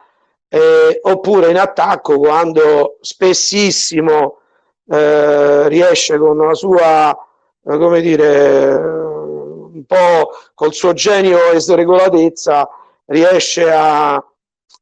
eh, 0.47 0.99
oppure 1.01 1.49
in 1.49 1.57
attacco 1.57 2.17
quando 2.19 2.97
spessissimo 3.01 4.39
eh, 4.88 5.67
riesce 5.67 6.17
con 6.17 6.38
la 6.38 6.53
sua 6.53 7.17
come 7.63 8.01
dire 8.01 8.76
un 9.76 9.84
po' 9.86 10.32
col 10.53 10.73
suo 10.73 10.93
genio 10.93 11.51
e 11.51 11.59
sregolatezza 11.59 12.69
riesce 13.07 13.71
a, 13.71 14.23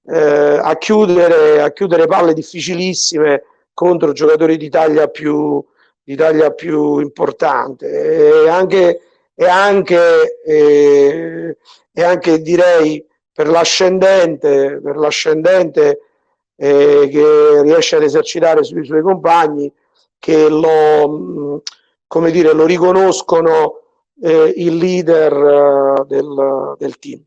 eh, 0.06 0.60
a, 0.62 0.78
chiudere, 0.78 1.62
a 1.62 1.72
chiudere 1.72 2.08
palle 2.08 2.34
difficilissime 2.34 3.44
contro 3.74 4.12
giocatori 4.12 4.58
d'Italia 4.58 5.08
più, 5.08 5.64
d'Italia 6.04 6.52
più 6.52 7.00
importante. 7.00 8.44
E 8.44 8.50
anche, 8.50 9.02
e 9.36 9.46
anche, 9.46 10.42
e, 10.44 11.58
e 11.92 12.04
anche 12.04 12.42
direi 12.42 13.06
per 13.32 13.48
l'ascendente, 13.48 14.80
per 14.82 14.96
l'ascendente 14.96 16.00
eh, 16.56 17.08
che 17.10 17.62
riesce 17.64 17.96
ad 17.96 18.04
esercitare 18.04 18.64
sui 18.64 18.86
suoi 18.86 19.02
compagni 19.02 19.72
che 20.20 20.48
lo, 20.48 21.62
come 22.08 22.32
dire, 22.32 22.54
lo 22.54 22.66
riconoscono 22.66 23.82
eh, 24.22 24.54
il 24.56 24.76
leader 24.78 25.34
eh, 25.34 26.06
del, 26.06 26.76
del 26.78 27.00
team. 27.00 27.22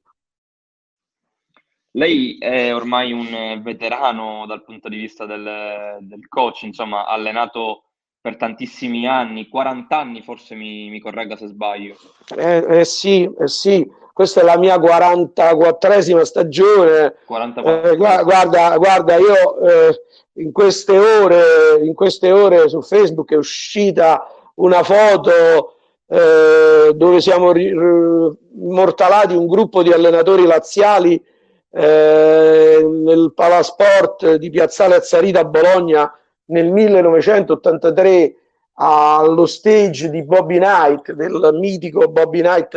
Lei 1.91 2.37
è 2.39 2.75
ormai 2.75 3.11
un 3.11 3.61
veterano 3.63 4.45
dal 4.47 4.63
punto 4.63 4.89
di 4.89 4.97
vista 4.97 5.25
del, 5.25 5.97
del 6.01 6.29
coach, 6.29 6.63
insomma, 6.63 7.07
ha 7.07 7.13
allenato 7.13 7.86
per 8.27 8.37
tantissimi 8.37 9.07
anni, 9.07 9.47
40 9.47 9.97
anni 9.97 10.21
forse 10.21 10.57
mi, 10.57 10.89
mi 10.91 10.99
corregga 10.99 11.37
se 11.37 11.47
sbaglio. 11.47 11.95
Eh, 12.37 12.81
eh 12.81 12.85
sì, 12.85 13.31
eh 13.39 13.47
sì, 13.47 13.89
questa 14.13 14.41
è 14.41 14.43
la 14.43 14.59
mia 14.59 14.79
44esima 14.79 16.23
stagione. 16.23 17.19
44. 17.25 17.93
Eh, 17.93 17.97
guarda, 17.97 18.77
guarda, 18.79 19.15
io 19.15 19.61
eh, 19.61 20.03
in, 20.43 20.51
queste 20.51 20.99
ore, 20.99 21.79
in 21.85 21.95
queste 21.95 22.33
ore 22.33 22.69
su 22.69 22.83
Facebook 22.83 23.31
è 23.31 23.37
uscita 23.37 24.29
una 24.55 24.83
foto 24.83 25.77
eh, 26.09 26.93
dove 26.97 27.21
siamo 27.21 27.53
immortalati 27.55 29.37
un 29.37 29.47
gruppo 29.47 29.85
di 29.85 29.93
allenatori 29.93 30.47
laziali 30.47 31.25
eh, 31.71 32.85
nel 32.85 33.33
Palasport 33.33 34.35
di 34.35 34.51
Piazzale 34.51 34.97
Azzarita 34.97 35.39
a 35.39 35.45
Bologna 35.45 36.13
nel 36.47 36.71
1983 36.71 38.35
allo 38.75 39.47
stage 39.47 40.11
di 40.11 40.23
Bobby 40.23 40.59
Knight, 40.59 41.13
del 41.13 41.51
mitico 41.59 42.09
Bobby 42.09 42.41
Knight, 42.41 42.75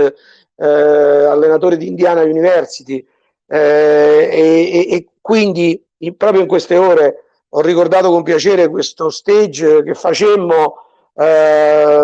eh, 0.56 0.66
allenatore 0.66 1.78
di 1.78 1.88
Indiana 1.88 2.22
University. 2.22 3.06
Eh, 3.48 4.30
e, 4.32 4.88
e, 4.92 5.08
quindi 5.22 5.84
in, 6.00 6.16
proprio 6.16 6.42
in 6.42 6.48
queste 6.48 6.78
ore 6.78 7.24
ho 7.50 7.62
ricordato 7.62 8.10
con 8.10 8.22
piacere 8.22 8.70
questo 8.70 9.10
stage 9.10 9.82
che 9.84 9.96
facemmo 9.96 10.84
eh, 11.16 12.00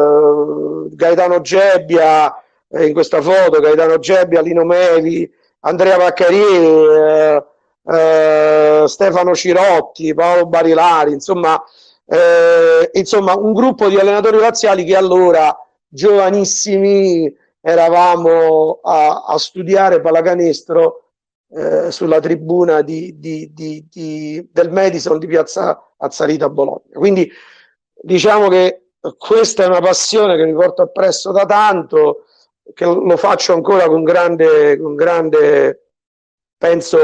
Gaetano 0.89 1.41
Gebbia 1.41 2.35
eh, 2.67 2.87
in 2.87 2.93
questa 2.93 3.21
foto, 3.21 3.59
Gaetano 3.59 3.99
Gebbia, 3.99 4.41
Lino 4.41 4.63
Mevi, 4.63 5.31
Andrea 5.61 5.97
Vaccarieri, 5.97 6.97
eh, 6.97 7.43
eh, 7.87 8.54
Stefano 8.87 9.33
Cirotti, 9.33 10.13
Paolo 10.13 10.45
Barilari, 10.45 11.11
insomma, 11.11 11.61
eh, 12.05 12.89
insomma 12.93 13.35
un 13.35 13.53
gruppo 13.53 13.87
di 13.87 13.97
allenatori 13.97 14.37
laziali 14.37 14.83
che 14.83 14.95
allora 14.95 15.55
giovanissimi 15.87 17.33
eravamo 17.61 18.79
a, 18.83 19.23
a 19.25 19.37
studiare 19.37 20.01
pallacanestro 20.01 21.11
eh, 21.49 21.91
sulla 21.91 22.19
tribuna 22.19 22.81
di, 22.81 23.17
di, 23.19 23.51
di, 23.53 24.49
del 24.51 24.71
Madison 24.71 25.17
di 25.19 25.27
Piazza 25.27 25.93
Azzarita 25.97 26.45
a 26.45 26.49
Bologna. 26.49 26.93
Quindi 26.93 27.29
diciamo 27.93 28.49
che 28.49 28.89
questa 29.17 29.63
è 29.63 29.67
una 29.67 29.81
passione 29.81 30.35
che 30.35 30.45
mi 30.45 30.53
porto 30.53 30.81
appresso 30.81 31.31
da 31.31 31.45
tanto 31.45 32.25
che 32.73 32.85
lo 32.85 33.17
faccio 33.17 33.53
ancora 33.53 33.87
con 33.87 34.03
grande, 34.03 34.77
con 34.79 34.95
grande 34.95 35.91
penso, 36.57 36.97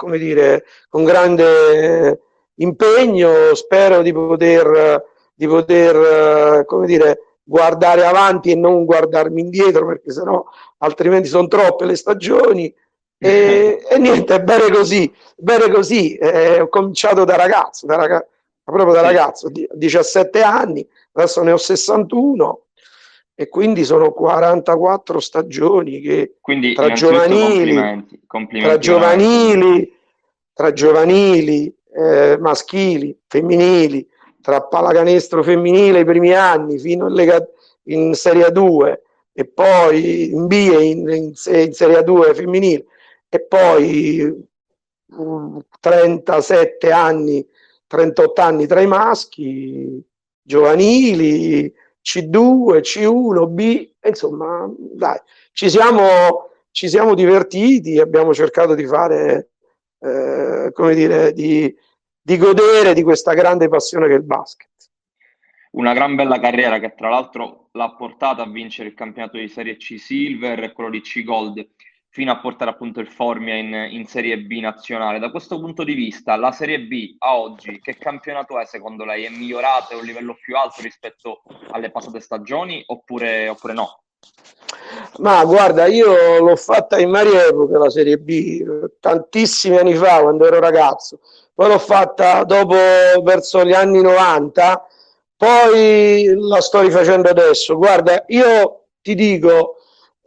come 0.00 0.16
dire, 0.16 0.64
con 0.88 1.04
grande 1.04 2.20
impegno. 2.54 3.54
Spero 3.54 4.00
di 4.00 4.12
poter, 4.12 5.04
di 5.34 5.46
poter 5.46 6.64
come 6.64 6.86
dire, 6.86 7.36
guardare 7.42 8.06
avanti 8.06 8.50
e 8.50 8.54
non 8.54 8.86
guardarmi 8.86 9.42
indietro, 9.42 9.86
perché 9.86 10.10
sennò 10.10 10.42
altrimenti 10.78 11.28
sono 11.28 11.48
troppe 11.48 11.84
le 11.84 11.96
stagioni. 11.96 12.74
E, 13.22 13.84
e 13.86 13.98
niente, 13.98 14.42
bene 14.42 14.70
così, 14.70 15.14
bene 15.36 15.70
così. 15.70 16.14
Eh, 16.14 16.62
ho 16.62 16.68
cominciato 16.70 17.24
da 17.24 17.36
ragazzo, 17.36 17.84
da 17.84 17.96
ragazzo, 17.96 18.28
proprio 18.64 18.94
da 18.94 19.02
ragazzo, 19.02 19.50
17 19.50 20.40
anni, 20.40 20.88
adesso 21.12 21.42
ne 21.42 21.52
ho 21.52 21.58
61 21.58 22.62
e 23.40 23.48
quindi 23.48 23.86
sono 23.86 24.12
44 24.12 25.18
stagioni 25.18 26.02
che 26.02 26.34
quindi, 26.42 26.74
tra, 26.74 26.92
giovanili, 26.92 27.72
complimenti, 27.72 28.20
complimenti 28.26 28.68
tra 28.68 28.78
giovanili, 28.78 29.96
tra 30.52 30.72
giovanili, 30.74 31.74
eh, 31.90 32.36
maschili, 32.38 33.18
femminili, 33.26 34.06
tra 34.42 34.60
pallacanestro 34.60 35.42
femminile 35.42 36.00
i 36.00 36.04
primi 36.04 36.34
anni 36.34 36.78
fino 36.78 37.08
in, 37.08 37.14
Lega, 37.14 37.42
in 37.84 38.12
Serie 38.12 38.52
2 38.52 39.02
e 39.32 39.46
poi 39.46 40.32
in 40.32 40.46
B 40.46 40.52
e 40.52 40.84
in, 40.84 41.08
in, 41.08 41.32
in 41.32 41.72
Serie 41.72 42.04
2 42.04 42.34
femminile 42.34 42.84
e 43.30 43.40
poi 43.40 44.48
37 45.80 46.86
mm, 46.86 46.92
anni, 46.92 47.48
38 47.86 48.40
anni 48.42 48.66
tra 48.66 48.82
i 48.82 48.86
maschi, 48.86 49.98
giovanili, 50.42 51.72
c2, 52.02 52.80
C1, 52.80 53.48
B, 53.48 53.90
insomma, 54.04 54.70
dai, 54.76 55.18
ci 55.52 55.68
siamo, 55.68 56.50
ci 56.70 56.88
siamo 56.88 57.14
divertiti, 57.14 57.98
abbiamo 57.98 58.32
cercato 58.32 58.74
di 58.74 58.86
fare, 58.86 59.50
eh, 60.00 60.70
come 60.72 60.94
dire, 60.94 61.32
di, 61.32 61.74
di 62.20 62.36
godere 62.36 62.94
di 62.94 63.02
questa 63.02 63.34
grande 63.34 63.68
passione 63.68 64.06
che 64.06 64.14
è 64.14 64.16
il 64.16 64.24
basket. 64.24 64.68
Una 65.72 65.92
gran 65.92 66.16
bella 66.16 66.40
carriera 66.40 66.80
che 66.80 66.94
tra 66.96 67.08
l'altro 67.08 67.68
l'ha 67.72 67.94
portata 67.94 68.42
a 68.42 68.50
vincere 68.50 68.88
il 68.88 68.94
campionato 68.94 69.36
di 69.36 69.46
Serie 69.46 69.76
C 69.76 69.98
Silver 69.98 70.64
e 70.64 70.72
quello 70.72 70.90
di 70.90 71.00
C 71.00 71.22
Gold 71.22 71.64
fino 72.10 72.32
a 72.32 72.40
portare 72.40 72.70
appunto 72.70 73.00
il 73.00 73.08
Formia 73.08 73.56
in, 73.56 73.72
in, 73.90 74.06
Serie 74.06 74.38
B 74.38 74.58
nazionale. 74.60 75.18
Da 75.18 75.30
questo 75.30 75.60
punto 75.60 75.84
di 75.84 75.94
vista, 75.94 76.36
la 76.36 76.52
Serie 76.52 76.80
B 76.80 77.14
a 77.18 77.38
oggi, 77.38 77.80
che 77.80 77.96
campionato 77.96 78.58
è 78.58 78.66
secondo 78.66 79.04
lei? 79.04 79.24
È 79.24 79.30
migliorata? 79.30 79.94
È 79.94 79.96
un 79.96 80.04
livello 80.04 80.36
più 80.40 80.56
alto 80.56 80.82
rispetto 80.82 81.42
alle 81.70 81.90
passate 81.90 82.20
stagioni 82.20 82.82
oppure, 82.86 83.48
oppure 83.48 83.72
no? 83.72 84.02
Ma 85.18 85.44
guarda, 85.44 85.86
io 85.86 86.40
l'ho 86.40 86.56
fatta 86.56 86.98
in 86.98 87.10
varie 87.10 87.46
epoche 87.46 87.78
la 87.78 87.90
Serie 87.90 88.18
B, 88.18 88.90
tantissimi 88.98 89.78
anni 89.78 89.94
fa 89.94 90.20
quando 90.20 90.46
ero 90.46 90.58
ragazzo, 90.58 91.20
poi 91.54 91.68
l'ho 91.68 91.78
fatta 91.78 92.44
dopo 92.44 92.76
verso 93.22 93.64
gli 93.64 93.72
anni 93.72 94.02
90, 94.02 94.86
poi 95.36 96.34
la 96.36 96.60
sto 96.60 96.80
rifacendo 96.80 97.30
adesso. 97.30 97.76
Guarda, 97.76 98.24
io 98.28 98.86
ti 99.00 99.14
dico, 99.14 99.76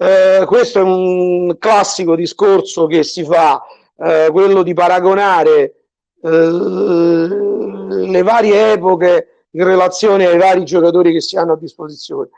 eh, 0.03 0.45
questo 0.45 0.79
è 0.79 0.81
un 0.81 1.55
classico 1.57 2.13
discorso 2.17 2.87
che 2.87 3.03
si 3.03 3.23
fa, 3.23 3.63
eh, 3.97 4.27
quello 4.31 4.61
di 4.61 4.73
paragonare 4.73 5.75
eh, 6.21 6.29
le 6.29 8.21
varie 8.21 8.73
epoche 8.73 9.45
in 9.51 9.63
relazione 9.63 10.25
ai 10.25 10.37
vari 10.37 10.65
giocatori 10.65 11.13
che 11.13 11.21
si 11.21 11.37
hanno 11.37 11.53
a 11.53 11.57
disposizione. 11.57 12.29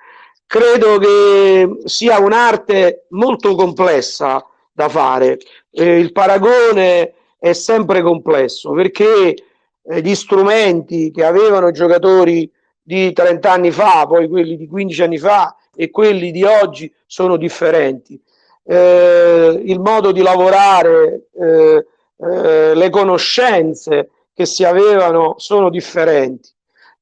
Credo 0.45 0.99
che 0.99 1.79
sia 1.85 2.19
un'arte 2.19 3.07
molto 3.09 3.55
complessa 3.55 4.45
da 4.71 4.87
fare. 4.87 5.39
Eh, 5.71 5.97
il 5.97 6.11
paragone 6.11 7.13
è 7.39 7.53
sempre 7.53 8.03
complesso 8.03 8.73
perché 8.73 9.35
gli 9.87 10.13
strumenti 10.13 11.09
che 11.09 11.23
avevano 11.23 11.69
i 11.69 11.73
giocatori 11.73 12.51
di 12.79 13.11
30 13.11 13.51
anni 13.51 13.71
fa, 13.71 14.05
poi 14.07 14.27
quelli 14.27 14.55
di 14.55 14.67
15 14.67 15.01
anni 15.01 15.17
fa, 15.17 15.55
e 15.75 15.89
quelli 15.89 16.31
di 16.31 16.43
oggi 16.43 16.91
sono 17.05 17.37
differenti. 17.37 18.19
Eh, 18.63 19.61
il 19.63 19.79
modo 19.79 20.11
di 20.11 20.21
lavorare, 20.21 21.27
eh, 21.39 21.85
eh, 22.17 22.73
le 22.73 22.89
conoscenze 22.89 24.09
che 24.33 24.45
si 24.45 24.63
avevano 24.63 25.35
sono 25.37 25.69
differenti. 25.69 26.49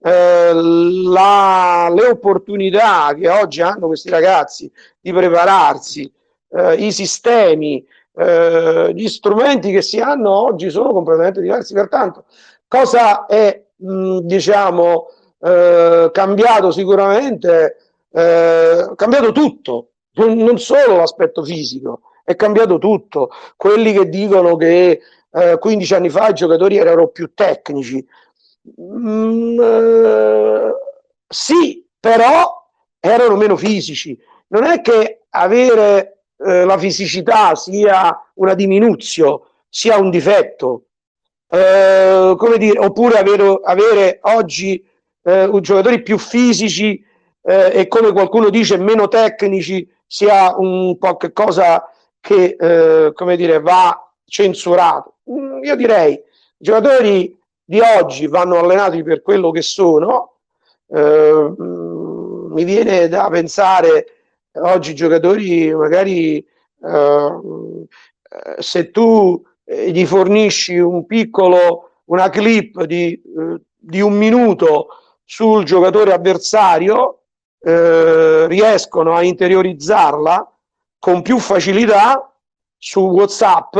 Eh, 0.05 0.51
la, 0.53 1.89
le 1.93 2.07
opportunità 2.07 3.13
che 3.17 3.29
oggi 3.29 3.61
hanno 3.61 3.87
questi 3.87 4.09
ragazzi 4.09 4.69
di 4.99 5.13
prepararsi, 5.13 6.11
eh, 6.49 6.73
i 6.75 6.91
sistemi, 6.91 7.85
eh, 8.15 8.91
gli 8.93 9.07
strumenti 9.07 9.71
che 9.71 9.81
si 9.81 9.99
hanno 9.99 10.31
oggi 10.31 10.69
sono 10.69 10.91
completamente 10.91 11.39
diversi. 11.41 11.73
Pertanto, 11.73 12.25
cosa 12.67 13.25
è 13.25 13.63
mh, 13.75 14.19
diciamo 14.19 15.07
cambiato 15.43 16.71
sicuramente? 16.71 17.92
Eh, 18.13 18.91
cambiato 18.95 19.31
tutto, 19.31 19.89
non 20.15 20.59
solo 20.59 20.97
l'aspetto 20.97 21.43
fisico, 21.43 22.01
è 22.23 22.35
cambiato 22.35 22.77
tutto. 22.77 23.29
Quelli 23.55 23.91
che 23.91 24.07
dicono 24.07 24.55
che 24.55 25.01
eh, 25.31 25.57
15 25.59 25.93
anni 25.95 26.09
fa 26.09 26.29
i 26.29 26.33
giocatori 26.33 26.77
erano 26.77 27.07
più 27.07 27.33
tecnici, 27.33 28.05
mm, 28.79 29.59
eh, 29.59 30.71
sì, 31.27 31.85
però 31.99 32.69
erano 32.99 33.35
meno 33.35 33.57
fisici. 33.57 34.17
Non 34.47 34.65
è 34.65 34.81
che 34.81 35.23
avere 35.31 36.25
eh, 36.37 36.65
la 36.65 36.77
fisicità 36.77 37.55
sia 37.55 38.15
una 38.35 38.53
diminuzione, 38.53 39.41
sia 39.69 39.97
un 39.97 40.09
difetto. 40.11 40.85
Eh, 41.49 42.33
come 42.37 42.57
dire, 42.57 42.79
oppure 42.79 43.17
avere, 43.17 43.59
avere 43.63 44.19
oggi 44.23 44.83
eh, 45.23 45.49
giocatori 45.61 46.01
più 46.01 46.17
fisici 46.17 47.03
eh, 47.43 47.71
e 47.73 47.87
come 47.87 48.11
qualcuno 48.11 48.49
dice 48.49 48.77
meno 48.77 49.07
tecnici 49.07 49.87
sia 50.07 50.55
un 50.57 50.97
qualcosa 50.97 51.89
che 52.19 52.55
eh, 52.57 53.11
come 53.13 53.35
dire, 53.35 53.59
va 53.59 54.11
censurato. 54.25 55.15
Mm, 55.29 55.63
io 55.63 55.75
direi 55.75 56.13
i 56.13 56.21
giocatori 56.57 57.37
di 57.63 57.79
oggi 57.79 58.27
vanno 58.27 58.57
allenati 58.59 59.03
per 59.03 59.21
quello 59.21 59.51
che 59.51 59.61
sono. 59.61 60.35
Eh, 60.87 61.55
mm, 61.61 62.51
mi 62.53 62.63
viene 62.63 63.07
da 63.07 63.27
pensare 63.29 64.05
oggi 64.53 64.91
i 64.91 64.95
giocatori 64.95 65.73
magari 65.73 66.37
eh, 66.37 67.39
se 68.59 68.91
tu 68.91 69.43
eh, 69.63 69.91
gli 69.91 70.05
fornisci 70.05 70.77
un 70.77 71.05
piccolo 71.05 71.89
una 72.05 72.29
clip 72.29 72.83
di, 72.83 73.13
eh, 73.13 73.61
di 73.75 74.01
un 74.01 74.13
minuto 74.13 74.87
sul 75.23 75.63
giocatore 75.63 76.13
avversario 76.13 77.22
eh, 77.65 78.45
riescono 78.47 79.13
a 79.13 79.23
interiorizzarla 79.23 80.51
con 80.99 81.21
più 81.21 81.39
facilità 81.39 82.29
su 82.77 82.99
WhatsApp 82.99 83.75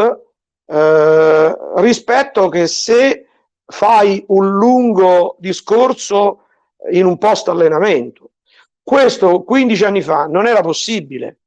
eh, 0.65 1.57
rispetto 1.75 2.47
che 2.47 2.67
se 2.67 3.27
fai 3.65 4.23
un 4.29 4.51
lungo 4.51 5.35
discorso 5.39 6.45
in 6.91 7.05
un 7.05 7.17
post 7.17 7.49
allenamento. 7.49 8.31
Questo 8.81 9.43
15 9.43 9.85
anni 9.85 10.01
fa 10.01 10.27
non 10.27 10.47
era 10.47 10.61
possibile, 10.61 11.39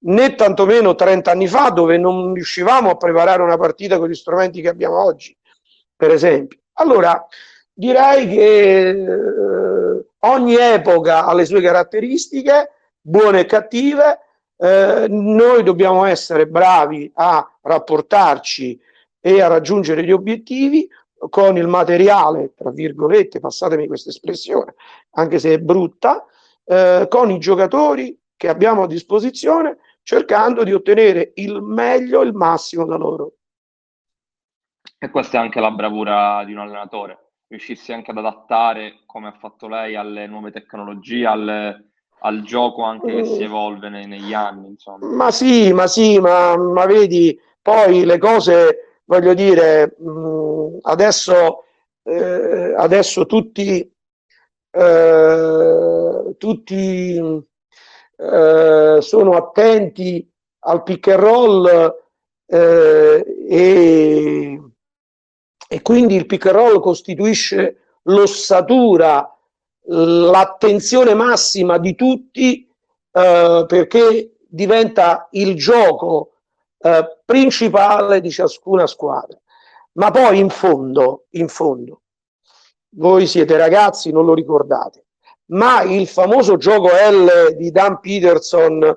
né 0.00 0.34
tantomeno 0.34 0.94
30 0.94 1.30
anni 1.30 1.48
fa 1.48 1.70
dove 1.70 1.96
non 1.96 2.34
riuscivamo 2.34 2.90
a 2.90 2.96
preparare 2.96 3.42
una 3.42 3.56
partita 3.56 3.98
con 3.98 4.08
gli 4.08 4.14
strumenti 4.14 4.60
che 4.60 4.68
abbiamo 4.68 5.02
oggi, 5.02 5.36
per 5.94 6.10
esempio. 6.10 6.58
Allora, 6.74 7.26
direi 7.72 8.28
che 8.28 8.88
eh, 8.88 10.06
ogni 10.20 10.54
epoca 10.54 11.24
ha 11.24 11.34
le 11.34 11.44
sue 11.44 11.60
caratteristiche, 11.60 12.72
buone 13.00 13.40
e 13.40 13.46
cattive, 13.46 14.20
eh, 14.56 15.06
noi 15.08 15.62
dobbiamo 15.62 16.04
essere 16.04 16.46
bravi 16.46 17.10
a 17.14 17.58
rapportarci 17.62 18.80
e 19.20 19.40
a 19.40 19.46
raggiungere 19.46 20.02
gli 20.02 20.10
obiettivi 20.10 20.88
con 21.30 21.56
il 21.56 21.66
materiale, 21.66 22.54
tra 22.54 22.70
virgolette, 22.70 23.40
passatemi 23.40 23.86
questa 23.86 24.10
espressione, 24.10 24.74
anche 25.12 25.38
se 25.38 25.54
è 25.54 25.58
brutta, 25.58 26.24
eh, 26.64 27.06
con 27.08 27.30
i 27.30 27.38
giocatori 27.38 28.18
che 28.36 28.48
abbiamo 28.48 28.84
a 28.84 28.86
disposizione, 28.86 29.78
cercando 30.02 30.62
di 30.62 30.72
ottenere 30.72 31.32
il 31.36 31.60
meglio, 31.60 32.22
il 32.22 32.32
massimo 32.32 32.84
da 32.84 32.96
loro. 32.96 33.32
E 34.96 35.10
questa 35.10 35.38
è 35.38 35.40
anche 35.40 35.60
la 35.60 35.70
bravura 35.70 36.44
di 36.44 36.52
un 36.52 36.58
allenatore, 36.58 37.27
riuscirsi 37.48 37.92
anche 37.92 38.10
ad 38.10 38.18
adattare, 38.18 39.00
come 39.06 39.28
ha 39.28 39.36
fatto 39.38 39.68
lei, 39.68 39.96
alle 39.96 40.26
nuove 40.26 40.50
tecnologie, 40.50 41.26
alle, 41.26 41.90
al 42.20 42.42
gioco 42.42 42.82
anche 42.82 43.14
che 43.14 43.24
si 43.24 43.40
mm. 43.40 43.44
evolve 43.44 43.88
nei, 43.88 44.06
negli 44.06 44.34
anni. 44.34 44.68
Insomma. 44.68 45.06
Ma 45.06 45.30
sì, 45.30 45.72
ma 45.72 45.86
sì, 45.86 46.18
ma, 46.20 46.56
ma 46.56 46.84
vedi, 46.86 47.38
poi 47.62 48.04
le 48.04 48.18
cose, 48.18 49.00
voglio 49.04 49.34
dire, 49.34 49.96
mm, 50.02 50.78
adesso, 50.82 51.64
eh, 52.02 52.74
adesso 52.76 53.26
tutti, 53.26 53.92
eh, 54.70 56.34
tutti 56.36 57.46
eh, 58.16 58.98
sono 59.00 59.32
attenti 59.36 60.30
al 60.60 60.82
pick 60.82 61.08
and 61.08 61.20
roll 61.20 61.96
eh, 62.46 63.46
e, 63.48 64.60
e 65.68 65.82
quindi 65.82 66.16
il 66.16 66.26
pick 66.26 66.46
and 66.46 66.56
roll 66.56 66.80
costituisce 66.80 67.98
l'ossatura 68.04 69.32
l'attenzione 69.90 71.14
massima 71.14 71.78
di 71.78 71.94
tutti 71.94 72.66
eh, 73.12 73.64
perché 73.66 74.32
diventa 74.48 75.28
il 75.32 75.54
gioco 75.56 76.32
eh, 76.78 77.20
principale 77.24 78.20
di 78.20 78.30
ciascuna 78.30 78.86
squadra. 78.86 79.38
Ma 79.92 80.10
poi 80.10 80.38
in 80.38 80.48
fondo, 80.48 81.26
in 81.30 81.48
fondo, 81.48 82.02
voi 82.90 83.26
siete 83.26 83.56
ragazzi, 83.56 84.12
non 84.12 84.24
lo 84.24 84.34
ricordate, 84.34 85.06
ma 85.46 85.82
il 85.82 86.06
famoso 86.06 86.56
gioco 86.56 86.88
L 86.88 87.56
di 87.56 87.70
Dan 87.70 88.00
Peterson 88.00 88.96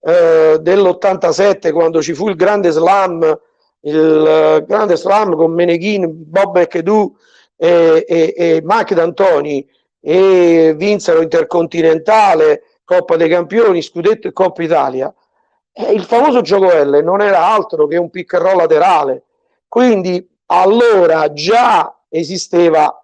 eh, 0.00 0.58
dell'87 0.60 1.72
quando 1.72 2.02
ci 2.02 2.12
fu 2.12 2.28
il 2.28 2.36
grande 2.36 2.70
slam, 2.70 3.40
il 3.84 4.58
uh, 4.60 4.64
grande 4.64 4.96
slam 4.96 5.34
con 5.36 5.52
Meneghin, 5.52 6.06
Bob 6.10 6.56
McAdoo 6.56 7.16
e, 7.56 8.04
e, 8.06 8.34
e 8.36 8.60
Mike 8.62 8.94
D'Antoni, 8.94 9.66
e 10.00 10.74
vinsero 10.76 11.22
Intercontinentale, 11.22 12.62
Coppa 12.84 13.16
dei 13.16 13.28
Campioni, 13.28 13.80
Scudetto 13.80 14.28
e 14.28 14.32
Coppa 14.32 14.62
Italia. 14.62 15.12
E 15.72 15.92
il 15.92 16.04
famoso 16.04 16.42
gioco 16.42 16.66
L 16.66 17.00
non 17.02 17.20
era 17.20 17.46
altro 17.46 17.86
che 17.86 17.96
un 17.96 18.10
pick 18.10 18.34
and 18.34 18.42
roll 18.44 18.56
laterale. 18.58 19.24
Quindi 19.66 20.28
allora 20.46 21.32
già 21.32 22.00
esisteva 22.08 22.94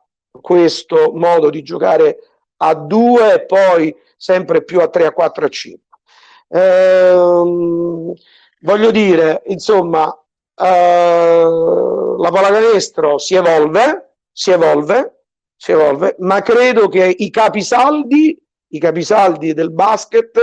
questo 0.40 1.12
modo 1.14 1.50
di 1.50 1.62
giocare 1.62 2.18
a 2.58 2.74
due 2.74 3.34
e 3.34 3.44
poi 3.46 3.96
sempre 4.16 4.62
più 4.62 4.80
a 4.80 4.88
3, 4.88 5.06
a 5.06 5.12
4, 5.12 5.44
a 5.46 5.48
5. 5.48 5.80
Ehm, 6.48 8.12
voglio 8.60 8.90
dire, 8.90 9.42
insomma, 9.46 10.12
eh, 10.12 10.19
la 10.62 12.30
pallacanestro 12.30 13.18
si 13.18 13.34
evolve, 13.34 14.14
si 14.30 14.50
evolve, 14.50 15.24
si 15.56 15.72
evolve, 15.72 16.16
ma 16.18 16.42
credo 16.42 16.88
che 16.88 17.14
i 17.18 17.30
capisaldi, 17.30 18.38
i 18.68 18.78
capisaldi 18.78 19.54
del 19.54 19.70
basket, 19.70 20.38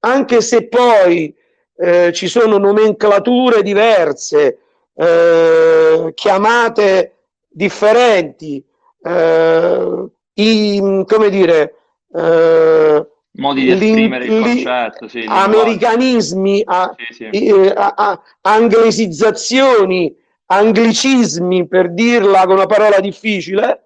anche 0.00 0.40
se 0.40 0.68
poi 0.68 1.34
eh, 1.76 2.12
ci 2.12 2.28
sono 2.28 2.58
nomenclature 2.58 3.62
diverse, 3.62 4.58
eh, 4.94 6.12
chiamate 6.14 7.14
differenti, 7.48 8.64
eh, 9.02 10.06
i, 10.34 11.04
come 11.06 11.30
dire, 11.30 11.74
eh, 12.12 13.06
modi 13.34 13.62
di 13.62 13.70
esprimere 13.70 14.24
il 14.26 14.42
concetto, 14.42 15.08
sì, 15.08 15.24
americanismi, 15.26 16.62
a, 16.64 16.94
sì, 17.10 17.28
sì. 17.30 17.72
A, 17.74 17.94
a, 17.96 18.22
anglesizzazioni, 18.42 20.14
anglicismi 20.46 21.66
per 21.66 21.92
dirla 21.92 22.44
con 22.44 22.56
una 22.56 22.66
parola 22.66 23.00
difficile, 23.00 23.84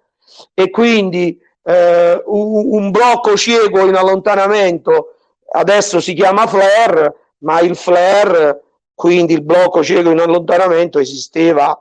e 0.55 0.71
quindi 0.71 1.39
eh, 1.63 2.23
un, 2.27 2.75
un, 2.75 2.91
blocco 2.91 3.37
cieco 3.37 3.87
in 3.87 3.95
allontanamento 3.95 5.15
adesso 5.51 6.01
si 6.01 6.15
chiama 6.15 6.47
flare, 6.47 7.15
ma 7.39 7.61
il 7.61 7.77
flare, 7.77 8.63
quindi 8.95 9.35
il 9.35 9.43
blocco 9.43 9.83
cieco 9.83 10.11
in 10.11 10.19
allontanamento, 10.19 10.99
esisteva 10.99 11.81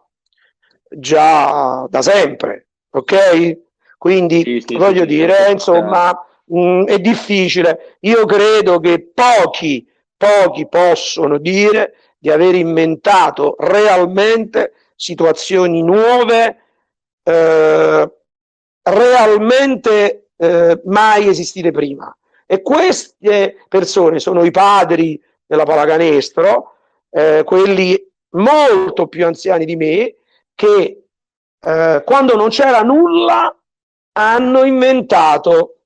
già 0.90 1.86
da 1.90 2.02
sempre, 2.02 2.68
ok? 2.92 3.58
Quindi 3.98 4.64
voglio 4.78 5.06
dire, 5.06 5.52
insomma, 5.52 6.27
mh, 6.48 6.60
mm, 6.60 6.84
è 6.86 7.00
difficile. 7.00 7.98
Io 8.02 8.26
credo 8.26 8.80
che 8.80 9.12
pochi, 9.14 9.88
pochi 10.16 10.68
possono 10.68 11.38
dire 11.38 11.96
di 12.18 12.30
aver 12.30 12.56
inventato 12.56 13.56
realmente 13.60 14.74
situazioni 14.96 15.84
nuove 15.84 16.58
eh, 17.24 18.12
realmente 18.82 20.30
eh, 20.38 20.82
mai 20.86 21.28
esistite 21.28 21.72
prima. 21.72 22.16
E 22.46 22.62
queste 22.62 23.66
persone 23.68 24.20
sono 24.20 24.44
i 24.46 24.52
padri 24.52 25.22
della 25.46 25.66
pallacanestro, 25.66 26.76
eh, 27.10 27.44
quelli 27.46 28.02
molto 28.32 29.08
più 29.08 29.26
anziani 29.26 29.66
di 29.66 29.76
me, 29.76 30.16
che 30.56 31.04
eh, 31.60 32.02
quando 32.06 32.36
non 32.36 32.50
c'era 32.50 32.82
nulla 32.82 33.54
hanno 34.14 34.64
inventato, 34.64 35.77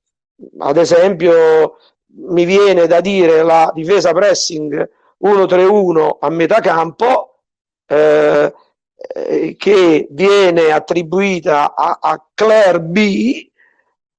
ad 0.58 0.76
esempio 0.76 1.76
mi 2.14 2.44
viene 2.44 2.86
da 2.86 3.00
dire 3.00 3.42
la 3.42 3.70
difesa 3.74 4.12
pressing 4.12 4.90
1-3-1 5.24 6.16
a 6.20 6.30
metà 6.30 6.60
campo, 6.60 7.38
eh, 7.86 8.52
eh, 8.96 9.56
che 9.56 10.06
viene 10.10 10.72
attribuita 10.72 11.74
a, 11.74 11.98
a 12.00 12.24
Claire 12.34 12.80
B, 12.80 13.50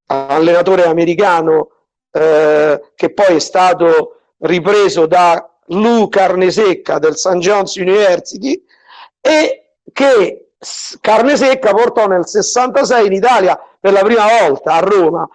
allenatore 0.06 0.86
americano 0.86 1.70
eh, 2.12 2.92
che 2.96 3.14
poi 3.14 3.36
è 3.36 3.40
stato 3.40 4.20
ripreso 4.40 5.06
da 5.06 5.50
Lou 5.68 6.10
Carnesecca 6.10 7.00
del 7.00 7.16
St. 7.16 7.38
John's 7.38 7.76
University 7.76 8.64
e 9.20 9.76
che 9.92 10.52
Carnesecca 11.02 11.74
portò 11.74 12.08
nel 12.08 12.28
66 12.28 13.06
in 13.06 13.14
Italia 13.14 13.60
per 13.80 13.92
la 13.94 14.02
prima 14.02 14.26
volta 14.40 14.74
a 14.74 14.80
Roma 14.80 15.28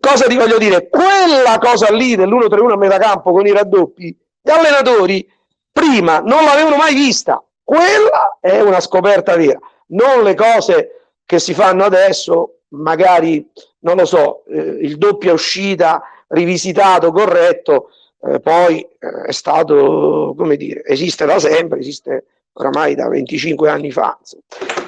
cosa 0.00 0.26
ti 0.26 0.36
voglio 0.36 0.58
dire? 0.58 0.88
Quella 0.88 1.58
cosa 1.58 1.92
lì 1.92 2.16
dell'1-3-1 2.16 2.70
a 2.70 2.76
metà 2.76 2.98
campo 2.98 3.32
con 3.32 3.46
i 3.46 3.52
raddoppi, 3.52 4.16
gli 4.42 4.50
allenatori 4.50 5.28
prima 5.70 6.20
non 6.20 6.44
l'avevano 6.44 6.76
mai 6.76 6.94
vista. 6.94 7.42
Quella 7.62 8.38
è 8.40 8.60
una 8.60 8.80
scoperta 8.80 9.36
vera, 9.36 9.58
non 9.88 10.22
le 10.22 10.34
cose 10.34 10.90
che 11.24 11.38
si 11.40 11.52
fanno 11.52 11.84
adesso, 11.84 12.60
magari, 12.68 13.50
non 13.80 13.96
lo 13.96 14.04
so, 14.04 14.44
eh, 14.46 14.58
il 14.58 14.96
doppia 14.96 15.32
uscita 15.32 16.02
rivisitato, 16.28 17.10
corretto, 17.10 17.90
eh, 18.22 18.40
poi 18.40 18.80
eh, 18.80 19.26
è 19.26 19.32
stato, 19.32 20.34
come 20.36 20.56
dire, 20.56 20.84
esiste 20.84 21.26
da 21.26 21.38
sempre, 21.38 21.80
esiste 21.80 22.24
oramai 22.52 22.94
da 22.94 23.08
25 23.08 23.68
anni 23.68 23.90
fa. 23.90 24.18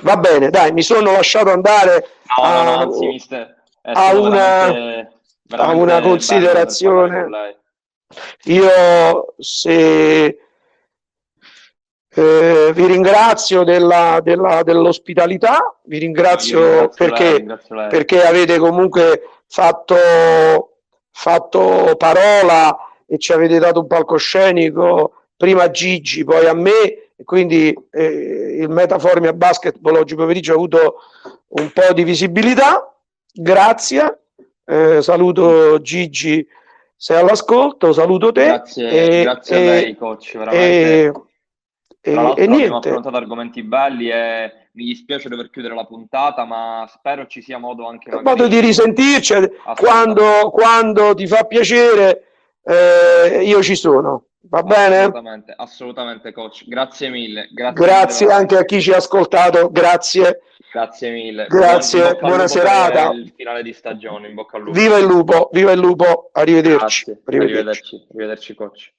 Va 0.02 0.16
bene, 0.16 0.50
dai, 0.50 0.72
mi 0.72 0.82
sono 0.82 1.12
lasciato 1.12 1.50
andare 1.50 2.06
no, 2.36 2.44
a, 2.44 2.62
no, 2.62 2.70
no, 2.70 2.76
anzi, 2.78 3.26
a, 3.92 4.18
una, 4.18 4.70
veramente, 4.70 5.12
veramente 5.42 5.80
a 5.80 5.82
una 5.82 6.00
considerazione. 6.00 7.56
Io 8.44 9.34
se 9.38 10.38
eh, 12.10 12.72
vi 12.74 12.86
ringrazio 12.86 13.64
della, 13.64 14.20
della, 14.22 14.62
dell'ospitalità, 14.62 15.78
vi 15.84 15.98
ringrazio 15.98 16.88
perché, 16.88 17.44
lei, 17.44 17.58
lei. 17.68 17.88
perché 17.88 18.24
avete 18.24 18.58
comunque 18.58 19.22
fatto, 19.46 20.78
fatto 21.10 21.94
parola 21.96 22.76
e 23.06 23.18
ci 23.18 23.32
avete 23.32 23.58
dato 23.58 23.80
un 23.80 23.86
palcoscenico 23.86 25.12
prima 25.36 25.64
a 25.64 25.70
Gigi, 25.70 26.24
poi 26.24 26.46
a 26.46 26.54
me, 26.54 27.12
e 27.16 27.24
quindi 27.24 27.72
eh, 27.90 28.58
il 28.60 28.68
Metaformia 28.68 29.32
Basketball 29.32 29.96
oggi 29.96 30.14
pomeriggio 30.14 30.52
ha 30.52 30.56
avuto 30.56 30.96
un 31.48 31.70
po' 31.72 31.92
di 31.92 32.04
visibilità. 32.04 32.92
Grazie, 33.40 34.18
eh, 34.64 35.00
saluto 35.00 35.80
Gigi 35.80 36.44
sei 36.96 37.20
all'ascolto, 37.20 37.92
saluto 37.92 38.32
te. 38.32 38.46
Grazie, 38.46 38.90
e, 38.90 39.22
grazie 39.22 39.56
e, 39.56 39.60
a 39.60 39.70
lei, 39.70 39.94
coach. 39.94 40.36
Veramente. 40.36 41.12
E, 42.00 42.12
Tra 42.12 42.34
e 42.34 42.44
abbiamo 42.44 42.78
affrontato 42.78 43.16
argomenti 43.16 43.62
belli 43.62 44.10
e 44.10 44.52
mi 44.72 44.86
dispiace 44.86 45.28
dover 45.28 45.50
chiudere 45.50 45.76
la 45.76 45.84
puntata, 45.84 46.44
ma 46.44 46.84
spero 46.92 47.28
ci 47.28 47.40
sia 47.40 47.58
modo 47.58 47.86
anche... 47.86 48.10
Modo 48.20 48.48
di 48.48 48.58
risentirci 48.58 49.34
quando, 49.76 50.50
quando 50.50 51.14
ti 51.14 51.28
fa 51.28 51.44
piacere 51.44 52.24
eh, 52.64 53.44
io 53.44 53.62
ci 53.62 53.76
sono. 53.76 54.24
Va 54.50 54.64
bene? 54.64 54.96
Assolutamente, 54.96 55.54
assolutamente, 55.56 56.32
coach. 56.32 56.64
Grazie 56.66 57.08
mille. 57.10 57.48
Grazie, 57.52 57.84
grazie 57.84 58.26
mille 58.26 58.38
anche 58.38 58.56
a 58.56 58.64
chi 58.64 58.80
ci 58.80 58.92
ha 58.92 58.96
ascoltato. 58.96 59.70
Grazie. 59.70 60.40
Grazie 60.72 61.10
mille. 61.10 61.46
Grazie, 61.46 62.00
buona, 62.00 62.18
buona 62.18 62.46
serata. 62.48 63.10
Il 63.12 63.32
finale 63.34 63.62
di 63.62 63.72
stagione, 63.72 64.28
in 64.28 64.34
bocca 64.34 64.56
al 64.56 64.64
lupo. 64.64 64.78
Viva 64.78 64.98
il 64.98 65.04
lupo, 65.04 65.48
viva 65.52 65.72
il 65.72 65.80
lupo. 65.80 66.30
Arrivederci. 66.32 67.10
Arrivederci. 67.24 67.56
Arrivederci, 67.56 68.06
arrivederci 68.10 68.54
coach. 68.54 68.92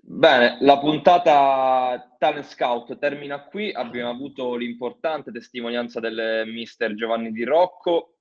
Bene, 0.00 0.58
la 0.60 0.78
puntata 0.78 2.16
Talent 2.18 2.46
Scout 2.46 2.98
termina 2.98 3.44
qui. 3.44 3.72
Abbiamo 3.72 4.10
avuto 4.10 4.54
l'importante 4.56 5.30
testimonianza 5.30 6.00
del 6.00 6.44
mister 6.46 6.94
Giovanni 6.94 7.30
Di 7.32 7.44
Rocco 7.44 8.14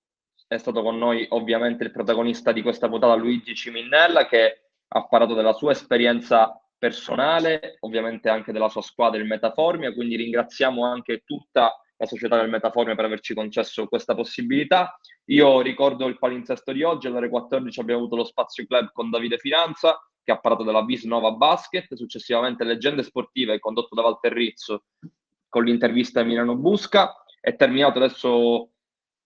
è 0.49 0.57
stato 0.57 0.81
con 0.81 0.97
noi 0.97 1.27
ovviamente 1.29 1.83
il 1.83 1.91
protagonista 1.91 2.51
di 2.51 2.63
questa 2.63 2.89
puntata, 2.89 3.13
Luigi 3.13 3.53
Ciminnella, 3.53 4.25
che 4.25 4.69
ha 4.87 5.05
parlato 5.05 5.35
della 5.35 5.53
sua 5.53 5.73
esperienza 5.73 6.59
personale, 6.79 7.75
ovviamente 7.81 8.29
anche 8.29 8.51
della 8.51 8.69
sua 8.69 8.81
squadra, 8.81 9.19
il 9.19 9.27
Metaformia, 9.27 9.93
quindi 9.93 10.15
ringraziamo 10.15 10.83
anche 10.83 11.21
tutta 11.25 11.79
la 11.97 12.05
società 12.05 12.37
del 12.37 12.49
Metaformia 12.49 12.95
per 12.95 13.05
averci 13.05 13.33
concesso 13.33 13.87
questa 13.87 14.15
possibilità. 14.15 14.97
Io 15.25 15.59
ricordo 15.61 16.07
il 16.07 16.17
palinsesto 16.17 16.71
di 16.71 16.81
oggi, 16.81 17.07
alle 17.07 17.17
ore 17.17 17.29
14 17.29 17.79
abbiamo 17.81 17.99
avuto 17.99 18.15
lo 18.15 18.23
Spazio 18.23 18.65
Club 18.65 18.91
con 18.93 19.09
Davide 19.09 19.37
Finanza, 19.37 19.99
che 20.23 20.31
ha 20.31 20.39
parlato 20.39 20.63
della 20.63 20.83
Vis 20.83 21.03
Nova 21.03 21.31
Basket, 21.31 21.93
successivamente 21.93 22.63
Leggende 22.63 23.03
Sportive, 23.03 23.59
condotto 23.59 23.95
da 23.95 24.03
Walter 24.03 24.31
Rizzo, 24.31 24.85
con 25.49 25.65
l'intervista 25.65 26.21
a 26.21 26.23
Milano 26.23 26.55
Busca, 26.55 27.13
è 27.41 27.55
terminato 27.55 27.97
adesso 27.97 28.69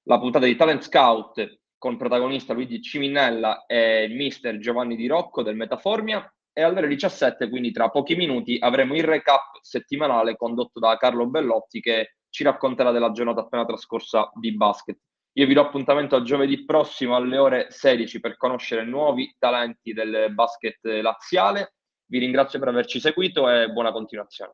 la 0.04 0.20
puntata 0.20 0.46
di 0.46 0.56
Talent 0.56 0.82
Scout 0.82 1.60
con 1.78 1.98
protagonista 1.98 2.54
Luigi 2.54 2.82
Ciminella 2.82 3.66
e 3.66 4.04
il 4.04 4.16
mister 4.16 4.58
Giovanni 4.58 4.96
Di 4.96 5.08
Rocco 5.08 5.44
del 5.44 5.56
Metaformia 5.56 6.34
e 6.54 6.62
alle 6.62 6.78
ore 6.78 6.88
17, 6.88 7.50
quindi 7.50 7.72
tra 7.72 7.90
pochi 7.90 8.16
minuti, 8.16 8.58
avremo 8.60 8.96
il 8.96 9.04
recap 9.04 9.58
settimanale 9.62 10.38
condotto 10.38 10.80
da 10.80 10.96
Carlo 10.98 11.28
Bellotti 11.28 11.82
che 11.82 12.16
ci 12.30 12.44
racconterà 12.44 12.92
della 12.92 13.12
giornata 13.12 13.42
appena 13.42 13.66
trascorsa 13.66 14.32
di 14.36 14.56
basket. 14.56 14.98
Io 15.34 15.48
vi 15.48 15.56
do 15.56 15.62
appuntamento 15.62 16.16
a 16.16 16.22
giovedì 16.22 16.64
prossimo 16.64 17.16
alle 17.16 17.38
ore 17.38 17.68
16 17.70 18.20
per 18.20 18.38
conoscere 18.38 18.86
nuovi 18.86 19.36
talenti 19.40 19.92
del 19.94 20.32
basket 20.32 20.78
laziale. 21.02 21.74
Vi 22.06 22.20
ringrazio 22.20 22.60
per 22.60 22.68
averci 22.68 23.00
seguito 23.00 23.50
e 23.50 23.72
buona 23.72 23.92
continuazione. 23.92 24.54